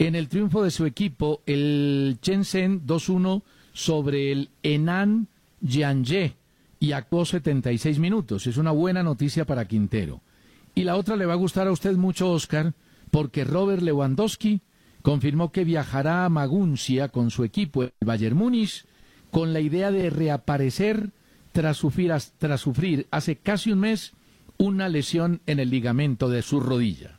En 0.00 0.16
el 0.16 0.28
triunfo 0.28 0.64
de 0.64 0.72
su 0.72 0.86
equipo, 0.86 1.40
el 1.46 2.18
Shenzhen 2.20 2.84
2-1 2.84 3.42
sobre 3.72 4.32
el 4.32 4.50
Enan 4.64 5.28
Jianje 5.64 6.34
y 6.80 6.90
actuó 6.90 7.24
76 7.24 8.00
minutos. 8.00 8.48
Es 8.48 8.56
una 8.56 8.72
buena 8.72 9.04
noticia 9.04 9.44
para 9.44 9.68
Quintero. 9.68 10.20
Y 10.74 10.82
la 10.82 10.96
otra 10.96 11.14
le 11.14 11.26
va 11.26 11.34
a 11.34 11.36
gustar 11.36 11.68
a 11.68 11.72
usted 11.72 11.94
mucho, 11.94 12.32
Oscar, 12.32 12.74
porque 13.12 13.44
Robert 13.44 13.82
Lewandowski 13.82 14.62
confirmó 15.02 15.52
que 15.52 15.62
viajará 15.62 16.24
a 16.24 16.28
Maguncia 16.28 17.08
con 17.08 17.30
su 17.30 17.44
equipo, 17.44 17.84
el 17.84 17.92
Bayern 18.04 18.36
Múnich, 18.36 18.84
con 19.30 19.52
la 19.52 19.60
idea 19.60 19.90
de 19.90 20.10
reaparecer 20.10 21.10
tras 21.52 21.76
sufrir, 21.76 22.12
tras 22.38 22.60
sufrir 22.60 23.06
hace 23.10 23.36
casi 23.36 23.72
un 23.72 23.80
mes 23.80 24.12
una 24.56 24.88
lesión 24.88 25.40
en 25.46 25.58
el 25.58 25.70
ligamento 25.70 26.28
de 26.28 26.42
su 26.42 26.60
rodilla. 26.60 27.18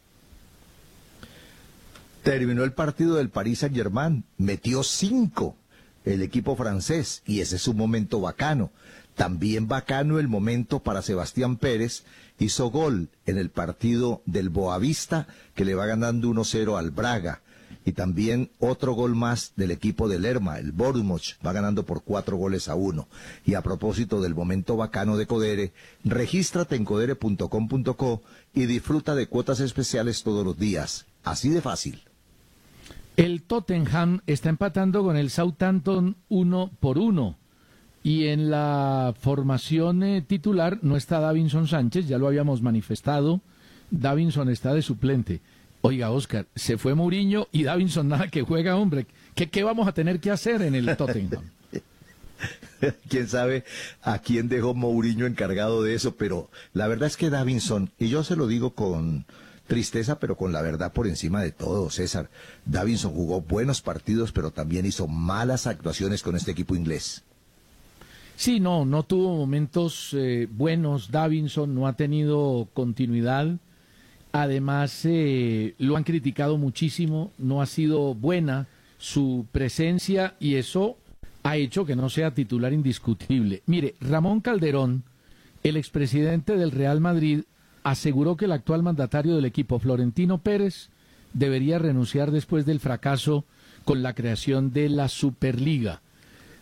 Terminó 2.23 2.63
el 2.63 2.73
partido 2.73 3.15
del 3.15 3.29
Paris 3.29 3.59
Saint 3.59 3.75
Germain, 3.75 4.23
metió 4.37 4.83
cinco 4.83 5.55
el 6.05 6.21
equipo 6.21 6.55
francés 6.55 7.23
y 7.25 7.41
ese 7.41 7.55
es 7.55 7.67
un 7.67 7.77
momento 7.77 8.21
bacano. 8.21 8.71
También 9.15 9.67
bacano 9.67 10.19
el 10.19 10.27
momento 10.27 10.79
para 10.79 11.01
Sebastián 11.01 11.57
Pérez, 11.57 12.03
hizo 12.39 12.69
gol 12.69 13.09
en 13.25 13.37
el 13.37 13.49
partido 13.49 14.21
del 14.25 14.49
Boavista 14.49 15.27
que 15.53 15.65
le 15.65 15.75
va 15.75 15.85
ganando 15.85 16.29
1-0 16.29 16.77
al 16.77 16.91
Braga 16.91 17.41
y 17.85 17.93
también 17.93 18.51
otro 18.59 18.93
gol 18.93 19.15
más 19.15 19.53
del 19.55 19.71
equipo 19.71 20.07
de 20.07 20.19
Lerma, 20.19 20.59
el 20.59 20.71
Bournemouth, 20.71 21.43
va 21.45 21.53
ganando 21.53 21.85
por 21.85 22.03
cuatro 22.03 22.37
goles 22.37 22.69
a 22.69 22.75
uno. 22.75 23.07
Y 23.45 23.55
a 23.55 23.61
propósito 23.61 24.21
del 24.21 24.35
momento 24.35 24.77
bacano 24.77 25.17
de 25.17 25.25
Codere, 25.25 25.73
regístrate 26.03 26.75
en 26.75 26.85
codere.com.co 26.85 28.21
y 28.53 28.65
disfruta 28.65 29.15
de 29.15 29.27
cuotas 29.27 29.59
especiales 29.59 30.23
todos 30.23 30.45
los 30.45 30.57
días. 30.57 31.05
Así 31.23 31.49
de 31.49 31.61
fácil. 31.61 32.01
El 33.17 33.43
Tottenham 33.43 34.21
está 34.25 34.49
empatando 34.49 35.03
con 35.03 35.17
el 35.17 35.29
Southampton 35.29 36.15
uno 36.29 36.71
por 36.79 36.97
uno. 36.97 37.37
Y 38.03 38.27
en 38.27 38.49
la 38.49 39.13
formación 39.19 40.01
eh, 40.01 40.21
titular 40.21 40.79
no 40.81 40.97
está 40.97 41.19
Davinson 41.19 41.67
Sánchez, 41.67 42.07
ya 42.07 42.17
lo 42.17 42.27
habíamos 42.27 42.61
manifestado. 42.61 43.41
Davinson 43.91 44.49
está 44.49 44.73
de 44.73 44.81
suplente. 44.81 45.41
Oiga, 45.81 46.11
Oscar, 46.11 46.47
se 46.55 46.77
fue 46.77 46.93
Mourinho 46.93 47.47
y 47.51 47.63
Davinson 47.63 48.07
nada 48.07 48.27
que 48.27 48.43
juega, 48.43 48.75
hombre. 48.75 49.07
¿Qué, 49.33 49.49
¿Qué 49.49 49.63
vamos 49.63 49.87
a 49.87 49.93
tener 49.93 50.19
que 50.19 50.31
hacer 50.31 50.61
en 50.61 50.75
el 50.75 50.95
Tottenham? 50.95 51.43
quién 53.09 53.27
sabe 53.27 53.63
a 54.01 54.19
quién 54.19 54.47
dejó 54.49 54.73
Mourinho 54.73 55.25
encargado 55.25 55.83
de 55.83 55.95
eso, 55.95 56.15
pero 56.15 56.49
la 56.73 56.87
verdad 56.87 57.07
es 57.07 57.17
que 57.17 57.29
Davinson, 57.29 57.91
y 57.97 58.09
yo 58.09 58.23
se 58.23 58.35
lo 58.35 58.47
digo 58.47 58.71
con 58.71 59.25
tristeza, 59.67 60.19
pero 60.19 60.35
con 60.35 60.51
la 60.51 60.61
verdad 60.61 60.91
por 60.91 61.07
encima 61.07 61.41
de 61.41 61.51
todo, 61.51 61.89
César, 61.89 62.29
Davinson 62.65 63.13
jugó 63.13 63.41
buenos 63.41 63.81
partidos, 63.81 64.31
pero 64.31 64.51
también 64.51 64.85
hizo 64.85 65.07
malas 65.07 65.65
actuaciones 65.67 66.23
con 66.23 66.35
este 66.35 66.51
equipo 66.51 66.75
inglés. 66.75 67.23
Sí, 68.35 68.59
no, 68.59 68.85
no 68.85 69.03
tuvo 69.03 69.37
momentos 69.37 70.09
eh, 70.13 70.47
buenos. 70.51 71.11
Davinson 71.11 71.75
no 71.75 71.87
ha 71.87 71.93
tenido 71.93 72.67
continuidad. 72.73 73.59
Además, 74.31 75.01
eh, 75.05 75.75
lo 75.77 75.97
han 75.97 76.03
criticado 76.03 76.57
muchísimo, 76.57 77.31
no 77.37 77.61
ha 77.61 77.65
sido 77.65 78.13
buena 78.13 78.67
su 78.97 79.45
presencia 79.51 80.35
y 80.39 80.55
eso 80.55 80.97
ha 81.43 81.57
hecho 81.57 81.85
que 81.85 81.95
no 81.95 82.09
sea 82.09 82.33
titular 82.33 82.71
indiscutible. 82.71 83.61
Mire, 83.65 83.95
Ramón 83.99 84.41
Calderón, 84.41 85.03
el 85.63 85.75
expresidente 85.75 86.55
del 86.55 86.71
Real 86.71 87.01
Madrid 87.01 87.43
aseguró 87.83 88.37
que 88.37 88.45
el 88.45 88.51
actual 88.51 88.83
mandatario 88.83 89.35
del 89.35 89.45
equipo, 89.45 89.79
Florentino 89.79 90.37
Pérez, 90.37 90.89
debería 91.33 91.79
renunciar 91.79 92.31
después 92.31 92.65
del 92.65 92.79
fracaso 92.79 93.45
con 93.85 94.03
la 94.03 94.13
creación 94.13 94.71
de 94.71 94.89
la 94.89 95.07
Superliga. 95.07 96.01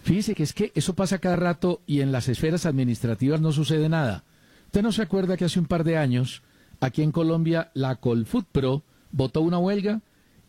Fíjese 0.04 0.34
que 0.34 0.44
es 0.44 0.54
que 0.54 0.72
eso 0.76 0.96
pasa 0.96 1.20
cada 1.20 1.36
rato 1.36 1.82
y 1.86 2.02
en 2.02 2.12
las 2.12 2.30
esferas 2.30 2.66
administrativas 2.66 3.42
no 3.42 3.52
sucede 3.52 3.90
nada. 3.90 4.24
¿Usted 4.68 4.82
no 4.82 4.92
se 4.92 5.02
acuerda 5.02 5.36
que 5.36 5.46
hace 5.46 5.60
un 5.60 5.66
par 5.66 5.84
de 5.84 5.98
años 5.98 6.42
aquí 6.80 7.02
en 7.02 7.12
Colombia 7.12 7.72
la 7.74 7.96
Colfoot 7.96 8.46
Pro 8.52 8.84
votó 9.12 9.42
una 9.42 9.58
huelga 9.58 10.02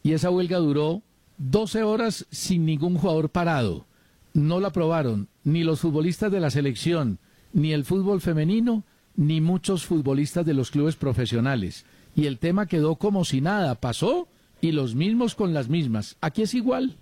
y 0.03 0.13
esa 0.13 0.31
huelga 0.31 0.59
duró 0.59 1.03
12 1.39 1.83
horas 1.83 2.27
sin 2.31 2.65
ningún 2.67 2.97
jugador 2.97 3.31
parado? 3.31 3.87
No 4.33 4.61
la 4.61 4.69
aprobaron 4.69 5.29
ni 5.45 5.65
los 5.65 5.81
futbolistas 5.81 6.31
de 6.31 6.41
la 6.41 6.51
selección, 6.51 7.19
ni 7.53 7.73
el 7.73 7.85
fútbol 7.85 8.21
femenino, 8.21 8.85
ni 9.17 9.41
muchos 9.41 9.85
futbolistas 9.85 10.47
de 10.47 10.55
los 10.55 10.71
clubes 10.71 10.97
profesionales. 10.97 11.85
Y 12.15 12.27
el 12.27 12.39
tema 12.39 12.67
quedó 12.67 12.97
como 12.97 13.25
si 13.25 13.41
nada, 13.41 13.75
pasó 13.75 14.29
y 14.61 14.73
los 14.73 14.95
mismos 14.95 15.35
con 15.35 15.55
las 15.55 15.69
mismas. 15.69 16.17
Aquí 16.21 16.43
es 16.43 16.55
igual. 16.55 16.97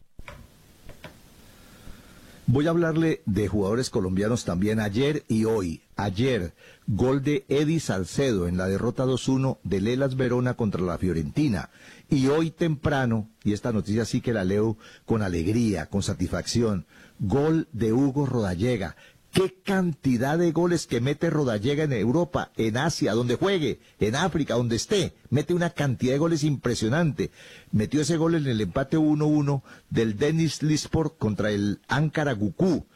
Voy 2.47 2.67
a 2.67 2.71
hablarle 2.71 3.21
de 3.27 3.47
jugadores 3.47 3.91
colombianos 3.91 4.45
también 4.45 4.81
ayer 4.81 5.25
y 5.29 5.45
hoy. 5.45 5.83
Ayer, 6.01 6.55
gol 6.87 7.25
de 7.25 7.45
Eddie 7.49 7.81
Salcedo 7.81 8.47
en 8.47 8.57
la 8.57 8.69
derrota 8.69 9.05
2-1 9.05 9.59
de 9.65 9.81
Lelas 9.81 10.15
Verona 10.15 10.55
contra 10.55 10.81
la 10.81 10.97
Fiorentina. 10.97 11.71
Y 12.09 12.29
hoy 12.29 12.53
temprano, 12.53 13.29
y 13.43 13.53
esta 13.53 13.73
noticia 13.73 14.05
sí 14.05 14.21
que 14.21 14.33
la 14.33 14.45
leo 14.45 14.79
con 15.07 15.23
alegría, 15.23 15.87
con 15.87 16.05
satisfacción, 16.05 16.87
gol 17.19 17.67
de 17.73 17.93
Hugo 17.93 18.27
Rodallega, 18.27 18.95
qué 19.33 19.57
cantidad 19.65 20.39
de 20.39 20.53
goles 20.53 20.87
que 20.87 21.01
mete 21.01 21.31
Rodallega 21.31 21.83
en 21.83 21.93
Europa, 21.93 22.53
en 22.57 22.77
Asia, 22.77 23.15
donde 23.15 23.35
juegue, 23.35 23.81
en 23.99 24.15
África, 24.15 24.55
donde 24.55 24.77
esté. 24.77 25.15
Mete 25.31 25.53
una 25.53 25.71
cantidad 25.71 26.13
de 26.13 26.19
goles 26.19 26.45
impresionante. 26.45 27.33
Metió 27.73 28.03
ese 28.03 28.19
gol 28.19 28.37
en 28.37 28.47
el 28.47 28.61
empate 28.61 28.99
1-1 28.99 29.63
del 29.91 30.17
Denis 30.17 30.63
Lisport 30.63 31.19
contra 31.19 31.51
el 31.51 31.81
Ankara 31.89 32.35
Guku. 32.35 32.87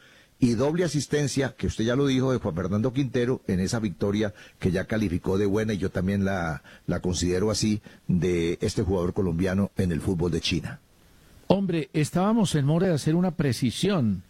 Y 0.43 0.55
doble 0.55 0.83
asistencia, 0.83 1.55
que 1.55 1.67
usted 1.67 1.85
ya 1.85 1.95
lo 1.95 2.05
dijo, 2.05 2.33
de 2.33 2.37
Juan 2.37 2.53
Fernando 2.53 2.91
Quintero 2.91 3.39
en 3.47 3.61
esa 3.61 3.79
victoria 3.79 4.33
que 4.59 4.71
ya 4.71 4.83
calificó 4.83 5.37
de 5.37 5.45
buena 5.45 5.73
y 5.73 5.77
yo 5.77 5.89
también 5.89 6.25
la, 6.25 6.63
la 6.85 6.99
considero 6.99 7.49
así, 7.49 7.81
de 8.09 8.57
este 8.59 8.83
jugador 8.83 9.13
colombiano 9.13 9.71
en 9.77 9.93
el 9.93 10.01
fútbol 10.01 10.31
de 10.31 10.41
China. 10.41 10.81
Hombre, 11.47 11.89
estábamos 11.93 12.55
en 12.55 12.65
mora 12.65 12.87
de 12.87 12.93
hacer 12.93 13.15
una 13.15 13.31
precisión. 13.31 14.23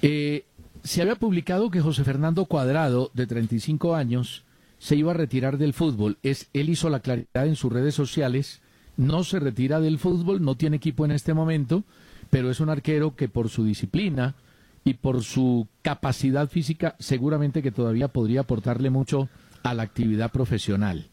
Eh, 0.00 0.46
se 0.82 1.02
había 1.02 1.16
publicado 1.16 1.70
que 1.70 1.82
José 1.82 2.04
Fernando 2.04 2.46
Cuadrado, 2.46 3.10
de 3.12 3.26
35 3.26 3.94
años, 3.94 4.44
se 4.78 4.96
iba 4.96 5.10
a 5.10 5.14
retirar 5.14 5.58
del 5.58 5.74
fútbol. 5.74 6.16
Es, 6.22 6.48
él 6.54 6.70
hizo 6.70 6.88
la 6.88 7.00
claridad 7.00 7.46
en 7.46 7.56
sus 7.56 7.70
redes 7.70 7.94
sociales, 7.94 8.62
no 8.96 9.24
se 9.24 9.38
retira 9.38 9.78
del 9.78 9.98
fútbol, 9.98 10.42
no 10.42 10.54
tiene 10.54 10.76
equipo 10.76 11.04
en 11.04 11.10
este 11.10 11.34
momento, 11.34 11.84
pero 12.30 12.50
es 12.50 12.60
un 12.60 12.70
arquero 12.70 13.14
que 13.14 13.28
por 13.28 13.50
su 13.50 13.62
disciplina 13.62 14.36
y 14.84 14.94
por 14.94 15.22
su 15.22 15.68
capacidad 15.82 16.48
física 16.48 16.96
seguramente 16.98 17.62
que 17.62 17.70
todavía 17.70 18.08
podría 18.08 18.40
aportarle 18.40 18.90
mucho 18.90 19.28
a 19.62 19.74
la 19.74 19.82
actividad 19.82 20.30
profesional. 20.30 21.08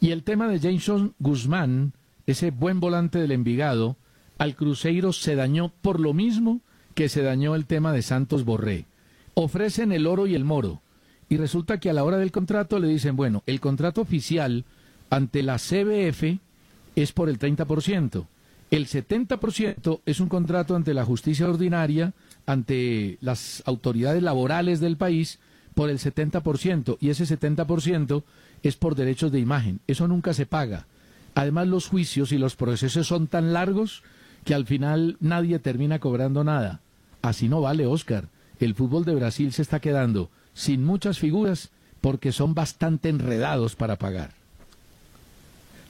Y 0.00 0.10
el 0.10 0.24
tema 0.24 0.48
de 0.48 0.58
Jason 0.58 1.14
Guzmán, 1.18 1.92
ese 2.26 2.50
buen 2.50 2.80
volante 2.80 3.18
del 3.18 3.32
Envigado, 3.32 3.96
al 4.38 4.56
Cruzeiro 4.56 5.12
se 5.12 5.36
dañó 5.36 5.72
por 5.80 6.00
lo 6.00 6.12
mismo 6.12 6.60
que 6.94 7.08
se 7.08 7.22
dañó 7.22 7.54
el 7.54 7.66
tema 7.66 7.92
de 7.92 8.02
Santos 8.02 8.44
Borré 8.44 8.86
ofrecen 9.34 9.92
el 9.92 10.06
oro 10.06 10.26
y 10.26 10.34
el 10.34 10.44
moro. 10.44 10.80
Y 11.28 11.36
resulta 11.36 11.78
que 11.78 11.90
a 11.90 11.92
la 11.92 12.04
hora 12.04 12.18
del 12.18 12.32
contrato 12.32 12.78
le 12.78 12.88
dicen, 12.88 13.16
bueno, 13.16 13.42
el 13.46 13.60
contrato 13.60 14.00
oficial 14.00 14.64
ante 15.10 15.42
la 15.42 15.58
CBF 15.58 16.38
es 16.96 17.12
por 17.12 17.28
el 17.28 17.38
30%. 17.38 18.26
El 18.74 18.86
70% 18.86 20.00
es 20.04 20.20
un 20.20 20.28
contrato 20.28 20.74
ante 20.74 20.94
la 20.94 21.04
justicia 21.04 21.48
ordinaria, 21.48 22.12
ante 22.46 23.18
las 23.20 23.62
autoridades 23.66 24.22
laborales 24.22 24.80
del 24.80 24.96
país, 24.96 25.38
por 25.74 25.90
el 25.90 25.98
70%. 25.98 26.96
Y 27.00 27.10
ese 27.10 27.24
70% 27.24 28.22
es 28.62 28.76
por 28.76 28.94
derechos 28.94 29.30
de 29.32 29.40
imagen. 29.40 29.80
Eso 29.86 30.08
nunca 30.08 30.34
se 30.34 30.46
paga. 30.46 30.86
Además, 31.34 31.68
los 31.68 31.88
juicios 31.88 32.32
y 32.32 32.38
los 32.38 32.56
procesos 32.56 33.06
son 33.06 33.26
tan 33.26 33.52
largos 33.52 34.02
que 34.44 34.54
al 34.54 34.66
final 34.66 35.16
nadie 35.20 35.58
termina 35.58 35.98
cobrando 35.98 36.44
nada. 36.44 36.80
Así 37.22 37.48
no 37.48 37.60
vale, 37.60 37.86
Oscar 37.86 38.28
el 38.60 38.74
fútbol 38.74 39.04
de 39.04 39.14
Brasil 39.14 39.52
se 39.52 39.62
está 39.62 39.80
quedando 39.80 40.30
sin 40.54 40.84
muchas 40.84 41.18
figuras 41.18 41.70
porque 42.00 42.32
son 42.32 42.54
bastante 42.54 43.08
enredados 43.08 43.76
para 43.76 43.96
pagar. 43.96 44.32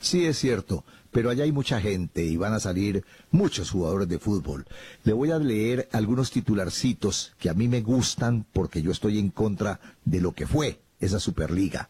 Sí, 0.00 0.26
es 0.26 0.38
cierto, 0.38 0.84
pero 1.14 1.30
allá 1.30 1.44
hay 1.44 1.52
mucha 1.52 1.80
gente 1.80 2.24
y 2.24 2.36
van 2.36 2.54
a 2.54 2.60
salir 2.60 3.04
muchos 3.30 3.70
jugadores 3.70 4.08
de 4.08 4.18
fútbol. 4.18 4.66
Le 5.04 5.12
voy 5.12 5.30
a 5.30 5.38
leer 5.38 5.88
algunos 5.92 6.32
titularcitos 6.32 7.34
que 7.38 7.48
a 7.48 7.54
mí 7.54 7.68
me 7.68 7.82
gustan 7.82 8.44
porque 8.52 8.82
yo 8.82 8.90
estoy 8.90 9.20
en 9.20 9.30
contra 9.30 9.78
de 10.04 10.20
lo 10.20 10.32
que 10.32 10.48
fue 10.48 10.80
esa 10.98 11.20
Superliga. 11.20 11.88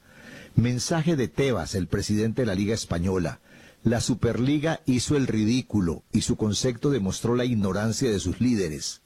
Mensaje 0.57 1.17
de 1.17 1.29
Tebas, 1.29 1.75
el 1.75 1.87
presidente 1.87 2.43
de 2.43 2.47
la 2.47 2.55
Liga 2.55 2.75
Española. 2.75 3.41
La 3.83 4.03
Superliga 4.03 4.83
hizo 4.85 5.17
el 5.17 5.27
ridículo 5.27 6.03
y 6.13 6.21
su 6.21 6.37
concepto 6.37 6.91
demostró 6.91 7.35
la 7.35 7.47
ignorancia 7.47 8.11
de 8.11 8.21
sus 8.21 8.43
líderes. 8.43 9.01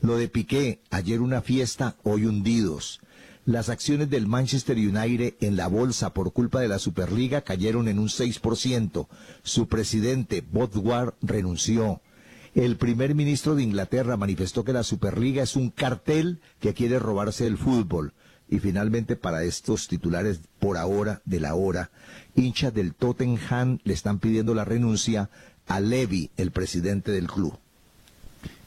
Lo 0.00 0.16
de 0.16 0.26
Piqué, 0.26 0.80
ayer 0.90 1.20
una 1.20 1.40
fiesta, 1.40 1.94
hoy 2.02 2.26
hundidos. 2.26 3.00
Las 3.44 3.68
acciones 3.68 4.08
del 4.08 4.28
Manchester 4.28 4.76
United 4.76 5.34
en 5.40 5.56
la 5.56 5.66
bolsa 5.66 6.14
por 6.14 6.32
culpa 6.32 6.60
de 6.60 6.68
la 6.68 6.78
Superliga 6.78 7.40
cayeron 7.40 7.88
en 7.88 7.98
un 7.98 8.06
6%. 8.06 9.08
Su 9.42 9.66
presidente, 9.66 10.44
Bodwar, 10.48 11.14
renunció. 11.20 12.00
El 12.54 12.76
primer 12.76 13.16
ministro 13.16 13.56
de 13.56 13.64
Inglaterra 13.64 14.16
manifestó 14.16 14.64
que 14.64 14.72
la 14.72 14.84
Superliga 14.84 15.42
es 15.42 15.56
un 15.56 15.70
cartel 15.70 16.40
que 16.60 16.72
quiere 16.72 17.00
robarse 17.00 17.46
el 17.46 17.58
fútbol. 17.58 18.12
Y 18.48 18.60
finalmente, 18.60 19.16
para 19.16 19.42
estos 19.42 19.88
titulares 19.88 20.40
por 20.60 20.76
ahora, 20.76 21.20
de 21.24 21.40
la 21.40 21.56
hora, 21.56 21.90
hinchas 22.36 22.72
del 22.72 22.94
Tottenham 22.94 23.78
le 23.82 23.94
están 23.94 24.20
pidiendo 24.20 24.54
la 24.54 24.64
renuncia 24.64 25.30
a 25.66 25.80
Levy, 25.80 26.30
el 26.36 26.52
presidente 26.52 27.10
del 27.10 27.26
club. 27.26 27.58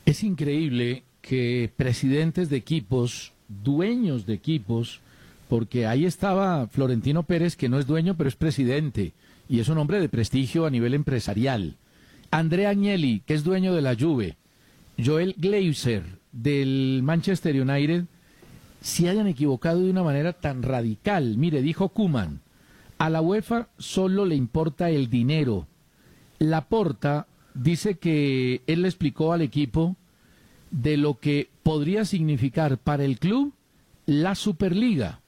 Es 0.06 0.24
increíble 0.24 1.04
que 1.22 1.72
presidentes 1.78 2.50
de 2.50 2.58
equipos, 2.58 3.32
dueños 3.48 4.26
de 4.26 4.34
equipos, 4.34 5.02
porque 5.50 5.86
ahí 5.88 6.06
estaba 6.06 6.68
Florentino 6.68 7.24
Pérez, 7.24 7.56
que 7.56 7.70
no 7.70 7.80
es 7.80 7.88
dueño, 7.88 8.16
pero 8.16 8.28
es 8.28 8.36
presidente, 8.36 9.14
y 9.48 9.60
es 9.60 9.70
un 9.70 9.78
hombre 9.78 10.00
de 10.00 10.10
prestigio 10.10 10.66
a 10.66 10.70
nivel 10.70 10.94
empresarial. 10.94 11.76
Andrea 12.32 12.70
Agnelli, 12.70 13.22
que 13.26 13.34
es 13.34 13.44
dueño 13.44 13.74
de 13.74 13.82
la 13.82 13.96
Juve. 13.96 14.38
Joel 15.04 15.36
Glazer, 15.38 16.04
del 16.32 17.02
Manchester 17.04 17.62
United, 17.62 18.06
se 18.82 19.10
hayan 19.10 19.28
equivocado 19.28 19.82
de 19.82 19.90
una 19.90 20.04
manera 20.04 20.34
tan 20.34 20.64
radical. 20.64 21.38
Mire, 21.38 21.62
dijo 21.62 21.90
Kuman, 21.90 22.42
a 22.98 23.10
la 23.10 23.22
UEFA 23.22 23.68
solo 23.78 24.26
le 24.26 24.36
importa 24.36 24.90
el 24.90 25.10
dinero. 25.10 25.68
Laporta 26.40 27.28
dice 27.54 27.96
que 27.96 28.62
él 28.68 28.82
le 28.82 28.88
explicó 28.88 29.34
al 29.34 29.42
equipo 29.42 29.96
de 30.72 30.98
lo 30.98 31.20
que 31.20 31.50
podría 31.66 32.06
significar 32.06 32.78
para 32.78 33.06
el 33.06 33.18
club 33.18 33.52
la 34.06 34.36
Superliga. 34.36 35.22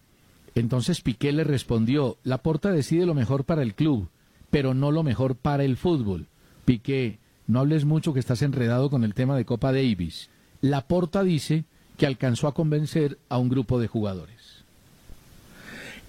Entonces 0.54 1.02
Piqué 1.02 1.32
le 1.32 1.44
respondió, 1.44 2.20
la 2.24 2.44
porta 2.44 2.72
decide 2.72 3.08
lo 3.08 3.16
mejor 3.16 3.44
para 3.44 3.64
el 3.64 3.74
club, 3.74 4.08
pero 4.52 4.76
no 4.76 4.92
lo 4.92 5.02
mejor 5.02 5.36
para 5.36 5.64
el 5.64 5.78
fútbol. 5.78 6.28
Piqué, 6.64 7.18
no 7.48 7.62
hables 7.62 7.86
mucho 7.86 8.14
que 8.14 8.20
estás 8.20 8.44
enredado 8.44 8.92
con 8.92 9.04
el 9.04 9.16
tema 9.16 9.36
de 9.36 9.46
Copa 9.46 9.72
Davis. 9.72 10.30
La 10.62 10.88
porta 10.88 11.24
dice 11.24 11.66
que 11.98 12.06
alcanzó 12.06 12.48
a 12.48 12.54
convencer 12.54 13.18
a 13.30 13.40
un 13.40 13.50
grupo 13.50 13.80
de 13.80 13.88
jugadores. 13.88 14.64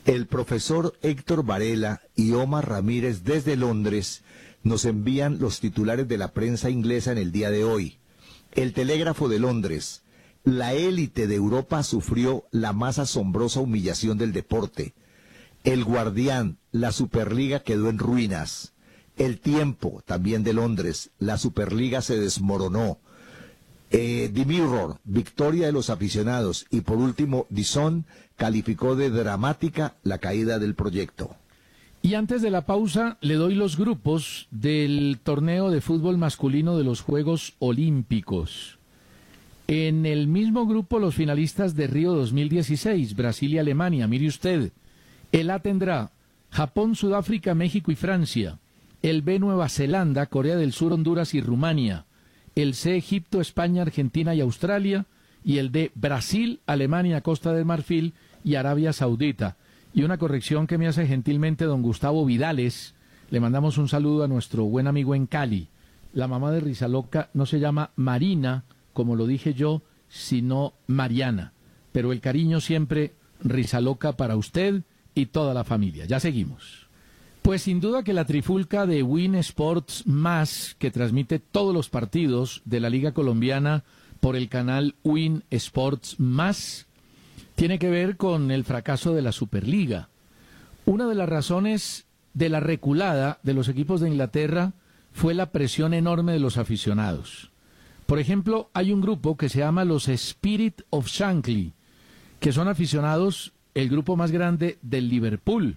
El 0.05 0.27
profesor 0.27 0.93
Héctor 1.01 1.43
Varela 1.43 2.03
y 2.15 2.33
Omar 2.33 2.69
Ramírez 2.69 3.25
desde 3.25 3.57
Londres 3.57 4.25
nos 4.63 4.85
envían 4.85 5.39
los 5.39 5.61
titulares 5.61 6.07
de 6.07 6.19
la 6.19 6.33
prensa 6.33 6.69
inglesa 6.69 7.13
en 7.13 7.19
el 7.19 7.33
día 7.33 7.51
de 7.51 7.65
hoy. 7.65 7.97
El 8.53 8.75
Telégrafo 8.75 9.31
de 9.31 9.39
Londres. 9.39 10.03
La 10.51 10.73
élite 10.73 11.27
de 11.27 11.35
Europa 11.35 11.83
sufrió 11.83 12.45
la 12.53 12.73
más 12.73 12.99
asombrosa 12.99 13.61
humillación 13.61 14.17
del 14.17 14.33
deporte. 14.33 14.95
El 15.63 15.85
Guardián, 15.85 16.57
la 16.73 16.91
Superliga 16.91 17.61
quedó 17.61 17.91
en 17.91 17.99
ruinas. 17.99 18.73
El 19.19 19.41
Tiempo, 19.41 20.03
también 20.07 20.45
de 20.45 20.55
Londres, 20.55 21.11
la 21.19 21.37
Superliga 21.37 22.01
se 22.01 22.19
desmoronó. 22.19 22.97
Eh, 23.91 24.31
The 24.33 24.47
Mirror, 24.47 24.99
victoria 25.05 25.67
de 25.67 25.73
los 25.73 25.91
aficionados. 25.91 26.65
Y 26.71 26.81
por 26.81 26.97
último, 26.97 27.47
Dison 27.51 28.07
calificó 28.37 28.97
de 28.97 29.11
dramática 29.11 29.97
la 30.03 30.17
caída 30.17 30.59
del 30.59 30.75
proyecto. 30.75 31.37
Y 32.01 32.15
antes 32.15 32.41
de 32.41 32.51
la 32.51 32.65
pausa, 32.65 33.19
le 33.21 33.35
doy 33.35 33.55
los 33.55 33.77
grupos 33.77 34.49
del 34.51 35.19
torneo 35.23 35.71
de 35.71 35.83
fútbol 35.83 36.17
masculino 36.17 36.79
de 36.79 36.85
los 36.85 37.03
Juegos 37.03 37.53
Olímpicos. 37.59 38.78
En 39.71 40.07
el 40.07 40.29
mismo 40.29 40.67
grupo 40.67 40.99
los 40.99 41.15
finalistas 41.15 41.77
de 41.77 41.89
Río 41.89 42.15
2016, 42.15 43.15
Brasil 43.15 43.53
y 43.53 43.59
Alemania, 43.59 44.09
mire 44.09 44.27
usted. 44.27 44.73
El 45.31 45.51
A 45.51 45.59
tendrá 45.59 46.11
Japón, 46.49 46.97
Sudáfrica, 46.97 47.55
México 47.55 47.93
y 47.93 47.95
Francia. 47.95 48.61
El 49.03 49.21
B 49.21 49.39
Nueva 49.39 49.69
Zelanda, 49.69 50.25
Corea 50.25 50.57
del 50.57 50.73
Sur, 50.73 50.95
Honduras 50.95 51.35
y 51.35 51.43
Rumania. 51.43 52.07
El 52.55 52.73
C 52.73 52.97
Egipto, 52.97 53.43
España, 53.43 53.83
Argentina 53.83 54.35
y 54.35 54.41
Australia. 54.41 55.05
Y 55.45 55.59
el 55.59 55.71
D 55.71 55.93
Brasil, 55.95 56.61
Alemania, 56.65 57.21
Costa 57.21 57.53
del 57.53 57.67
Marfil 57.67 58.15
y 58.45 58.55
Arabia 58.55 58.95
Saudita. 58.95 59.59
Y 59.93 60.03
una 60.03 60.17
corrección 60.17 60.67
que 60.67 60.79
me 60.79 60.89
hace 60.89 61.07
gentilmente 61.07 61.67
don 61.67 61.83
Gustavo 61.83 62.25
Vidales. 62.25 62.95
Le 63.29 63.39
mandamos 63.39 63.77
un 63.77 63.91
saludo 63.91 64.25
a 64.25 64.29
nuestro 64.29 64.65
buen 64.65 64.87
amigo 64.87 65.15
en 65.15 65.27
Cali. 65.27 65.69
La 66.15 66.27
mamá 66.27 66.53
de 66.53 66.61
Rizaloca 66.61 67.29
no 67.35 67.45
se 67.45 67.61
llama 67.61 67.91
Marina, 67.97 68.65
como 68.99 69.15
lo 69.15 69.29
dije 69.29 69.55
yo, 69.55 69.83
sino 70.09 70.75
Mariana. 70.89 71.53
Pero 71.93 72.11
el 72.11 72.21
cariño 72.21 72.61
siempre 72.61 73.13
Rizaloca 73.41 74.17
para 74.17 74.35
usted 74.35 74.83
y 75.15 75.27
toda 75.27 75.55
la 75.55 75.63
familia. 75.63 76.05
Ya 76.07 76.19
seguimos. 76.19 76.89
Pues 77.43 77.63
sin 77.63 77.79
duda 77.79 78.03
que 78.03 78.13
la 78.13 78.25
trifulca 78.25 78.87
de 78.87 79.05
Win 79.05 79.37
Sports 79.37 80.05
Más, 80.05 80.75
que 80.81 80.91
transmite 80.91 81.39
todos 81.39 81.73
los 81.73 81.89
partidos 81.89 82.61
de 82.65 82.81
la 82.81 82.91
Liga 82.91 83.13
Colombiana 83.13 83.85
por 84.19 84.35
el 84.35 84.49
canal 84.49 84.97
Win 85.05 85.45
Sports 85.51 86.19
Más, 86.19 86.89
tiene 87.55 87.79
que 87.79 87.91
ver 87.91 88.17
con 88.17 88.51
el 88.51 88.65
fracaso 88.65 89.15
de 89.15 89.23
la 89.23 89.31
Superliga. 89.31 90.09
Una 90.87 91.07
de 91.07 91.15
las 91.15 91.29
razones 91.29 92.07
de 92.35 92.49
la 92.49 92.59
reculada 92.59 93.39
de 93.45 93.55
los 93.55 93.69
equipos 93.69 94.01
de 94.01 94.09
Inglaterra 94.09 94.73
fue 95.13 95.35
la 95.35 95.53
presión 95.53 95.95
enorme 95.95 96.33
de 96.33 96.41
los 96.41 96.57
aficionados. 96.57 97.53
Por 98.09 98.19
ejemplo, 98.19 98.71
hay 98.73 98.91
un 98.91 99.03
grupo 99.03 99.37
que 99.37 99.51
se 99.51 99.59
llama 99.59 99.85
los 99.85 100.09
Spirit 100.09 100.81
of 100.89 101.09
Shankly, 101.09 101.75
que 102.41 102.53
son 102.53 102.67
aficionados 102.67 103.53
el 103.75 103.91
grupo 103.91 104.17
más 104.17 104.31
grande 104.31 104.79
del 104.81 105.11
Liverpool, 105.11 105.77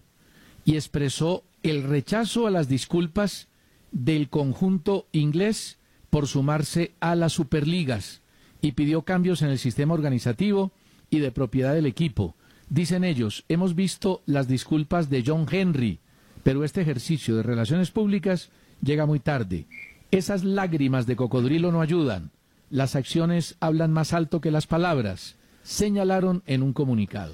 y 0.64 0.76
expresó 0.76 1.44
el 1.62 1.84
rechazo 1.84 2.48
a 2.48 2.50
las 2.50 2.70
disculpas 2.70 3.50
del 3.92 4.30
conjunto 4.30 5.08
inglés 5.12 5.78
por 6.10 6.26
sumarse 6.26 6.94
a 7.02 7.16
las 7.16 7.34
Superligas 7.34 8.22
y 8.62 8.72
pidió 8.72 9.02
cambios 9.02 9.42
en 9.42 9.50
el 9.50 9.60
sistema 9.60 9.94
organizativo 9.94 10.72
y 11.10 11.20
de 11.20 11.34
propiedad 11.34 11.74
del 11.74 11.86
equipo. 11.86 12.38
Dicen 12.70 13.04
ellos, 13.04 13.44
hemos 13.50 13.76
visto 13.76 14.22
las 14.26 14.48
disculpas 14.48 15.10
de 15.10 15.22
John 15.28 15.48
Henry, 15.52 16.00
pero 16.44 16.64
este 16.64 16.80
ejercicio 16.80 17.36
de 17.36 17.44
relaciones 17.44 17.92
públicas 17.92 18.52
llega 18.82 19.06
muy 19.06 19.20
tarde. 19.20 19.68
Esas 20.12 20.44
lágrimas 20.44 21.06
de 21.06 21.16
cocodrilo 21.16 21.72
no 21.72 21.80
ayudan. 21.80 22.32
Las 22.70 22.98
acciones 22.98 23.56
hablan 23.62 23.94
más 23.94 24.12
alto 24.12 24.42
que 24.42 24.52
las 24.52 24.68
palabras, 24.68 25.36
señalaron 25.64 26.44
en 26.46 26.64
un 26.64 26.74
comunicado. 26.74 27.34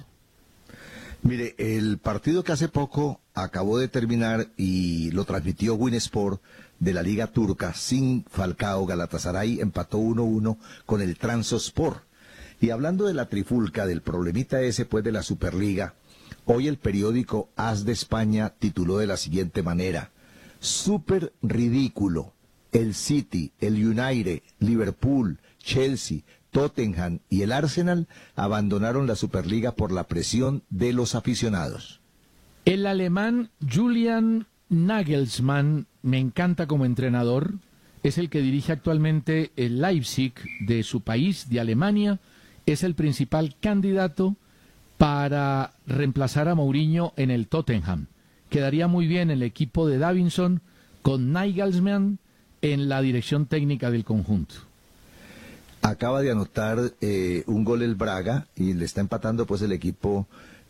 Mire, 1.23 1.55
el 1.57 1.97
partido 1.97 2.43
que 2.43 2.51
hace 2.51 2.67
poco 2.69 3.19
acabó 3.33 3.79
de 3.79 3.87
terminar 3.87 4.49
y 4.57 5.09
lo 5.11 5.25
transmitió 5.25 5.73
Winsport 5.73 6.39
de 6.79 6.93
la 6.93 7.01
Liga 7.01 7.25
Turca 7.25 7.73
sin 7.73 8.23
Falcao, 8.29 8.85
Galatasaray 8.85 9.59
empató 9.59 9.97
1-1 9.97 10.57
con 10.85 11.01
el 11.01 11.17
Transosport. 11.17 12.03
Y 12.61 12.69
hablando 12.69 13.07
de 13.07 13.15
la 13.15 13.27
trifulca, 13.27 13.87
del 13.87 14.01
problemita 14.01 14.61
ese 14.61 14.85
pues 14.85 15.03
de 15.03 15.11
la 15.11 15.23
Superliga, 15.23 15.95
hoy 16.45 16.67
el 16.67 16.77
periódico 16.77 17.49
As 17.55 17.85
de 17.85 17.93
España 17.93 18.53
tituló 18.57 18.99
de 18.99 19.07
la 19.07 19.17
siguiente 19.17 19.63
manera, 19.63 20.11
Super 20.59 21.33
ridículo, 21.41 22.33
el 22.71 22.93
City, 22.93 23.51
el 23.59 23.75
United, 23.75 24.41
Liverpool, 24.59 25.39
Chelsea, 25.59 26.19
Tottenham 26.51 27.19
y 27.29 27.41
el 27.41 27.51
Arsenal 27.51 28.07
abandonaron 28.35 29.07
la 29.07 29.15
Superliga 29.15 29.73
por 29.73 29.91
la 29.91 30.05
presión 30.05 30.63
de 30.69 30.93
los 30.93 31.15
aficionados. 31.15 32.01
El 32.65 32.85
alemán 32.85 33.49
Julian 33.71 34.47
Nagelsmann 34.69 35.87
me 36.01 36.19
encanta 36.19 36.67
como 36.67 36.85
entrenador. 36.85 37.55
Es 38.03 38.17
el 38.17 38.29
que 38.29 38.41
dirige 38.41 38.71
actualmente 38.71 39.51
el 39.55 39.81
Leipzig 39.81 40.33
de 40.65 40.83
su 40.83 41.01
país, 41.01 41.49
de 41.49 41.59
Alemania. 41.59 42.19
Es 42.65 42.83
el 42.83 42.95
principal 42.95 43.55
candidato 43.59 44.35
para 44.97 45.73
reemplazar 45.85 46.47
a 46.47 46.55
Mourinho 46.55 47.13
en 47.17 47.31
el 47.31 47.47
Tottenham. 47.47 48.07
Quedaría 48.49 48.87
muy 48.87 49.07
bien 49.07 49.29
el 49.29 49.43
equipo 49.43 49.87
de 49.87 49.97
Davinson 49.97 50.61
con 51.01 51.31
Nagelsmann 51.31 52.19
en 52.61 52.89
la 52.89 53.01
dirección 53.01 53.45
técnica 53.45 53.91
del 53.91 54.03
conjunto 54.03 54.55
acaba 55.81 56.21
de 56.21 56.31
anotar 56.31 56.93
eh, 57.01 57.43
un 57.47 57.63
gol 57.63 57.81
el 57.81 57.95
Braga 57.95 58.47
y 58.55 58.73
le 58.73 58.85
está 58.85 59.01
empatando 59.01 59.45
pues 59.45 59.61
el 59.61 59.71
equipo 59.71 60.27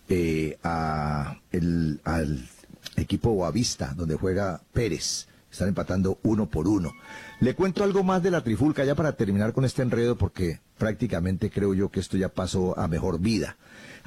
eh, 0.09 0.57
a 0.63 1.37
el, 1.51 1.99
al 2.03 2.47
equipo 2.95 3.33
Boavista, 3.33 3.93
donde 3.95 4.15
juega 4.15 4.61
Pérez. 4.73 5.27
Están 5.51 5.69
empatando 5.69 6.19
uno 6.23 6.45
por 6.45 6.67
uno. 6.67 6.91
Le 7.39 7.55
cuento 7.55 7.83
algo 7.83 8.03
más 8.03 8.21
de 8.21 8.31
la 8.31 8.43
trifulca 8.43 8.83
ya 8.83 8.95
para 8.95 9.13
terminar 9.13 9.53
con 9.53 9.65
este 9.65 9.81
enredo 9.81 10.15
porque 10.15 10.59
prácticamente 10.77 11.49
creo 11.49 11.73
yo 11.73 11.89
que 11.89 11.99
esto 11.99 12.17
ya 12.17 12.29
pasó 12.29 12.77
a 12.77 12.87
mejor 12.87 13.19
vida. 13.19 13.55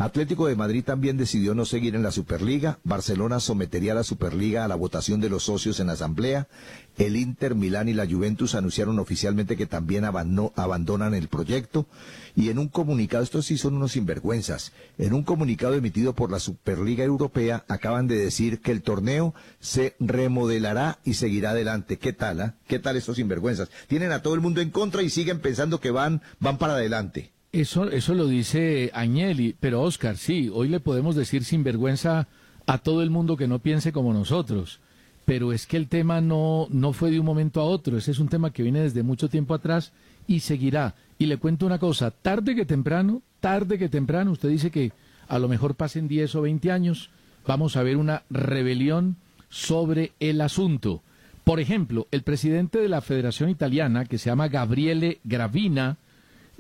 Atlético 0.01 0.47
de 0.47 0.57
Madrid 0.57 0.83
también 0.83 1.19
decidió 1.19 1.55
no 1.55 1.67
seguir 1.67 1.95
en 1.95 2.03
la 2.03 2.11
Superliga. 2.11 2.79
Barcelona 2.85 3.39
sometería 3.39 3.93
a 3.93 3.97
la 3.97 4.03
Superliga 4.03 4.65
a 4.65 4.69
la 4.69 4.75
votación 4.75 5.21
de 5.21 5.29
los 5.29 5.43
socios 5.43 5.79
en 5.79 5.89
la 5.89 5.93
Asamblea. 5.93 6.49
El 6.97 7.17
Inter, 7.17 7.55
Milán 7.55 7.87
y 7.87 7.93
la 7.93 8.07
Juventus 8.07 8.55
anunciaron 8.55 8.99
oficialmente 8.99 9.59
que 9.59 9.67
también 9.67 10.07
abandonan 10.07 11.13
el 11.13 11.29
proyecto. 11.29 11.87
Y 12.35 12.49
en 12.49 12.59
un 12.59 12.69
comunicado, 12.69 13.23
estos 13.23 13.45
sí 13.45 13.59
son 13.59 13.75
unos 13.75 13.93
sinvergüenzas, 13.93 14.73
en 14.97 15.13
un 15.13 15.23
comunicado 15.23 15.75
emitido 15.75 16.15
por 16.15 16.31
la 16.31 16.41
Superliga 16.41 17.05
Europea 17.05 17.67
acaban 17.69 18.07
de 18.07 18.17
decir 18.17 18.63
que 18.63 18.73
el 18.73 18.81
torneo 18.81 19.35
se 19.59 19.97
remodelará 20.01 20.99
y 21.05 21.13
seguirá 21.13 21.51
adelante. 21.51 21.99
¿Qué 21.99 22.15
tal? 22.15 22.41
Ah? 22.41 22.55
¿Qué 22.67 22.79
tal 22.79 22.97
estos 22.97 23.17
sinvergüenzas? 23.17 23.69
Tienen 23.87 24.13
a 24.13 24.23
todo 24.23 24.33
el 24.35 24.41
mundo 24.41 24.63
en 24.63 24.71
contra 24.71 25.03
y 25.03 25.11
siguen 25.11 25.41
pensando 25.41 25.79
que 25.79 25.91
van, 25.91 26.23
van 26.39 26.57
para 26.57 26.73
adelante. 26.73 27.33
Eso, 27.53 27.91
eso 27.91 28.15
lo 28.15 28.29
dice 28.29 28.93
Agnelli, 28.95 29.57
pero 29.59 29.83
Oscar, 29.83 30.17
sí, 30.17 30.49
hoy 30.53 30.69
le 30.69 30.79
podemos 30.79 31.17
decir 31.17 31.43
sin 31.45 31.65
vergüenza 31.65 32.29
a 32.67 32.79
todo 32.79 33.03
el 33.03 33.11
mundo 33.11 33.37
que 33.37 33.49
no 33.49 33.59
piense 33.59 33.91
como 33.91 34.13
nosotros, 34.13 34.79
pero 35.25 35.53
es 35.53 35.67
que 35.67 35.77
el 35.77 35.89
tema 35.89 36.21
no, 36.21 36.69
no 36.71 36.93
fue 36.93 37.11
de 37.11 37.19
un 37.19 37.27
momento 37.27 37.61
a 37.61 37.65
otro, 37.65 37.99
ese 37.99 38.13
es 38.13 38.21
un 38.21 38.29
tema 38.29 38.53
que 38.53 38.63
viene 38.63 38.83
desde 38.83 39.03
mucho 39.03 39.29
tiempo 39.29 39.55
atrás 39.55 39.91
y 40.29 40.41
seguirá. 40.41 40.95
Y 41.19 41.27
le 41.27 41.39
cuento 41.39 41.67
una 41.67 41.81
cosa, 41.81 42.13
tarde 42.13 42.55
que 42.55 42.65
temprano, 42.65 43.21
tarde 43.41 43.81
que 43.81 43.89
temprano, 43.89 44.31
usted 44.31 44.49
dice 44.49 44.71
que 44.71 44.93
a 45.27 45.41
lo 45.41 45.49
mejor 45.49 45.75
pasen 45.75 46.07
10 46.07 46.37
o 46.37 46.43
20 46.43 46.71
años, 46.71 47.11
vamos 47.49 47.77
a 47.77 47.83
ver 47.83 47.97
una 47.97 48.23
rebelión 48.31 49.17
sobre 49.49 50.13
el 50.21 50.41
asunto. 50.41 51.03
Por 51.43 51.59
ejemplo, 51.59 52.07
el 52.13 52.23
presidente 52.23 52.79
de 52.79 52.89
la 52.89 53.01
Federación 53.01 53.51
Italiana, 53.51 54.05
que 54.05 54.19
se 54.19 54.31
llama 54.31 54.47
Gabriele 54.47 55.19
Gravina, 55.25 55.97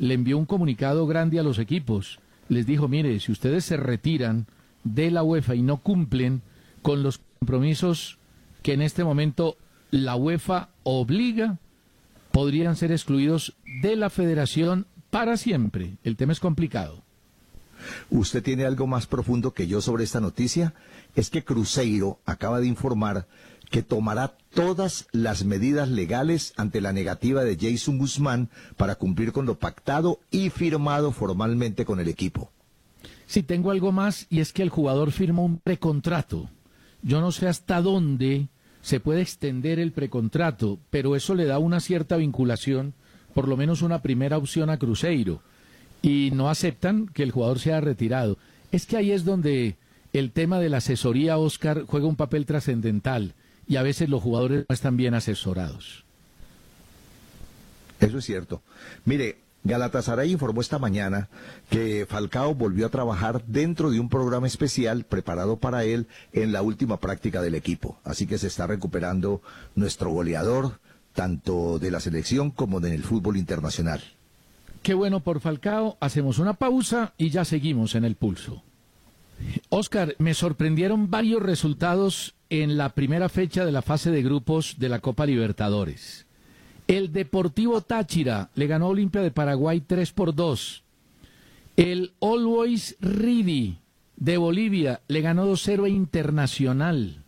le 0.01 0.14
envió 0.14 0.38
un 0.38 0.46
comunicado 0.46 1.07
grande 1.07 1.38
a 1.38 1.42
los 1.42 1.59
equipos. 1.59 2.18
Les 2.48 2.64
dijo, 2.64 2.88
mire, 2.88 3.20
si 3.20 3.30
ustedes 3.30 3.66
se 3.66 3.76
retiran 3.76 4.46
de 4.82 5.11
la 5.11 5.22
UEFA 5.22 5.55
y 5.55 5.62
no 5.62 5.76
cumplen 5.76 6.40
con 6.80 7.03
los 7.03 7.20
compromisos 7.38 8.18
que 8.62 8.72
en 8.72 8.80
este 8.80 9.05
momento 9.05 9.59
la 9.90 10.16
UEFA 10.16 10.70
obliga, 10.84 11.59
podrían 12.32 12.76
ser 12.76 12.92
excluidos 12.92 13.55
de 13.82 13.94
la 13.94 14.09
federación 14.09 14.86
para 15.11 15.36
siempre. 15.36 15.98
El 16.03 16.16
tema 16.16 16.32
es 16.32 16.40
complicado. 16.40 17.03
¿Usted 18.09 18.42
tiene 18.42 18.64
algo 18.64 18.86
más 18.86 19.07
profundo 19.07 19.53
que 19.53 19.66
yo 19.66 19.82
sobre 19.82 20.05
esta 20.05 20.20
noticia? 20.20 20.72
Es 21.14 21.28
que 21.28 21.44
Cruzeiro 21.44 22.20
acaba 22.24 22.61
de 22.61 22.68
informar 22.68 23.26
que 23.71 23.83
tomará 23.83 24.37
todas 24.53 25.07
las 25.12 25.45
medidas 25.45 25.89
legales 25.89 26.53
ante 26.57 26.81
la 26.81 26.93
negativa 26.93 27.45
de 27.45 27.57
Jason 27.59 27.99
Guzmán 27.99 28.51
para 28.77 28.97
cumplir 28.97 29.33
con 29.33 29.47
lo 29.47 29.59
pactado 29.59 30.18
y 30.31 30.51
firmado 30.51 31.12
formalmente 31.12 31.85
con 31.85 32.01
el 32.01 32.09
equipo. 32.09 32.51
Sí, 33.27 33.45
tengo 33.45 33.71
algo 33.71 33.93
más 33.93 34.27
y 34.29 34.41
es 34.41 34.53
que 34.53 34.62
el 34.62 34.71
jugador 34.71 35.12
firmó 35.12 35.45
un 35.45 35.59
precontrato. 35.59 36.51
Yo 37.03 37.21
no 37.21 37.31
sé 37.31 37.47
hasta 37.47 37.81
dónde 37.81 38.49
se 38.83 38.99
puede 38.99 39.23
extender 39.23 39.79
el 39.79 39.93
precontrato, 39.93 40.81
pero 40.91 41.14
eso 41.14 41.37
le 41.37 41.45
da 41.45 41.59
una 41.59 41.79
cierta 41.79 42.16
vinculación, 42.16 42.95
por 43.35 43.47
lo 43.47 43.57
menos 43.57 43.83
una 43.83 44.03
primera 44.03 44.37
opción 44.37 44.68
a 44.68 44.79
Cruzeiro. 44.79 45.41
Y 46.03 46.31
no 46.33 46.51
aceptan 46.51 47.07
que 47.07 47.23
el 47.23 47.31
jugador 47.31 47.61
sea 47.61 47.81
retirado. 47.81 48.37
Es 48.73 48.87
que 48.87 48.97
ahí 48.97 49.12
es 49.12 49.25
donde 49.25 49.77
el 50.12 50.33
tema 50.33 50.59
de 50.59 50.71
la 50.71 50.79
asesoría, 50.79 51.39
Oscar, 51.39 51.85
juega 51.87 52.09
un 52.09 52.16
papel 52.16 52.47
trascendental 52.47 53.35
y 53.71 53.77
a 53.77 53.83
veces 53.85 54.09
los 54.09 54.21
jugadores 54.21 54.66
no 54.68 54.75
están 54.75 54.97
bien 54.97 55.14
asesorados. 55.14 56.05
Eso 58.01 58.18
es 58.18 58.25
cierto. 58.25 58.62
Mire, 59.05 59.39
Galatasaray 59.62 60.33
informó 60.33 60.61
esta 60.61 60.81
mañana 60.81 61.29
que 61.68 62.05
Falcao 62.05 62.53
volvió 62.57 62.87
a 62.87 62.91
trabajar 62.91 63.45
dentro 63.47 63.93
de 63.93 64.01
un 64.01 64.09
programa 64.09 64.49
especial 64.49 65.05
preparado 65.05 65.57
para 65.57 65.85
él 65.85 66.09
en 66.33 66.51
la 66.51 66.62
última 66.62 66.99
práctica 66.99 67.41
del 67.43 67.55
equipo. 67.55 67.97
Así 68.03 68.27
que 68.27 68.39
se 68.39 68.49
está 68.49 68.66
recuperando 68.66 69.41
nuestro 69.77 70.11
goleador, 70.11 70.81
tanto 71.12 71.79
de 71.79 71.93
la 71.93 72.01
selección 72.01 72.51
como 72.51 72.81
del 72.81 73.05
fútbol 73.05 73.37
internacional. 73.37 74.03
Qué 74.83 74.95
bueno 74.95 75.21
por 75.21 75.39
Falcao. 75.39 75.97
Hacemos 76.01 76.41
una 76.41 76.55
pausa 76.55 77.12
y 77.16 77.31
ya 77.31 77.45
seguimos 77.45 77.95
en 77.95 78.05
el 78.05 78.16
pulso. 78.16 78.64
Oscar, 79.68 80.14
me 80.18 80.34
sorprendieron 80.34 81.11
varios 81.11 81.43
resultados 81.43 82.34
en 82.51 82.76
la 82.76 82.91
primera 82.91 83.28
fecha 83.28 83.64
de 83.64 83.72
la 83.72 83.82
fase 83.82 84.11
de 84.11 84.22
grupos 84.22 84.76
de 84.78 84.88
la 84.88 84.99
Copa 84.99 85.26
Libertadores. 85.26 86.26
El 86.88 87.12
Deportivo 87.12 87.80
Táchira 87.82 88.51
le 88.55 88.66
ganó 88.66 88.86
a 88.86 88.88
Olimpia 88.88 89.22
de 89.22 89.30
Paraguay 89.30 89.80
3 89.80 90.12
por 90.12 90.34
2. 90.34 90.82
El 91.76 92.12
Always 92.20 92.97
Ready 93.01 93.78
de 94.16 94.36
Bolivia 94.36 95.01
le 95.07 95.20
ganó 95.20 95.47
2-0 95.47 95.84
a 95.84 95.88
Internacional. 95.88 97.22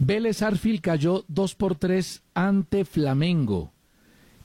Vélez 0.00 0.42
Arfil 0.42 0.80
cayó 0.80 1.24
2 1.28 1.54
por 1.54 1.76
3 1.76 2.22
ante 2.34 2.84
Flamengo. 2.84 3.72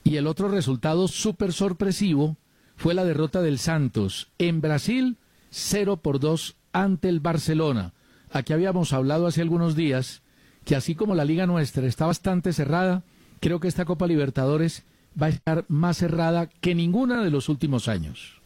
Y 0.04 0.18
el 0.18 0.28
otro 0.28 0.50
resultado 0.50 1.08
súper 1.08 1.52
sorpresivo 1.52 2.38
fue 2.76 2.94
la 2.94 3.04
derrota 3.04 3.42
del 3.42 3.58
Santos 3.58 4.30
en 4.38 4.62
Brasil 4.62 5.18
0 5.52 5.98
por 5.98 6.20
2 6.20 6.56
ante 6.74 7.10
el 7.10 7.20
Barcelona. 7.20 7.94
Aquí 8.32 8.54
habíamos 8.54 8.94
hablado 8.94 9.28
hace 9.28 9.42
algunos 9.42 9.76
días 9.76 10.22
que 10.66 10.76
así 10.76 10.96
como 10.96 11.16
la 11.16 11.26
liga 11.26 11.48
nuestra 11.48 11.88
está 11.88 12.06
bastante 12.06 12.54
cerrada, 12.54 13.04
creo 13.40 13.60
que 13.60 13.68
esta 13.68 13.86
Copa 13.86 14.08
Libertadores 14.08 14.84
va 15.20 15.28
a 15.28 15.30
estar 15.30 15.66
más 15.68 15.98
cerrada 15.98 16.48
que 16.48 16.76
ninguna 16.76 17.24
de 17.24 17.32
los 17.32 17.50
últimos 17.50 17.88
años. 17.88 18.40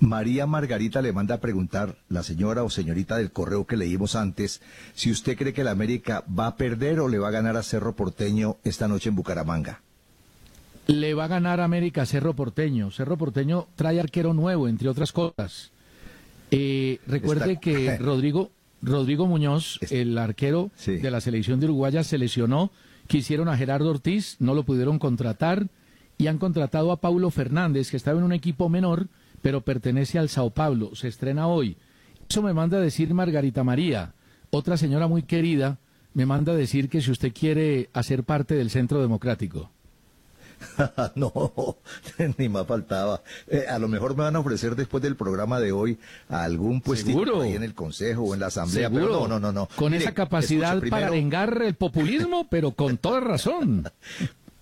María 0.00 0.46
Margarita 0.46 1.00
le 1.00 1.12
manda 1.12 1.36
a 1.36 1.40
preguntar, 1.40 1.96
la 2.08 2.24
señora 2.24 2.64
o 2.64 2.70
señorita 2.70 3.18
del 3.18 3.30
correo 3.30 3.68
que 3.68 3.76
leímos 3.76 4.16
antes, 4.16 4.60
si 4.94 5.12
usted 5.12 5.36
cree 5.36 5.52
que 5.52 5.62
la 5.62 5.70
América 5.70 6.24
va 6.26 6.48
a 6.48 6.56
perder 6.56 6.98
o 6.98 7.08
le 7.08 7.20
va 7.20 7.28
a 7.28 7.32
ganar 7.32 7.56
a 7.56 7.62
Cerro 7.62 7.94
Porteño 7.94 8.56
esta 8.64 8.88
noche 8.88 9.10
en 9.10 9.14
Bucaramanga. 9.14 9.80
Le 10.88 11.14
va 11.14 11.26
a 11.26 11.28
ganar 11.28 11.60
América 11.60 12.02
a 12.02 12.06
Cerro 12.06 12.34
Porteño. 12.34 12.90
Cerro 12.90 13.16
Porteño 13.16 13.68
trae 13.76 14.00
arquero 14.00 14.34
nuevo, 14.34 14.66
entre 14.66 14.88
otras 14.88 15.12
cosas. 15.12 15.71
Eh, 16.52 17.00
recuerde 17.08 17.58
que 17.58 17.96
Rodrigo, 17.98 18.52
Rodrigo 18.80 19.26
Muñoz, 19.26 19.80
el 19.90 20.16
arquero 20.16 20.70
de 20.86 21.10
la 21.10 21.20
selección 21.20 21.58
de 21.58 21.66
Uruguaya, 21.66 22.04
se 22.04 22.18
lesionó. 22.18 22.70
Quisieron 23.08 23.48
a 23.48 23.56
Gerardo 23.56 23.90
Ortiz, 23.90 24.36
no 24.38 24.54
lo 24.54 24.62
pudieron 24.62 25.00
contratar 25.00 25.66
y 26.16 26.28
han 26.28 26.38
contratado 26.38 26.92
a 26.92 27.00
Paulo 27.00 27.30
Fernández, 27.30 27.90
que 27.90 27.96
estaba 27.96 28.18
en 28.18 28.24
un 28.24 28.32
equipo 28.32 28.68
menor 28.68 29.08
pero 29.42 29.60
pertenece 29.60 30.18
al 30.18 30.28
Sao 30.28 30.50
Paulo, 30.50 30.94
se 30.94 31.08
estrena 31.08 31.48
hoy. 31.48 31.76
Eso 32.28 32.42
me 32.42 32.54
manda 32.54 32.78
a 32.78 32.80
decir 32.80 33.12
Margarita 33.12 33.64
María, 33.64 34.14
otra 34.50 34.76
señora 34.76 35.08
muy 35.08 35.24
querida, 35.24 35.78
me 36.14 36.24
manda 36.24 36.52
a 36.52 36.56
decir 36.56 36.88
que 36.88 37.02
si 37.02 37.10
usted 37.10 37.32
quiere 37.34 37.90
hacer 37.92 38.24
parte 38.24 38.54
del 38.54 38.70
Centro 38.70 39.00
Democrático. 39.02 39.70
no, 41.14 41.32
ni 42.38 42.48
más 42.48 42.66
faltaba. 42.66 43.22
Eh, 43.48 43.66
a 43.68 43.78
lo 43.78 43.88
mejor 43.88 44.16
me 44.16 44.24
van 44.24 44.36
a 44.36 44.40
ofrecer 44.40 44.76
después 44.76 45.02
del 45.02 45.16
programa 45.16 45.60
de 45.60 45.72
hoy 45.72 45.98
algún 46.28 46.80
puestito 46.80 47.42
ahí 47.42 47.54
en 47.54 47.62
el 47.62 47.74
Consejo 47.74 48.22
o 48.22 48.34
en 48.34 48.40
la 48.40 48.46
Asamblea. 48.46 48.90
Pero 48.90 49.08
no, 49.08 49.28
no, 49.28 49.40
no, 49.40 49.52
no. 49.52 49.68
Con 49.76 49.94
esa 49.94 50.12
capacidad 50.12 50.82
para 50.88 51.10
vengar 51.10 51.60
el 51.62 51.74
populismo, 51.74 52.46
pero 52.50 52.72
con 52.72 52.98
toda 52.98 53.20
razón. 53.20 53.90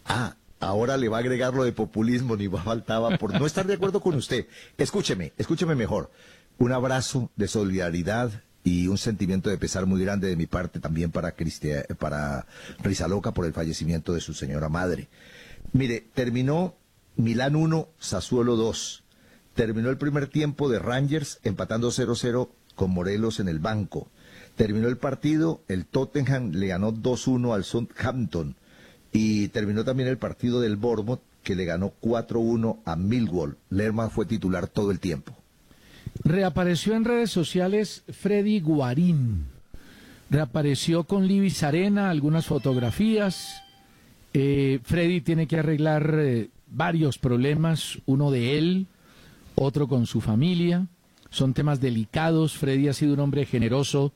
ah, 0.07 0.35
ahora 0.61 0.97
le 0.97 1.09
va 1.09 1.19
a 1.19 1.21
agregar 1.21 1.55
lo 1.55 1.65
de 1.65 1.73
populismo, 1.73 2.37
ni 2.37 2.49
faltaba 2.49 3.17
por 3.19 3.39
no 3.39 3.47
estar 3.47 3.67
de 3.67 3.75
acuerdo 3.75 4.01
con 4.01 4.15
usted. 4.15 4.47
Escúcheme, 4.77 5.33
escúcheme 5.39 5.75
mejor. 5.75 6.11
Un 6.59 6.73
abrazo 6.73 7.31
de 7.37 7.49
solidaridad 7.49 8.31
y 8.63 8.89
un 8.89 8.99
sentimiento 8.99 9.49
de 9.49 9.59
pesar 9.59 9.87
muy 9.87 10.03
grande 10.03 10.29
de 10.29 10.37
mi 10.37 10.47
parte 10.47 10.81
también 10.81 11.11
para, 11.11 11.33
Cristia, 11.33 11.85
para 11.99 12.47
Rizaloca 12.83 13.33
por 13.33 13.47
el 13.47 13.53
fallecimiento 13.53 14.13
de 14.13 14.21
su 14.21 14.35
señora 14.35 14.69
madre. 14.69 15.09
Mire, 15.73 16.07
terminó 16.15 16.75
Milán 17.17 17.57
1, 17.57 17.89
Sassuolo 17.99 18.57
2. 18.57 19.05
Terminó 19.55 19.91
el 19.91 19.99
primer 19.99 20.27
tiempo 20.29 20.69
de 20.69 20.79
Rangers 20.79 21.39
empatando 21.43 21.91
0-0 21.91 22.49
con 22.75 22.91
Morelos 22.91 23.41
en 23.41 23.49
el 23.49 23.59
banco. 23.59 24.09
Terminó 24.57 24.89
el 24.89 24.97
partido, 24.97 25.63
el 25.69 25.87
Tottenham 25.87 26.53
le 26.53 26.69
ganó 26.69 26.93
2-1 26.93 27.55
al 27.55 27.65
Southampton. 27.65 28.57
Y 29.13 29.49
terminó 29.49 29.85
también 29.85 30.09
el 30.09 30.19
partido 30.19 30.61
del 30.61 30.77
Bournemouth, 30.77 31.21
que 31.43 31.55
le 31.55 31.65
ganó 31.65 31.93
4-1 32.01 32.79
a 32.85 32.97
Millwall. 32.97 33.57
Lerman 33.71 34.11
fue 34.11 34.27
titular 34.27 34.67
todo 34.67 34.91
el 34.91 35.01
tiempo. 35.01 35.37
Reapareció 36.25 36.95
en 36.95 37.05
redes 37.05 37.31
sociales 37.31 38.03
Freddy 38.09 38.61
Guarín. 38.61 39.47
Reapareció 40.29 41.05
con 41.05 41.27
Libis 41.27 41.63
Arena, 41.63 42.11
algunas 42.11 42.47
fotografías. 42.47 43.63
Eh, 44.33 44.81
Freddy 44.83 45.21
tiene 45.21 45.47
que 45.47 45.59
arreglar 45.59 46.15
eh, 46.19 46.51
varios 46.69 47.19
problemas, 47.19 47.99
uno 48.07 48.31
de 48.31 48.59
él, 48.59 48.87
otro 49.55 49.89
con 49.89 50.07
su 50.07 50.21
familia. 50.21 50.87
Son 51.31 51.55
temas 51.55 51.81
delicados. 51.81 52.57
Freddy 52.57 52.89
ha 52.89 52.93
sido 52.93 53.15
un 53.15 53.21
hombre 53.21 53.47
generoso 53.47 54.13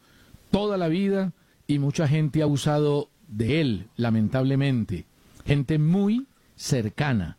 toda 0.50 0.76
la 0.76 0.88
vida 0.88 1.32
y 1.66 1.78
mucha 1.78 2.06
gente 2.08 2.42
ha 2.42 2.46
usado 2.46 3.08
de 3.28 3.60
él, 3.60 3.86
lamentablemente. 3.96 5.06
Gente 5.44 5.78
muy 5.78 6.26
cercana. 6.56 7.38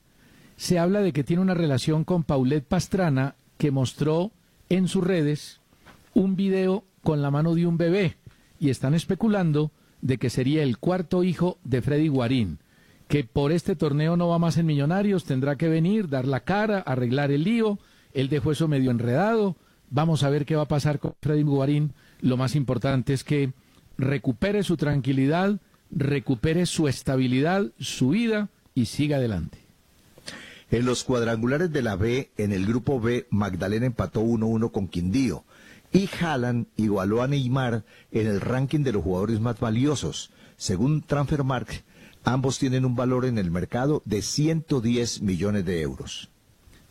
Se 0.57 0.79
habla 0.79 1.01
de 1.01 1.13
que 1.13 1.23
tiene 1.23 1.41
una 1.41 1.53
relación 1.53 2.03
con 2.03 2.23
Paulette 2.23 2.65
Pastrana 2.65 3.35
que 3.57 3.71
mostró 3.71 4.31
en 4.69 4.87
sus 4.87 5.03
redes 5.03 5.59
un 6.13 6.35
video 6.35 6.83
con 7.03 7.21
la 7.21 7.31
mano 7.31 7.55
de 7.55 7.67
un 7.67 7.77
bebé 7.77 8.17
y 8.59 8.69
están 8.69 8.93
especulando 8.93 9.71
de 10.01 10.17
que 10.17 10.29
sería 10.29 10.63
el 10.63 10.77
cuarto 10.77 11.23
hijo 11.23 11.57
de 11.63 11.81
Freddy 11.81 12.07
Guarín, 12.07 12.59
que 13.07 13.23
por 13.23 13.51
este 13.51 13.75
torneo 13.75 14.17
no 14.17 14.27
va 14.27 14.39
más 14.39 14.57
en 14.57 14.65
Millonarios, 14.65 15.25
tendrá 15.25 15.55
que 15.55 15.69
venir, 15.69 16.09
dar 16.09 16.27
la 16.27 16.41
cara, 16.41 16.79
arreglar 16.79 17.31
el 17.31 17.43
lío, 17.43 17.79
él 18.13 18.29
dejó 18.29 18.51
eso 18.51 18.67
medio 18.67 18.91
enredado, 18.91 19.55
vamos 19.89 20.23
a 20.23 20.29
ver 20.29 20.45
qué 20.45 20.55
va 20.55 20.63
a 20.63 20.67
pasar 20.67 20.99
con 20.99 21.15
Freddy 21.21 21.43
Guarín, 21.43 21.93
lo 22.21 22.37
más 22.37 22.55
importante 22.55 23.13
es 23.13 23.23
que 23.23 23.53
recupere 23.97 24.63
su 24.63 24.77
tranquilidad, 24.77 25.59
recupere 25.91 26.65
su 26.65 26.87
estabilidad, 26.87 27.71
su 27.79 28.09
vida 28.09 28.49
y 28.73 28.85
siga 28.85 29.17
adelante. 29.17 29.59
En 30.71 30.85
los 30.85 31.03
cuadrangulares 31.03 31.71
de 31.71 31.83
la 31.83 31.95
B, 31.95 32.31
en 32.37 32.51
el 32.51 32.65
grupo 32.65 32.99
B, 32.99 33.27
Magdalena 33.29 33.85
empató 33.85 34.21
1-1 34.21 34.71
con 34.71 34.87
Quindío. 34.87 35.43
Y 35.93 36.09
Haaland 36.19 36.65
igualó 36.75 37.21
a 37.21 37.27
Neymar 37.27 37.85
en 38.11 38.27
el 38.27 38.41
ranking 38.41 38.79
de 38.79 38.91
los 38.91 39.03
jugadores 39.03 39.39
más 39.39 39.59
valiosos. 39.59 40.31
Según 40.57 41.01
Transfermarkt, 41.01 41.85
ambos 42.25 42.59
tienen 42.59 42.83
un 42.85 42.95
valor 42.95 43.25
en 43.25 43.37
el 43.37 43.51
mercado 43.51 44.01
de 44.05 44.21
110 44.21 45.21
millones 45.21 45.63
de 45.65 45.81
euros. 45.81 46.29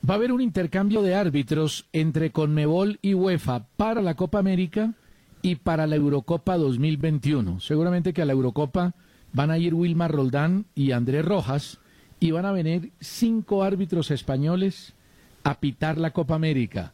Va 0.08 0.14
a 0.14 0.16
haber 0.16 0.32
un 0.32 0.40
intercambio 0.40 1.02
de 1.02 1.14
árbitros 1.14 1.86
entre 1.92 2.30
Conmebol 2.30 2.98
y 3.02 3.14
UEFA 3.14 3.66
para 3.76 4.02
la 4.02 4.14
Copa 4.14 4.38
América 4.38 4.94
y 5.42 5.56
para 5.56 5.86
la 5.86 5.96
Eurocopa 5.96 6.56
2021. 6.56 7.60
Seguramente 7.60 8.12
que 8.12 8.22
a 8.22 8.24
la 8.24 8.32
Eurocopa 8.32 8.94
van 9.32 9.50
a 9.50 9.58
ir 9.58 9.74
Wilmar 9.74 10.12
Roldán 10.12 10.66
y 10.74 10.92
Andrés 10.92 11.24
Rojas 11.24 11.78
y 12.20 12.30
van 12.30 12.46
a 12.46 12.52
venir 12.52 12.92
cinco 13.00 13.64
árbitros 13.64 14.10
españoles 14.10 14.94
a 15.42 15.60
pitar 15.60 15.98
la 15.98 16.12
Copa 16.12 16.34
América. 16.34 16.92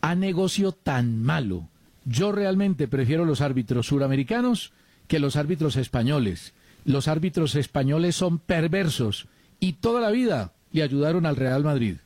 A 0.00 0.14
negocio 0.14 0.72
tan 0.72 1.22
malo. 1.22 1.68
Yo 2.04 2.32
realmente 2.32 2.88
prefiero 2.88 3.24
los 3.24 3.40
árbitros 3.40 3.86
suramericanos 3.86 4.72
que 5.08 5.18
los 5.18 5.36
árbitros 5.36 5.76
españoles. 5.76 6.54
Los 6.88 7.06
árbitros 7.06 7.54
españoles 7.54 8.16
son 8.16 8.38
perversos 8.38 9.26
y 9.60 9.74
toda 9.74 10.00
la 10.00 10.10
vida 10.10 10.52
le 10.72 10.82
ayudaron 10.82 11.26
al 11.26 11.36
Real 11.36 11.62
Madrid. 11.62 11.96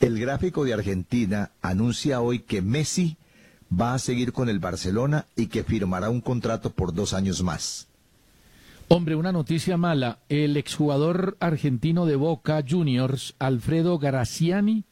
El 0.00 0.20
gráfico 0.20 0.64
de 0.64 0.74
Argentina 0.74 1.50
anuncia 1.60 2.20
hoy 2.20 2.38
que 2.38 2.62
Messi 2.62 3.16
va 3.68 3.94
a 3.94 3.98
seguir 3.98 4.32
con 4.32 4.48
el 4.48 4.60
Barcelona 4.60 5.26
y 5.34 5.48
que 5.48 5.64
firmará 5.64 6.08
un 6.08 6.20
contrato 6.20 6.70
por 6.70 6.94
dos 6.94 7.14
años 7.14 7.42
más. 7.42 7.88
Hombre, 8.86 9.16
una 9.16 9.32
noticia 9.32 9.76
mala. 9.76 10.20
El 10.28 10.56
exjugador 10.56 11.36
argentino 11.40 12.06
de 12.06 12.14
Boca 12.14 12.62
Juniors, 12.64 13.34
Alfredo 13.40 13.98
Graciani, 13.98 14.84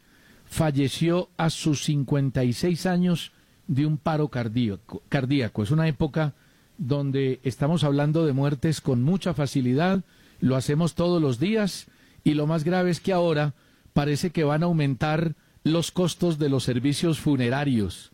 falleció 0.44 1.28
a 1.36 1.50
sus 1.50 1.84
56 1.84 2.84
años 2.86 3.30
de 3.68 3.86
un 3.86 3.96
paro 3.96 4.26
cardíaco. 4.26 5.04
cardíaco. 5.08 5.62
Es 5.62 5.70
una 5.70 5.86
época 5.86 6.34
donde 6.78 7.40
estamos 7.42 7.84
hablando 7.84 8.26
de 8.26 8.32
muertes 8.32 8.80
con 8.80 9.02
mucha 9.02 9.34
facilidad, 9.34 10.02
lo 10.40 10.56
hacemos 10.56 10.94
todos 10.94 11.20
los 11.20 11.38
días 11.38 11.86
y 12.24 12.34
lo 12.34 12.46
más 12.46 12.64
grave 12.64 12.90
es 12.90 13.00
que 13.00 13.12
ahora 13.12 13.54
parece 13.92 14.30
que 14.30 14.44
van 14.44 14.62
a 14.62 14.66
aumentar 14.66 15.34
los 15.62 15.90
costos 15.90 16.38
de 16.38 16.48
los 16.48 16.64
servicios 16.64 17.20
funerarios 17.20 18.12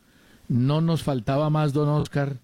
no 0.50 0.80
nos 0.80 1.04
faltaba 1.04 1.48
más, 1.48 1.72
don 1.72 1.88
Oscar, 1.88 2.40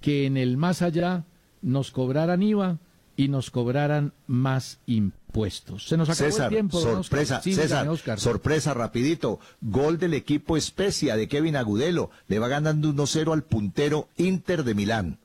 que 0.00 0.24
en 0.24 0.38
el 0.38 0.56
más 0.56 0.80
allá 0.80 1.24
nos 1.60 1.90
cobraran 1.90 2.42
IVA 2.42 2.78
y 3.16 3.28
nos 3.28 3.50
cobraran 3.50 4.14
más 4.26 4.78
impuestos. 4.86 5.86
Se 5.86 5.98
nos 5.98 6.08
acabó 6.08 6.30
César, 6.30 6.46
el 6.46 6.54
tiempo. 6.54 6.80
Sorpresa, 6.80 7.42
César, 7.42 7.86
sorpresa, 8.16 8.72
rapidito. 8.72 9.40
Gol 9.60 9.98
del 9.98 10.14
equipo 10.14 10.56
Especia 10.56 11.16
de 11.16 11.28
Kevin 11.28 11.56
Agudelo. 11.56 12.10
Le 12.28 12.38
va 12.38 12.48
ganando 12.48 12.94
1-0 12.94 13.30
al 13.34 13.44
puntero 13.44 14.08
Inter 14.16 14.64
de 14.64 14.74
Milán. 14.74 15.18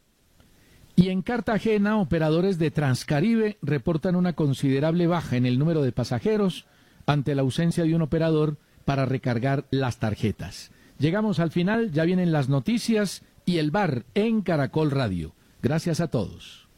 Y 0.95 1.09
en 1.09 1.21
Cartagena, 1.21 1.97
operadores 1.97 2.57
de 2.57 2.71
Transcaribe 2.71 3.57
reportan 3.61 4.15
una 4.15 4.33
considerable 4.33 5.07
baja 5.07 5.35
en 5.35 5.45
el 5.45 5.59
número 5.59 5.81
de 5.81 5.91
pasajeros 5.91 6.65
ante 7.05 7.35
la 7.35 7.41
ausencia 7.41 7.83
de 7.83 7.95
un 7.95 8.01
operador 8.01 8.57
para 8.85 9.05
recargar 9.05 9.65
las 9.71 9.97
tarjetas. 9.97 10.71
Llegamos 10.97 11.39
al 11.39 11.51
final, 11.51 11.91
ya 11.91 12.05
vienen 12.05 12.31
las 12.31 12.47
noticias 12.47 13.23
y 13.45 13.57
el 13.57 13.71
bar 13.71 14.05
en 14.13 14.41
Caracol 14.41 14.91
Radio. 14.91 15.33
Gracias 15.61 15.99
a 15.99 16.07
todos. 16.07 16.69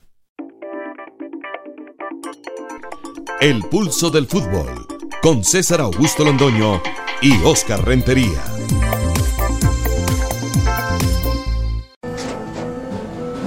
El 3.39 3.61
pulso 3.70 4.09
del 4.09 4.26
fútbol 4.26 4.88
con 5.22 5.43
César 5.43 5.82
Augusto 5.82 6.24
Londoño 6.24 6.82
y 7.22 7.34
Oscar 7.43 7.86
Rentería. 7.86 8.43